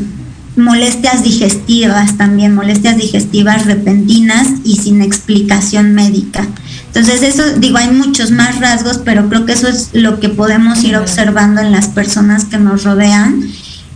molestias 0.58 1.22
digestivas 1.22 2.16
también, 2.16 2.54
molestias 2.54 2.96
digestivas 2.96 3.66
repentinas 3.66 4.48
y 4.64 4.76
sin 4.76 5.02
explicación 5.02 5.94
médica. 5.94 6.46
Entonces, 6.86 7.22
eso, 7.22 7.42
digo, 7.58 7.78
hay 7.78 7.90
muchos 7.90 8.30
más 8.30 8.60
rasgos, 8.60 8.98
pero 9.04 9.28
creo 9.28 9.46
que 9.46 9.52
eso 9.52 9.68
es 9.68 9.90
lo 9.92 10.20
que 10.20 10.28
podemos 10.28 10.82
ir 10.84 10.96
observando 10.96 11.60
en 11.60 11.70
las 11.70 11.88
personas 11.88 12.44
que 12.44 12.58
nos 12.58 12.84
rodean, 12.84 13.42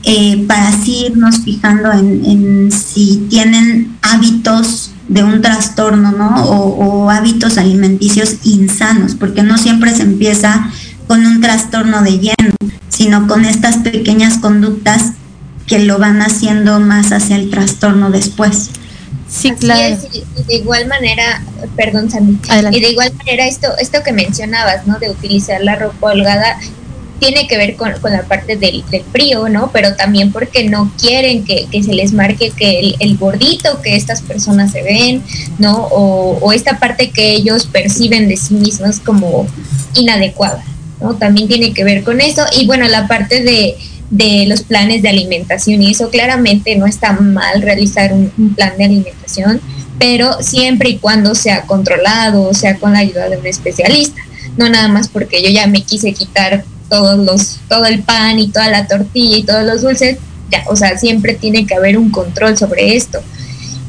eh, 0.04 0.44
para 0.48 0.68
así 0.68 1.06
irnos 1.06 1.40
fijando 1.44 1.92
en, 1.92 2.70
si 2.72 3.26
tienen 3.30 3.96
hábitos 4.02 4.90
de 5.08 5.22
un 5.22 5.42
trastorno, 5.42 6.12
¿no? 6.12 6.44
O, 6.44 7.10
hábitos 7.10 7.58
alimenticios 7.58 8.36
insanos, 8.44 9.14
porque 9.14 9.42
no 9.42 9.58
siempre 9.58 9.94
se 9.94 10.02
empieza 10.02 10.70
con 11.06 11.24
un 11.24 11.40
trastorno 11.40 12.02
de 12.02 12.18
lleno, 12.18 12.54
sino 12.88 13.26
con 13.26 13.44
estas 13.44 13.78
pequeñas 13.78 14.38
conductas 14.38 15.12
que 15.66 15.78
lo 15.78 15.98
van 15.98 16.20
haciendo 16.22 16.80
más 16.80 17.12
hacia 17.12 17.36
el 17.36 17.50
trastorno 17.50 18.10
después. 18.10 18.70
Sí, 19.28 19.50
claro. 19.52 19.96
y 20.12 20.42
de 20.44 20.54
igual 20.56 20.86
manera, 20.88 21.42
perdón, 21.74 22.10
Sandy, 22.10 22.38
y 22.70 22.80
de 22.80 22.90
igual 22.90 23.14
manera 23.14 23.46
esto, 23.46 23.68
esto 23.78 24.02
que 24.02 24.12
mencionabas, 24.12 24.86
¿no? 24.86 24.98
De 24.98 25.08
utilizar 25.08 25.62
la 25.62 25.76
ropa 25.76 26.08
holgada 26.08 26.58
tiene 27.18 27.46
que 27.46 27.56
ver 27.56 27.76
con, 27.76 27.92
la 28.10 28.22
parte 28.24 28.56
del, 28.56 28.82
frío, 29.12 29.48
¿no? 29.48 29.70
Pero 29.72 29.94
también 29.94 30.32
porque 30.32 30.68
no 30.68 30.92
quieren 31.00 31.44
que, 31.44 31.68
se 31.70 31.94
les 31.94 32.12
marque 32.12 32.50
que 32.50 32.96
el, 32.98 33.16
gordito 33.16 33.80
que 33.80 33.94
estas 33.94 34.22
personas 34.22 34.72
se 34.72 34.82
ven, 34.82 35.22
¿no? 35.58 35.86
O, 35.86 36.38
o, 36.40 36.52
esta 36.52 36.80
parte 36.80 37.10
que 37.10 37.32
ellos 37.32 37.66
perciben 37.66 38.28
de 38.28 38.36
sí 38.36 38.54
mismos 38.54 38.98
como 38.98 39.46
inadecuada, 39.94 40.64
¿no? 41.00 41.14
También 41.14 41.46
tiene 41.46 41.72
que 41.72 41.84
ver 41.84 42.02
con 42.02 42.20
eso. 42.20 42.44
Y 42.58 42.66
bueno, 42.66 42.88
la 42.88 43.06
parte 43.06 43.42
de, 43.42 43.76
de 44.12 44.44
los 44.46 44.62
planes 44.62 45.00
de 45.00 45.08
alimentación 45.08 45.80
y 45.80 45.90
eso 45.90 46.10
claramente 46.10 46.76
no 46.76 46.86
está 46.86 47.12
mal 47.12 47.62
realizar 47.62 48.12
un, 48.12 48.30
plan 48.54 48.76
de 48.76 48.84
alimentación, 48.84 49.58
pero 49.98 50.42
siempre 50.42 50.90
y 50.90 50.98
cuando 50.98 51.34
sea 51.34 51.62
controlado, 51.62 52.42
o 52.42 52.52
sea 52.52 52.76
con 52.76 52.92
la 52.92 52.98
ayuda 52.98 53.30
de 53.30 53.38
un 53.38 53.46
especialista, 53.46 54.20
no 54.58 54.68
nada 54.68 54.88
más 54.88 55.08
porque 55.08 55.42
yo 55.42 55.48
ya 55.48 55.66
me 55.66 55.82
quise 55.82 56.12
quitar 56.12 56.62
todos 56.90 57.18
los, 57.24 57.58
todo 57.70 57.86
el 57.86 58.02
pan 58.02 58.38
y 58.38 58.48
toda 58.48 58.68
la 58.68 58.86
tortilla 58.86 59.38
y 59.38 59.44
todos 59.44 59.64
los 59.64 59.80
dulces, 59.80 60.18
ya, 60.50 60.62
o 60.66 60.76
sea, 60.76 60.98
siempre 60.98 61.32
tiene 61.32 61.66
que 61.66 61.74
haber 61.74 61.96
un 61.96 62.10
control 62.10 62.58
sobre 62.58 62.94
esto. 62.94 63.22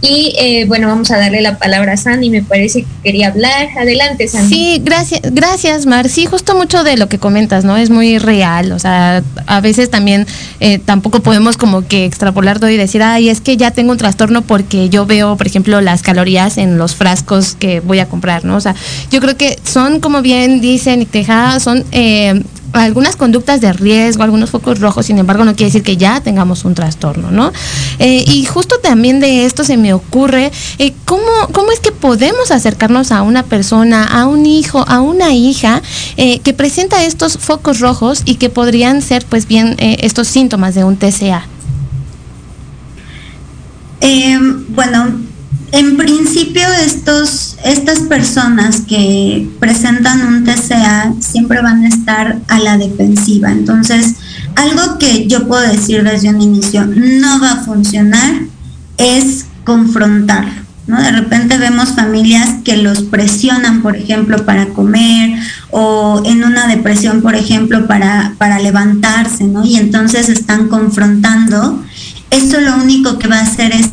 Y 0.06 0.34
eh, 0.38 0.66
bueno, 0.68 0.90
vamos 0.90 1.12
a 1.12 1.18
darle 1.18 1.40
la 1.40 1.58
palabra 1.58 1.94
a 1.94 1.98
Sandy, 1.98 2.30
me 2.30 2.44
parece 2.44 2.82
que 2.82 2.88
quería 3.04 3.30
hablar. 3.30 3.70
Adelante, 3.78 4.28
Sandy. 4.28 4.54
Sí, 4.54 4.82
gracias, 4.84 5.22
gracias, 5.32 5.86
Mar. 5.86 6.10
Sí, 6.10 6.26
justo 6.26 6.56
mucho 6.56 6.84
de 6.84 6.98
lo 6.98 7.08
que 7.08 7.20
comentas, 7.20 7.64
¿no? 7.64 7.78
Es 7.78 7.90
muy 7.90 8.18
real. 8.18 8.74
O 8.74 8.80
sea, 8.80 9.24
a 9.48 9.62
veces 9.62 9.90
también 9.90 10.28
eh, 10.60 10.78
tampoco 10.80 11.22
podemos 11.22 11.56
como 11.56 11.88
que 11.88 12.04
extrapolar 12.04 12.60
todo 12.60 12.70
y 12.70 12.76
decir, 12.76 13.02
ay, 13.02 13.30
es 13.30 13.40
que 13.40 13.56
ya 13.56 13.72
tengo 13.72 13.94
un 13.94 13.98
trastorno 13.98 14.42
porque 14.42 14.90
yo 14.90 15.06
veo, 15.06 15.38
por 15.38 15.48
ejemplo, 15.48 15.80
las 15.80 16.02
calorías 16.02 16.58
en 16.58 16.78
los 16.78 16.96
frascos 16.96 17.56
que 17.56 17.80
voy 17.80 18.00
a 18.00 18.08
comprar, 18.08 18.44
¿no? 18.44 18.58
O 18.58 18.62
sea, 18.62 18.76
yo 19.10 19.22
creo 19.22 19.38
que 19.38 19.58
son, 19.64 20.02
como 20.02 20.22
bien 20.22 20.60
dicen 20.60 21.02
y 21.02 21.06
Teja, 21.06 21.62
son 21.62 21.86
eh, 21.94 22.44
algunas 22.74 23.16
conductas 23.16 23.62
de 23.62 23.72
riesgo, 23.72 24.24
algunos 24.24 24.50
focos 24.50 24.80
rojos, 24.80 25.06
sin 25.06 25.20
embargo, 25.20 25.46
no 25.46 25.56
quiere 25.56 25.70
decir 25.70 25.84
que 25.84 25.96
ya 25.96 26.22
tengamos 26.22 26.66
un 26.66 26.74
trastorno, 26.74 27.32
¿no? 27.32 27.52
Eh, 28.00 28.24
y 28.28 28.46
justo 28.46 28.80
también 28.80 29.20
de 29.20 29.46
esto 29.46 29.64
se 29.64 29.78
me 29.78 29.94
ocurre, 29.94 30.52
eh, 30.80 30.94
¿cómo, 31.06 31.24
¿cómo 31.52 31.72
es 31.72 31.80
que 31.80 31.92
podemos 31.92 32.52
acercarnos 32.52 33.12
a 33.12 33.22
una 33.22 33.44
persona, 33.44 34.06
a 34.06 34.26
un 34.26 34.46
hijo, 34.46 34.84
a 34.88 35.02
una 35.02 35.34
hija 35.34 35.82
eh, 36.18 36.40
que 36.40 36.54
presenta 36.54 37.04
estos 37.04 37.38
focos 37.38 37.80
rojos 37.80 38.24
y 38.26 38.36
que 38.36 38.50
podrían 38.50 39.02
ser, 39.02 39.26
pues 39.26 39.48
bien, 39.48 39.76
estos 39.80 40.28
síntomas 40.28 40.76
de 40.76 40.84
un 40.84 40.98
TCA? 40.98 41.48
bueno, 44.70 45.14
en 45.72 45.96
principio, 45.96 46.64
estos, 46.86 47.53
estas 47.64 48.00
personas 48.02 48.82
que 48.82 49.50
presentan 49.60 50.28
un 50.28 50.44
TCA 50.44 51.14
siempre 51.20 51.62
van 51.62 51.84
a 51.84 51.88
estar 51.88 52.38
a 52.48 52.60
la 52.60 52.78
defensiva. 52.78 53.52
Entonces, 53.52 54.16
algo 54.56 54.98
que 55.00 55.28
yo 55.28 55.48
puedo 55.48 55.62
decir 55.62 56.04
desde 56.04 56.30
un 56.30 56.42
inicio 56.42 56.86
no 56.86 57.40
va 57.40 57.52
a 57.52 57.64
funcionar 57.64 58.42
es 58.98 59.46
confrontar. 59.64 60.46
¿no? 60.88 61.02
De 61.02 61.12
repente 61.12 61.58
vemos 61.58 61.94
familias 61.94 62.50
que 62.66 62.76
los 62.76 63.04
presionan, 63.04 63.82
por 63.82 63.96
ejemplo, 63.96 64.46
para 64.46 64.68
comer 64.68 65.40
o 65.72 66.22
en 66.26 66.44
una 66.44 66.68
depresión, 66.68 67.22
por 67.22 67.36
ejemplo, 67.36 67.88
para, 67.88 68.34
para 68.38 68.60
levantarse, 68.60 69.46
¿no? 69.46 69.66
Y 69.66 69.78
entonces 69.78 70.28
están 70.28 70.68
confrontando. 70.68 71.82
Esto 72.30 72.60
lo 72.60 72.76
único 72.76 73.18
que 73.18 73.30
va 73.30 73.38
a 73.38 73.44
hacer 73.44 73.72
es 73.72 73.90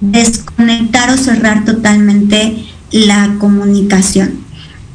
desconectar 0.00 1.10
o 1.10 1.16
cerrar 1.16 1.64
totalmente 1.64 2.64
la 2.94 3.34
comunicación. 3.40 4.38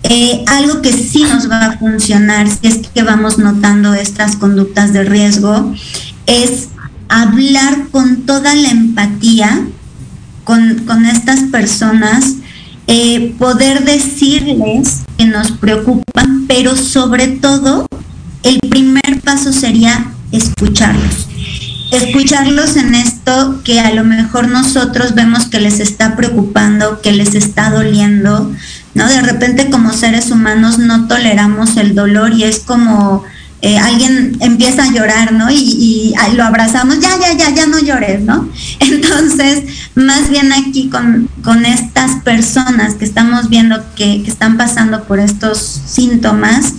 Eh, 0.04 0.46
algo 0.48 0.82
que 0.82 0.94
sí 0.94 1.24
nos 1.24 1.52
va 1.52 1.66
a 1.66 1.78
funcionar 1.78 2.48
si 2.48 2.68
es 2.68 2.88
que 2.88 3.04
vamos 3.04 3.38
notando 3.38 3.94
estas 3.94 4.38
conductas 4.38 4.94
de 4.94 5.04
riesgo 5.04 5.74
es 6.26 6.70
hablar 7.10 7.90
con 7.92 8.22
toda 8.22 8.56
la 8.56 8.70
empatía 8.70 9.68
con, 10.46 11.06
estas 11.06 11.42
personas, 11.52 12.36
eh, 12.88 13.36
poder 13.38 13.84
decirles 13.84 15.02
que 15.18 15.26
nos 15.26 15.52
preocupan, 15.52 16.46
pero 16.48 16.78
sobre 16.78 17.28
todo 17.28 17.86
el 18.44 18.60
primer 18.70 19.20
paso 19.22 19.52
sería 19.52 20.12
escucharlos 20.32 21.29
escucharlos 21.92 22.76
en 22.76 22.96
esto 22.96 23.62
que 23.64 23.80
a 23.80 23.94
lo 23.94 24.04
mejor 24.04 24.48
nosotros 24.48 25.16
vemos 25.16 25.48
que 25.48 25.60
les 25.60 25.80
está 25.80 26.16
preocupando, 26.16 27.02
que 27.02 27.12
les 27.12 27.36
está 27.36 27.70
doliendo, 27.70 28.54
¿no? 28.94 29.08
De 29.08 29.22
repente 29.22 29.70
como 29.70 29.94
seres 29.94 30.32
humanos 30.32 30.78
no 30.80 31.08
toleramos 31.08 31.78
el 31.78 31.96
dolor 31.96 32.34
y 32.34 32.44
es 32.44 32.60
como 32.60 33.24
eh, 33.62 33.78
alguien 33.78 34.38
empieza 34.40 34.84
a 34.84 34.92
llorar, 34.92 35.34
¿no? 35.34 35.50
Y, 35.52 36.16
lo 36.36 36.44
abrazamos, 36.44 37.00
ya, 37.00 37.10
ya, 37.20 37.34
ya, 37.34 37.50
ya 37.54 37.66
no 37.66 37.80
llores, 37.80 38.22
¿no? 38.22 38.48
Entonces, 38.80 39.64
más 39.96 40.30
bien 40.30 40.54
aquí 40.54 40.90
con, 40.90 41.30
con 41.44 41.66
estas 41.66 42.22
personas 42.24 42.96
que 42.96 43.06
estamos 43.06 43.50
viendo 43.50 43.84
que, 43.96 44.22
que 44.24 44.30
están 44.30 44.58
pasando 44.58 45.04
por 45.04 45.20
estos 45.20 45.58
síntomas, 45.58 46.74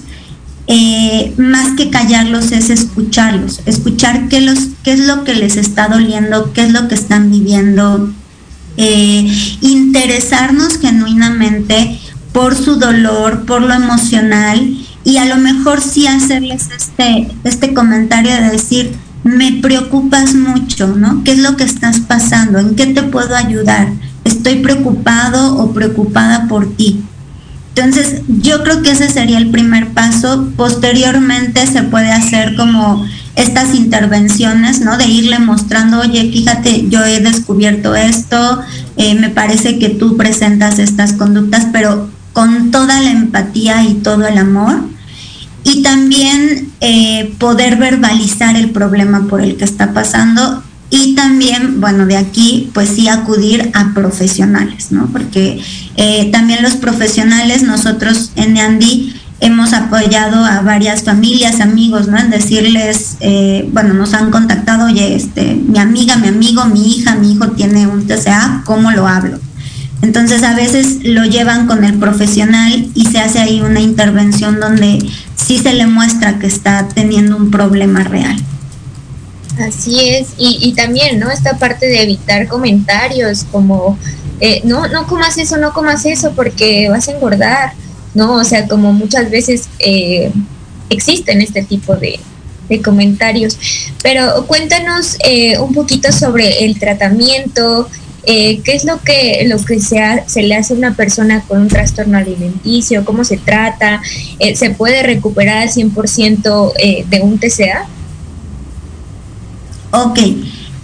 eh, 0.72 1.34
más 1.36 1.72
que 1.76 1.90
callarlos 1.90 2.52
es 2.52 2.70
escucharlos, 2.70 3.60
escuchar 3.66 4.28
qué, 4.28 4.40
los, 4.40 4.68
es 4.84 5.00
lo 5.00 5.24
que 5.24 5.34
les 5.34 5.56
está 5.56 5.88
doliendo, 5.88 6.52
qué 6.52 6.62
es 6.62 6.70
lo 6.70 6.86
que 6.86 6.94
están 6.94 7.28
viviendo, 7.28 8.08
eh, 8.76 9.28
interesarnos 9.62 10.78
genuinamente 10.78 11.98
por 12.32 12.54
su 12.54 12.76
dolor, 12.76 13.46
por 13.46 13.62
lo 13.62 13.74
emocional 13.74 14.78
y 15.02 15.16
a 15.16 15.24
lo 15.24 15.38
mejor 15.38 15.80
sí 15.80 16.06
hacerles 16.06 16.68
este, 16.70 17.26
este 17.42 17.74
comentario 17.74 18.32
de 18.32 18.50
decir, 18.50 18.92
me 19.24 19.54
preocupas 19.60 20.34
mucho, 20.34 20.86
¿no? 20.86 21.24
¿Qué 21.24 21.32
es 21.32 21.38
lo 21.38 21.56
que 21.56 21.64
estás 21.64 21.98
pasando? 21.98 22.60
¿En 22.60 22.76
qué 22.76 22.86
te 22.86 23.02
puedo 23.02 23.34
ayudar? 23.34 23.88
Estoy 24.22 24.60
preocupado 24.60 25.56
o 25.56 25.72
preocupada 25.72 26.46
por 26.46 26.76
ti. 26.76 27.02
Entonces, 27.74 28.22
yo 28.28 28.62
creo 28.62 28.82
que 28.82 28.90
ese 28.90 29.08
sería 29.08 29.38
el 29.38 29.50
primer 29.50 29.88
paso. 29.88 30.48
Posteriormente 30.56 31.66
se 31.66 31.82
puede 31.84 32.10
hacer 32.10 32.56
como 32.56 33.06
estas 33.36 33.74
intervenciones, 33.74 34.80
¿no? 34.80 34.96
De 34.96 35.06
irle 35.06 35.38
mostrando, 35.38 36.00
oye, 36.00 36.30
fíjate, 36.30 36.88
yo 36.88 37.04
he 37.04 37.20
descubierto 37.20 37.94
esto, 37.94 38.60
eh, 38.96 39.14
me 39.14 39.30
parece 39.30 39.78
que 39.78 39.88
tú 39.88 40.16
presentas 40.16 40.78
estas 40.78 41.12
conductas, 41.12 41.68
pero 41.72 42.10
con 42.32 42.70
toda 42.70 43.00
la 43.00 43.10
empatía 43.10 43.84
y 43.84 43.94
todo 43.94 44.26
el 44.26 44.38
amor. 44.38 44.80
Y 45.62 45.82
también 45.82 46.70
eh, 46.80 47.34
poder 47.38 47.76
verbalizar 47.76 48.56
el 48.56 48.70
problema 48.70 49.26
por 49.28 49.42
el 49.42 49.56
que 49.56 49.64
está 49.64 49.92
pasando 49.92 50.62
y 50.90 51.14
también, 51.14 51.80
bueno, 51.80 52.04
de 52.04 52.16
aquí, 52.16 52.68
pues 52.74 52.88
sí 52.88 53.08
acudir 53.08 53.70
a 53.74 53.94
profesionales, 53.94 54.90
¿no? 54.90 55.06
Porque 55.06 55.62
eh, 55.96 56.30
también 56.32 56.62
los 56.62 56.74
profesionales, 56.74 57.62
nosotros 57.62 58.32
en 58.34 58.58
Andy 58.58 59.14
hemos 59.38 59.72
apoyado 59.72 60.44
a 60.44 60.60
varias 60.62 61.04
familias, 61.04 61.60
amigos, 61.60 62.08
¿no? 62.08 62.18
En 62.18 62.30
decirles, 62.30 63.16
eh, 63.20 63.68
bueno, 63.72 63.94
nos 63.94 64.14
han 64.14 64.30
contactado, 64.30 64.86
oye, 64.86 65.14
este, 65.14 65.54
mi 65.54 65.78
amiga, 65.78 66.16
mi 66.16 66.28
amigo, 66.28 66.64
mi 66.64 66.96
hija, 66.96 67.14
mi 67.14 67.32
hijo 67.32 67.48
tiene 67.52 67.86
un 67.86 68.06
TCA, 68.06 68.62
¿cómo 68.64 68.90
lo 68.90 69.06
hablo? 69.06 69.38
Entonces 70.02 70.42
a 70.42 70.54
veces 70.54 70.98
lo 71.04 71.24
llevan 71.24 71.66
con 71.66 71.84
el 71.84 71.94
profesional 71.94 72.88
y 72.94 73.04
se 73.06 73.20
hace 73.20 73.38
ahí 73.38 73.60
una 73.60 73.80
intervención 73.80 74.58
donde 74.58 74.98
sí 75.36 75.58
se 75.58 75.74
le 75.74 75.86
muestra 75.86 76.38
que 76.38 76.46
está 76.46 76.88
teniendo 76.88 77.36
un 77.36 77.50
problema 77.50 78.02
real. 78.02 78.36
Así 79.58 80.08
es, 80.08 80.28
y, 80.38 80.58
y 80.60 80.72
también, 80.74 81.18
¿no? 81.18 81.30
Esta 81.30 81.58
parte 81.58 81.86
de 81.86 82.02
evitar 82.02 82.46
comentarios 82.46 83.44
como, 83.50 83.98
eh, 84.40 84.62
no, 84.64 84.88
no 84.88 85.06
comas 85.06 85.36
eso, 85.36 85.58
no 85.58 85.72
comas 85.72 86.06
eso 86.06 86.32
porque 86.34 86.88
vas 86.88 87.08
a 87.08 87.12
engordar, 87.12 87.72
¿no? 88.14 88.36
O 88.36 88.44
sea, 88.44 88.66
como 88.66 88.92
muchas 88.92 89.30
veces 89.30 89.68
eh, 89.78 90.32
existen 90.88 91.42
este 91.42 91.62
tipo 91.62 91.96
de, 91.96 92.18
comentarios. 92.84 93.58
Pero 94.00 94.46
cuéntanos 94.46 95.16
eh, 95.24 95.58
un 95.58 95.74
poquito 95.74 96.12
sobre 96.12 96.64
el 96.64 96.78
tratamiento, 96.78 97.90
qué 98.24 98.62
es 98.64 98.84
lo 98.84 99.00
que, 99.00 99.44
lo 99.48 99.58
que 99.58 99.80
se, 99.80 99.98
se 100.26 100.42
le 100.44 100.54
hace 100.54 100.74
a 100.74 100.76
una 100.76 100.94
persona 100.94 101.42
con 101.48 101.62
un 101.62 101.66
trastorno 101.68 102.16
alimenticio, 102.16 103.04
cómo 103.04 103.24
se 103.24 103.38
trata, 103.38 104.00
se 104.54 104.70
puede 104.70 105.02
recuperar 105.02 105.56
al 105.56 105.68
100% 105.68 107.06
de 107.08 107.20
un 107.20 107.40
TCA. 107.40 107.88
Ok, 109.92 110.18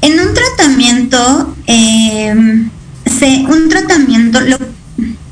en 0.03 0.21
un 0.21 0.35
tratamiento, 0.35 1.57
em, 1.67 2.71
un 3.49 3.69
tratamiento, 3.69 4.41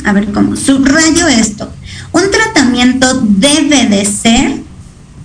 a 0.04 0.12
ver 0.12 0.30
cómo, 0.32 0.54
subrayo 0.54 1.26
esto, 1.26 1.72
un 2.12 2.30
tratamiento 2.30 3.20
debe 3.22 3.86
de 3.86 4.04
ser 4.04 4.62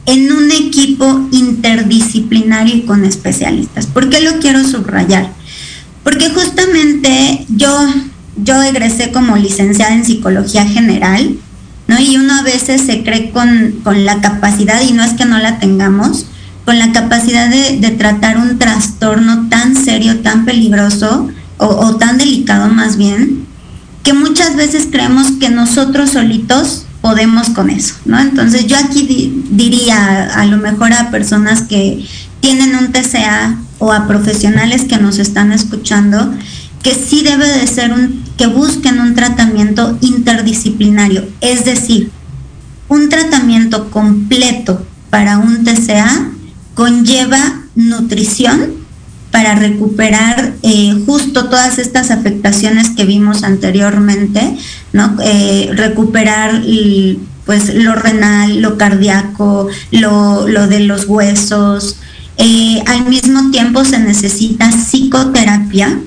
en 0.07 0.31
un 0.31 0.51
equipo 0.51 1.27
interdisciplinario 1.31 2.87
con 2.87 3.05
especialistas. 3.05 3.85
¿Por 3.85 4.09
qué 4.09 4.21
lo 4.21 4.39
quiero 4.39 4.63
subrayar? 4.67 5.31
Porque 6.03 6.31
justamente 6.31 7.45
yo, 7.49 7.69
yo 8.35 8.63
egresé 8.63 9.11
como 9.11 9.37
licenciada 9.37 9.93
en 9.93 10.05
psicología 10.05 10.65
general, 10.65 11.37
¿no? 11.87 11.99
Y 11.99 12.17
uno 12.17 12.33
a 12.33 12.41
veces 12.41 12.81
se 12.81 13.03
cree 13.03 13.29
con, 13.29 13.79
con 13.83 14.05
la 14.05 14.21
capacidad, 14.21 14.81
y 14.81 14.93
no 14.93 15.03
es 15.03 15.13
que 15.13 15.25
no 15.25 15.37
la 15.37 15.59
tengamos, 15.59 16.25
con 16.69 16.77
la 16.77 16.91
capacidad 16.91 17.49
de, 17.49 17.89
tratar 17.97 18.37
un 18.37 18.59
trastorno 18.59 19.49
tan 19.49 19.75
serio, 19.75 20.19
tan 20.19 20.45
peligroso 20.45 21.27
o, 21.57 21.95
tan 21.95 22.19
delicado 22.19 22.69
más 22.69 22.95
bien, 22.95 23.47
que 24.03 24.13
muchas 24.13 24.55
veces 24.55 24.87
creemos 24.91 25.31
que 25.39 25.49
nosotros 25.49 26.11
solitos 26.11 26.85
podemos 27.01 27.49
con 27.49 27.71
eso, 27.71 27.95
¿no? 28.05 28.19
Entonces 28.19 28.67
yo 28.67 28.77
aquí 28.77 29.43
diría 29.49 30.25
a 30.25 30.45
lo 30.45 30.57
mejor 30.57 30.93
a 30.93 31.09
personas 31.09 31.63
que, 31.63 32.05
tienen 32.39 32.75
un 32.75 32.91
TCA 32.91 33.57
o 33.79 33.91
a 33.91 34.07
profesionales 34.07 34.83
que 34.83 34.97
nos 34.97 35.17
están 35.17 35.51
escuchando, 35.51 36.31
que 36.83 36.93
sí 36.93 37.23
debe 37.23 37.47
de 37.47 37.65
ser 37.65 37.93
un, 37.93 38.23
que 38.37 38.45
busquen 38.45 38.99
un 38.99 39.15
tratamiento 39.15 39.97
interdisciplinario, 40.01 41.27
es 41.41 41.65
decir, 41.65 42.11
un 42.89 43.09
tratamiento 43.09 43.89
completo 43.89 44.85
para 45.09 45.39
un 45.39 45.63
TCA 45.63 46.29
conlleva 46.79 47.63
nutrición 47.75 48.71
para 49.31 49.53
recuperar 49.55 50.53
eh, 50.63 50.93
justo 51.05 51.49
todas 51.49 51.77
estas 51.77 52.09
afectaciones 52.09 52.91
que 52.91 53.03
vimos 53.03 53.43
anteriormente, 53.43 54.55
¿no? 54.93 55.17
Eh, 55.21 55.71
recuperar 55.73 56.61
pues 57.45 57.75
lo 57.75 57.95
renal, 57.95 58.61
lo 58.61 58.77
cardíaco, 58.77 59.67
lo, 59.91 60.45
de 60.45 60.79
los 60.79 61.03
huesos. 61.05 61.97
Eh, 62.37 62.81
al 62.87 63.09
mismo 63.09 63.51
tiempo 63.51 63.83
se 63.83 63.99
necesita 63.99 64.69
psicoterapia 64.71 65.99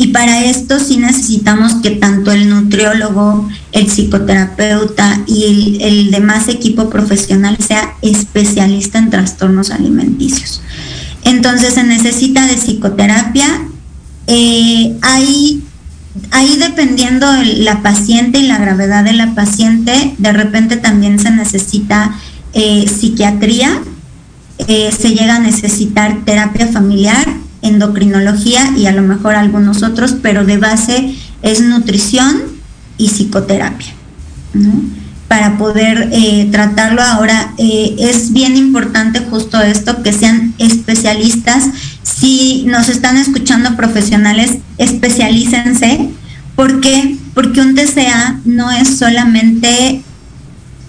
y 0.00 0.06
para 0.06 0.46
esto 0.46 0.80
sí 0.80 0.96
necesitamos 0.96 1.74
que 1.82 1.90
tanto 1.90 2.32
el 2.32 2.48
nutriólogo, 2.48 3.46
el 3.72 3.90
psicoterapeuta 3.90 5.20
y 5.26 5.76
el, 5.82 6.10
demás 6.10 6.48
equipo 6.48 6.88
profesional 6.88 7.58
sea 7.58 7.96
especialista 8.00 8.98
en 8.98 9.10
trastornos 9.10 9.70
alimenticios. 9.70 10.62
Entonces 11.22 11.74
se 11.74 11.84
necesita 11.84 12.46
de 12.46 12.54
psicoterapia. 12.54 13.46
Eh, 14.26 14.96
ahí, 15.02 15.62
dependiendo 16.58 17.26
la 17.58 17.82
paciente 17.82 18.38
y 18.38 18.46
la 18.46 18.56
gravedad 18.56 19.04
de 19.04 19.12
la 19.12 19.34
paciente, 19.34 20.14
de 20.16 20.32
repente 20.32 20.78
también 20.78 21.18
se 21.18 21.30
necesita 21.30 22.16
eh, 22.54 22.88
psiquiatría, 22.88 23.82
eh, 24.66 24.92
se 24.98 25.10
llega 25.10 25.36
a 25.36 25.40
necesitar 25.40 26.24
terapia 26.24 26.68
familiar 26.68 27.40
endocrinología 27.62 28.72
y 28.76 28.86
a 28.86 28.92
lo 28.92 29.02
mejor 29.02 29.34
algunos 29.34 29.82
otros, 29.82 30.16
pero 30.22 30.44
de 30.44 30.58
base 30.58 31.14
es 31.42 31.60
nutrición 31.60 32.42
y 32.98 33.08
psicoterapia. 33.08 33.94
Para 35.28 35.58
poder 35.58 36.08
eh, 36.12 36.48
tratarlo 36.50 37.02
ahora 37.02 37.54
eh, 37.56 37.94
es 37.98 38.32
bien 38.32 38.56
importante 38.56 39.20
justo 39.20 39.60
esto, 39.60 40.02
que 40.02 40.12
sean 40.12 40.54
especialistas. 40.58 41.68
Si 42.02 42.64
nos 42.66 42.88
están 42.88 43.16
escuchando 43.16 43.76
profesionales, 43.76 44.58
especialícense. 44.78 46.10
¿Por 46.56 46.80
qué? 46.80 47.16
Porque 47.32 47.60
un 47.60 47.74
TCA 47.74 48.40
no 48.44 48.70
es 48.72 48.98
solamente 48.98 50.02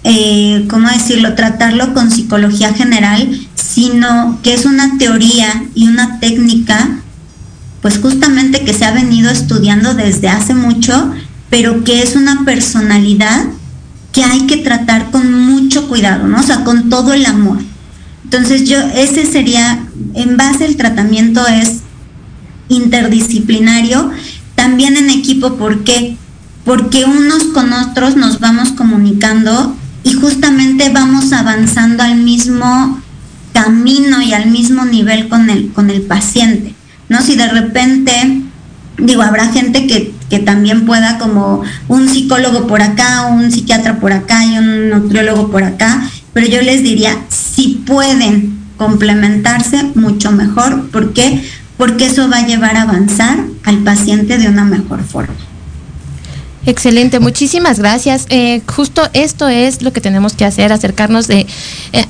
eh, 0.04 0.66
¿cómo 0.68 0.88
decirlo?, 0.88 1.34
tratarlo 1.34 1.94
con 1.94 2.10
psicología 2.10 2.72
general, 2.74 3.28
sino 3.54 4.38
que 4.42 4.54
es 4.54 4.64
una 4.64 4.98
teoría 4.98 5.64
y 5.74 5.88
una 5.88 6.18
técnica, 6.18 6.98
pues 7.80 7.98
justamente 7.98 8.64
que 8.64 8.74
se 8.74 8.84
ha 8.84 8.92
venido 8.92 9.30
estudiando 9.30 9.94
desde 9.94 10.28
hace 10.28 10.54
mucho, 10.54 11.12
pero 11.50 11.84
que 11.84 12.02
es 12.02 12.16
una 12.16 12.44
personalidad 12.44 13.44
que 14.12 14.24
hay 14.24 14.46
que 14.46 14.58
tratar 14.58 15.10
con 15.10 15.32
mucho 15.46 15.88
cuidado, 15.88 16.26
¿no? 16.28 16.40
O 16.40 16.42
sea, 16.42 16.64
con 16.64 16.90
todo 16.90 17.12
el 17.12 17.24
amor. 17.26 17.58
Entonces 18.24 18.68
yo, 18.68 18.78
ese 18.78 19.26
sería, 19.26 19.84
en 20.14 20.36
base 20.36 20.64
el 20.64 20.76
tratamiento 20.76 21.46
es 21.46 21.80
interdisciplinario, 22.68 24.10
también 24.54 24.96
en 24.96 25.10
equipo, 25.10 25.56
¿por 25.56 25.84
qué? 25.84 26.16
Porque 26.64 27.04
unos 27.04 27.44
con 27.54 27.72
otros 27.72 28.16
nos 28.16 28.38
vamos 28.40 28.70
comunicando 28.72 29.76
y 30.04 30.12
justamente 30.14 30.90
vamos 30.90 31.32
avanzando 31.32 32.02
al 32.02 32.16
mismo 32.16 33.00
camino 33.52 34.22
y 34.22 34.32
al 34.32 34.50
mismo 34.50 34.84
nivel 34.84 35.28
con 35.28 35.50
el, 35.50 35.72
con 35.72 35.90
el 35.90 36.02
paciente, 36.02 36.74
¿no? 37.08 37.20
Si 37.22 37.36
de 37.36 37.48
repente, 37.48 38.42
digo, 38.98 39.22
habrá 39.22 39.52
gente 39.52 39.86
que, 39.86 40.14
que 40.30 40.38
también 40.38 40.86
pueda 40.86 41.18
como 41.18 41.62
un 41.88 42.08
psicólogo 42.08 42.66
por 42.66 42.82
acá, 42.82 43.26
un 43.26 43.52
psiquiatra 43.52 44.00
por 44.00 44.12
acá 44.12 44.44
y 44.44 44.58
un 44.58 44.90
nutriólogo 44.90 45.50
por 45.50 45.64
acá, 45.64 46.02
pero 46.32 46.46
yo 46.46 46.62
les 46.62 46.82
diría, 46.82 47.16
si 47.28 47.82
pueden 47.86 48.58
complementarse, 48.76 49.90
mucho 49.94 50.32
mejor. 50.32 50.88
¿Por 50.90 51.12
qué? 51.12 51.42
Porque 51.76 52.06
eso 52.06 52.28
va 52.28 52.38
a 52.38 52.46
llevar 52.46 52.76
a 52.76 52.82
avanzar 52.82 53.38
al 53.64 53.78
paciente 53.78 54.38
de 54.38 54.48
una 54.48 54.64
mejor 54.64 55.02
forma. 55.04 55.34
Excelente, 56.64 57.18
muchísimas 57.18 57.80
gracias. 57.80 58.26
Eh, 58.28 58.62
justo 58.66 59.02
esto 59.14 59.48
es 59.48 59.82
lo 59.82 59.92
que 59.92 60.00
tenemos 60.00 60.34
que 60.34 60.44
hacer, 60.44 60.72
acercarnos 60.72 61.28
eh, 61.30 61.46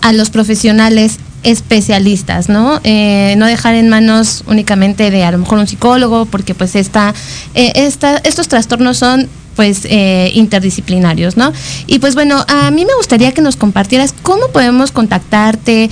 a 0.03 0.12
los 0.12 0.28
profesionales 0.28 1.18
especialistas, 1.42 2.48
¿no? 2.48 2.78
Eh, 2.84 3.34
no 3.38 3.46
dejar 3.46 3.74
en 3.74 3.88
manos 3.88 4.44
únicamente 4.46 5.11
de 5.11 5.24
a 5.24 5.32
lo 5.32 5.38
mejor 5.38 5.59
un 5.59 5.66
psicólogo, 5.66 6.26
porque 6.26 6.55
pues 6.55 6.76
esta, 6.76 7.14
esta 7.55 8.18
estos 8.18 8.46
trastornos 8.48 8.98
son 8.98 9.28
pues 9.57 9.86
interdisciplinarios, 10.32 11.36
¿no? 11.36 11.53
Y 11.86 11.98
pues 11.98 12.14
bueno, 12.14 12.42
a 12.48 12.70
mí 12.70 12.86
me 12.86 12.94
gustaría 12.94 13.32
que 13.32 13.42
nos 13.42 13.57
compartieras 13.57 14.14
cómo 14.22 14.48
podemos 14.48 14.92
contactarte, 14.92 15.90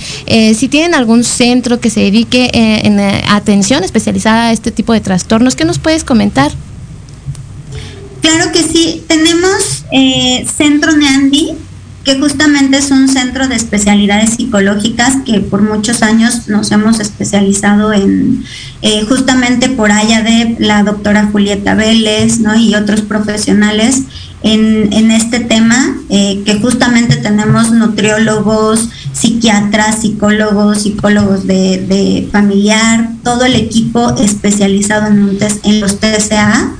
si 0.55 0.67
tienen 0.67 0.95
algún 0.95 1.23
centro 1.23 1.79
que 1.79 1.91
se 1.91 1.99
dedique 1.99 2.49
en 2.53 2.99
atención 2.99 3.83
especializada 3.83 4.47
a 4.47 4.51
este 4.51 4.71
tipo 4.71 4.93
de 4.93 5.01
trastornos, 5.01 5.55
¿qué 5.55 5.65
nos 5.65 5.77
puedes 5.77 6.03
comentar? 6.03 6.51
Claro 8.21 8.51
que 8.51 8.63
sí, 8.63 9.03
tenemos 9.07 9.85
eh, 9.91 10.45
Centro 10.55 10.95
Neandi, 10.95 11.53
que 12.03 12.19
justamente 12.19 12.77
es 12.77 12.91
un 12.91 13.07
centro 13.09 13.47
de 13.47 13.55
especialidades 13.55 14.31
psicológicas 14.31 15.17
que 15.25 15.39
por 15.39 15.61
muchos 15.61 16.01
años 16.01 16.47
nos 16.47 16.71
hemos 16.71 16.99
especializado 16.99 17.93
en, 17.93 18.43
eh, 18.81 19.05
justamente 19.07 19.69
por 19.69 19.91
allá 19.91 20.21
de 20.21 20.55
la 20.59 20.83
doctora 20.83 21.29
Julieta 21.31 21.75
Vélez 21.75 22.39
¿no? 22.39 22.55
y 22.55 22.73
otros 22.75 23.01
profesionales 23.01 24.03
en, 24.43 25.11
este 25.11 25.39
tema, 25.39 25.95
eh, 26.09 26.41
que 26.43 26.55
justamente 26.59 27.17
tenemos 27.17 27.71
nutriólogos, 27.71 28.89
psiquiatras, 29.13 30.01
psicólogos, 30.01 30.81
psicólogos 30.81 31.45
de, 31.45 32.27
familiar, 32.31 33.11
todo 33.23 33.45
el 33.45 33.53
equipo 33.53 34.15
especializado 34.17 35.07
en, 35.07 35.37
en 35.63 35.81
los 35.81 35.99
TSA 35.99 36.71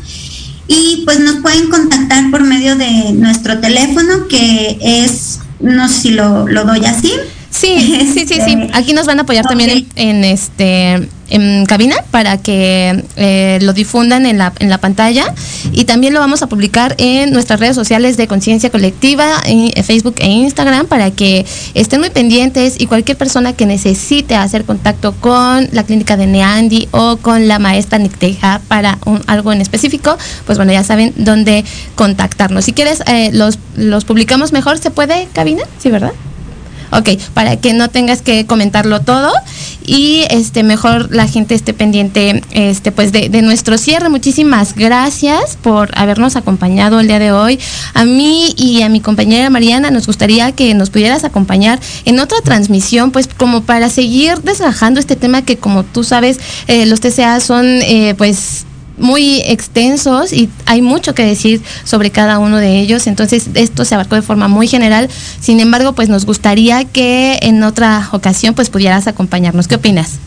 y 0.72 1.02
pues 1.04 1.20
nos 1.20 1.42
pueden 1.42 1.70
contactar 1.70 2.32
por 2.32 2.44
medio 2.44 2.78
de 2.78 3.12
nuestro 3.12 3.60
teléfono 3.60 4.30
que 4.30 4.78
es, 4.82 5.40
no 5.60 5.90
sé 5.90 6.02
si 6.02 6.12
lo, 6.12 6.48
lo 6.48 6.64
doy 6.64 6.86
así. 6.86 7.12
Sí, 7.52 8.08
sí, 8.14 8.26
sí, 8.26 8.40
sí. 8.44 8.58
Aquí 8.74 8.94
nos 8.94 9.06
van 9.06 9.20
a 9.20 9.24
apoyar 9.24 9.46
también 9.46 9.88
en, 9.96 10.24
este 10.24 11.10
en 11.30 11.66
cabina 11.66 11.96
para 12.12 12.38
que 12.38 13.06
eh, 13.16 13.60
lo 13.62 13.72
difundan 13.72 14.26
en 14.26 14.38
la, 14.38 14.52
en 14.60 14.70
la 14.70 14.80
pantalla 14.80 15.34
y 15.72 15.86
también 15.86 16.14
lo 16.14 16.20
vamos 16.20 16.42
a 16.42 16.48
publicar 16.48 16.96
en 16.98 17.32
nuestras 17.32 17.60
redes 17.60 17.76
sociales 17.76 18.18
de 18.18 18.28
Conciencia 18.28 18.70
Colectiva, 18.70 19.28
en 19.46 19.72
Facebook 19.84 20.16
e 20.18 20.28
Instagram 20.28 20.88
para 20.88 21.12
que 21.12 21.46
estén 21.74 22.02
muy 22.02 22.10
pendientes 22.10 22.76
y 22.80 22.88
cualquier 22.88 23.18
persona 23.18 23.54
que 23.54 23.66
necesite 23.66 24.36
hacer 24.36 24.66
contacto 24.66 25.14
con 25.14 25.70
la 25.72 25.84
clínica 25.84 26.18
de 26.18 26.28
Neandi 26.28 26.90
o 26.92 27.18
con 27.18 27.48
la 27.48 27.60
maestra 27.60 27.98
Nicteja 27.98 28.62
para 28.68 28.98
algo 29.28 29.54
en 29.54 29.62
específico, 29.62 30.18
pues 30.46 30.58
bueno, 30.58 30.74
ya 30.74 30.84
saben 30.84 31.14
dónde 31.16 31.64
contactarnos. 31.96 32.66
Si 32.66 32.74
quieres, 32.74 33.04
eh, 33.08 33.30
los, 33.34 33.58
los 33.76 34.04
publicamos 34.04 34.52
mejor, 34.52 34.80
¿se 34.80 34.92
puede 34.92 35.28
cabina? 35.34 35.64
Sí, 35.80 35.90
¿verdad? 35.92 36.12
Ok, 36.92 37.10
para 37.34 37.58
que 37.58 37.74
no 37.74 37.90
tengas 37.90 38.22
que 38.22 38.46
comentarlo 38.46 39.02
todo 39.02 39.32
y 39.86 40.26
este 40.30 40.64
mejor 40.64 41.14
la 41.14 41.28
gente 41.28 41.56
esté 41.56 41.74
pendiente 41.74 42.44
este 42.52 42.92
pues 42.92 43.12
de, 43.12 43.30
nuestro 43.42 43.78
cierre. 43.78 44.10
Muchísimas 44.10 44.76
gracias 44.76 45.58
por 45.62 45.90
habernos 45.98 46.36
acompañado 46.36 47.00
el 47.00 47.08
día 47.08 47.20
de 47.20 47.32
hoy. 47.32 47.60
A 47.94 48.06
mí 48.06 48.54
y 48.58 48.82
a 48.82 48.90
mi 48.90 49.00
compañera 49.00 49.50
Mariana 49.50 49.90
nos 49.90 50.06
gustaría 50.06 50.52
que 50.52 50.74
nos 50.74 50.90
pudieras 50.90 51.24
acompañar 51.24 51.80
en 52.06 52.20
otra 52.20 52.42
transmisión, 52.42 53.12
pues 53.12 53.28
como 53.28 53.62
para 53.62 53.90
seguir 53.90 54.40
desgajando 54.42 55.00
este 55.00 55.16
tema 55.16 55.42
que 55.44 55.58
como 55.58 55.84
tú 55.84 56.04
sabes, 56.04 56.40
eh, 56.68 56.86
los 56.86 57.00
TCA 57.00 57.40
son 57.40 57.66
eh, 57.66 58.16
pues 58.18 58.66
muy 59.02 59.42
extensos 59.46 60.32
y 60.32 60.50
hay 60.66 60.82
mucho 60.82 61.14
que 61.14 61.26
decir 61.26 61.62
sobre 61.84 62.12
cada 62.12 62.40
uno 62.40 62.58
de 62.58 62.80
ellos, 62.80 63.08
entonces 63.08 63.50
esto 63.56 63.84
se 63.84 63.96
abarcó 63.96 64.16
de 64.16 64.22
forma 64.22 64.48
muy 64.48 64.68
general, 64.68 65.10
sin 65.40 65.60
embargo, 65.60 65.94
pues 65.94 66.08
nos 66.10 66.26
gustaría 66.26 66.86
que 66.86 67.40
en 67.42 67.64
otra 67.64 68.08
ocasión 68.12 68.54
pues 68.54 68.70
pudieras 68.70 69.08
acompañarnos. 69.08 69.68
¿Qué 69.68 69.76
opinas? 69.76 70.20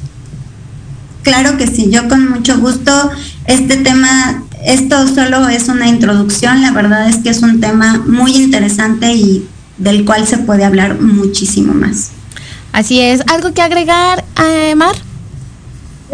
Claro 1.22 1.56
que 1.56 1.66
sí, 1.66 1.88
yo 1.90 2.06
con 2.08 2.28
mucho 2.28 2.58
gusto. 2.58 3.10
Este 3.46 3.78
tema, 3.78 4.44
esto 4.64 5.08
solo 5.08 5.48
es 5.48 5.68
una 5.68 5.88
introducción, 5.88 6.60
la 6.60 6.70
verdad 6.70 7.08
es 7.08 7.16
que 7.16 7.30
es 7.30 7.42
un 7.42 7.60
tema 7.60 8.02
muy 8.06 8.36
interesante 8.36 9.14
y 9.14 9.48
del 9.78 10.04
cual 10.04 10.26
se 10.26 10.38
puede 10.38 10.64
hablar 10.64 11.00
muchísimo 11.00 11.72
más. 11.72 12.10
Así 12.72 13.00
es, 13.00 13.22
¿algo 13.28 13.54
que 13.54 13.62
agregar, 13.62 14.24
eh, 14.38 14.74
Mar? 14.74 14.96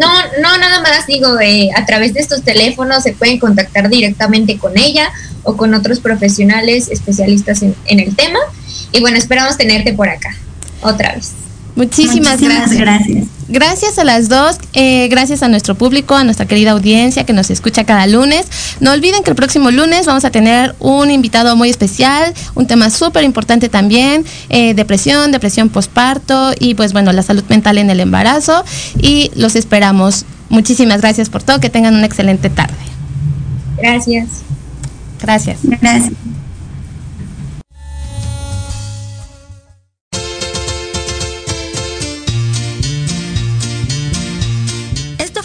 No, 0.01 0.07
no, 0.41 0.57
nada 0.57 0.81
más 0.81 1.05
digo, 1.05 1.39
eh, 1.39 1.69
a 1.75 1.85
través 1.85 2.15
de 2.15 2.21
estos 2.21 2.41
teléfonos 2.41 3.03
se 3.03 3.13
pueden 3.13 3.37
contactar 3.37 3.87
directamente 3.87 4.57
con 4.57 4.75
ella 4.75 5.11
o 5.43 5.55
con 5.55 5.75
otros 5.75 5.99
profesionales 5.99 6.89
especialistas 6.89 7.61
en, 7.61 7.75
el 7.87 8.15
tema. 8.15 8.39
Y 8.91 8.99
bueno, 8.99 9.17
esperamos 9.17 9.57
tenerte 9.57 9.93
por 9.93 10.09
acá 10.09 10.35
otra 10.81 11.13
vez. 11.13 11.33
Muchísimas, 11.75 12.41
gracias. 12.41 12.79
gracias. 12.79 13.27
Gracias 13.51 13.99
a 13.99 14.05
las 14.05 14.29
dos, 14.29 14.57
eh, 14.71 15.09
gracias 15.09 15.43
a 15.43 15.49
nuestro 15.49 15.75
público, 15.75 16.15
a 16.15 16.23
nuestra 16.23 16.45
querida 16.45 16.71
audiencia 16.71 17.25
que 17.25 17.33
nos 17.33 17.49
escucha 17.49 17.83
cada 17.83 18.07
lunes. 18.07 18.47
No 18.79 18.93
olviden 18.93 19.23
que 19.23 19.31
el 19.31 19.35
próximo 19.35 19.71
lunes 19.71 20.05
vamos 20.05 20.23
a 20.23 20.29
tener 20.31 20.73
un 20.79 21.11
invitado 21.11 21.57
muy 21.57 21.69
especial, 21.69 22.33
un 22.55 22.65
tema 22.65 22.89
súper 22.89 23.25
importante 23.25 23.67
también, 23.67 24.23
eh, 24.47 24.73
depresión, 24.73 25.33
depresión 25.33 25.67
postparto 25.67 26.53
y 26.57 26.75
pues 26.75 26.93
bueno, 26.93 27.11
la 27.11 27.23
salud 27.23 27.43
mental 27.49 27.77
en 27.77 27.89
el 27.89 27.99
embarazo. 27.99 28.63
Y 28.97 29.31
los 29.35 29.57
esperamos. 29.57 30.23
Muchísimas 30.47 31.01
gracias 31.01 31.29
por 31.29 31.43
todo, 31.43 31.59
que 31.59 31.69
tengan 31.69 31.93
una 31.93 32.05
excelente 32.05 32.49
tarde. 32.49 32.73
Gracias. 33.77 34.27
Gracias. 35.21 35.59
Gracias. 35.63 36.13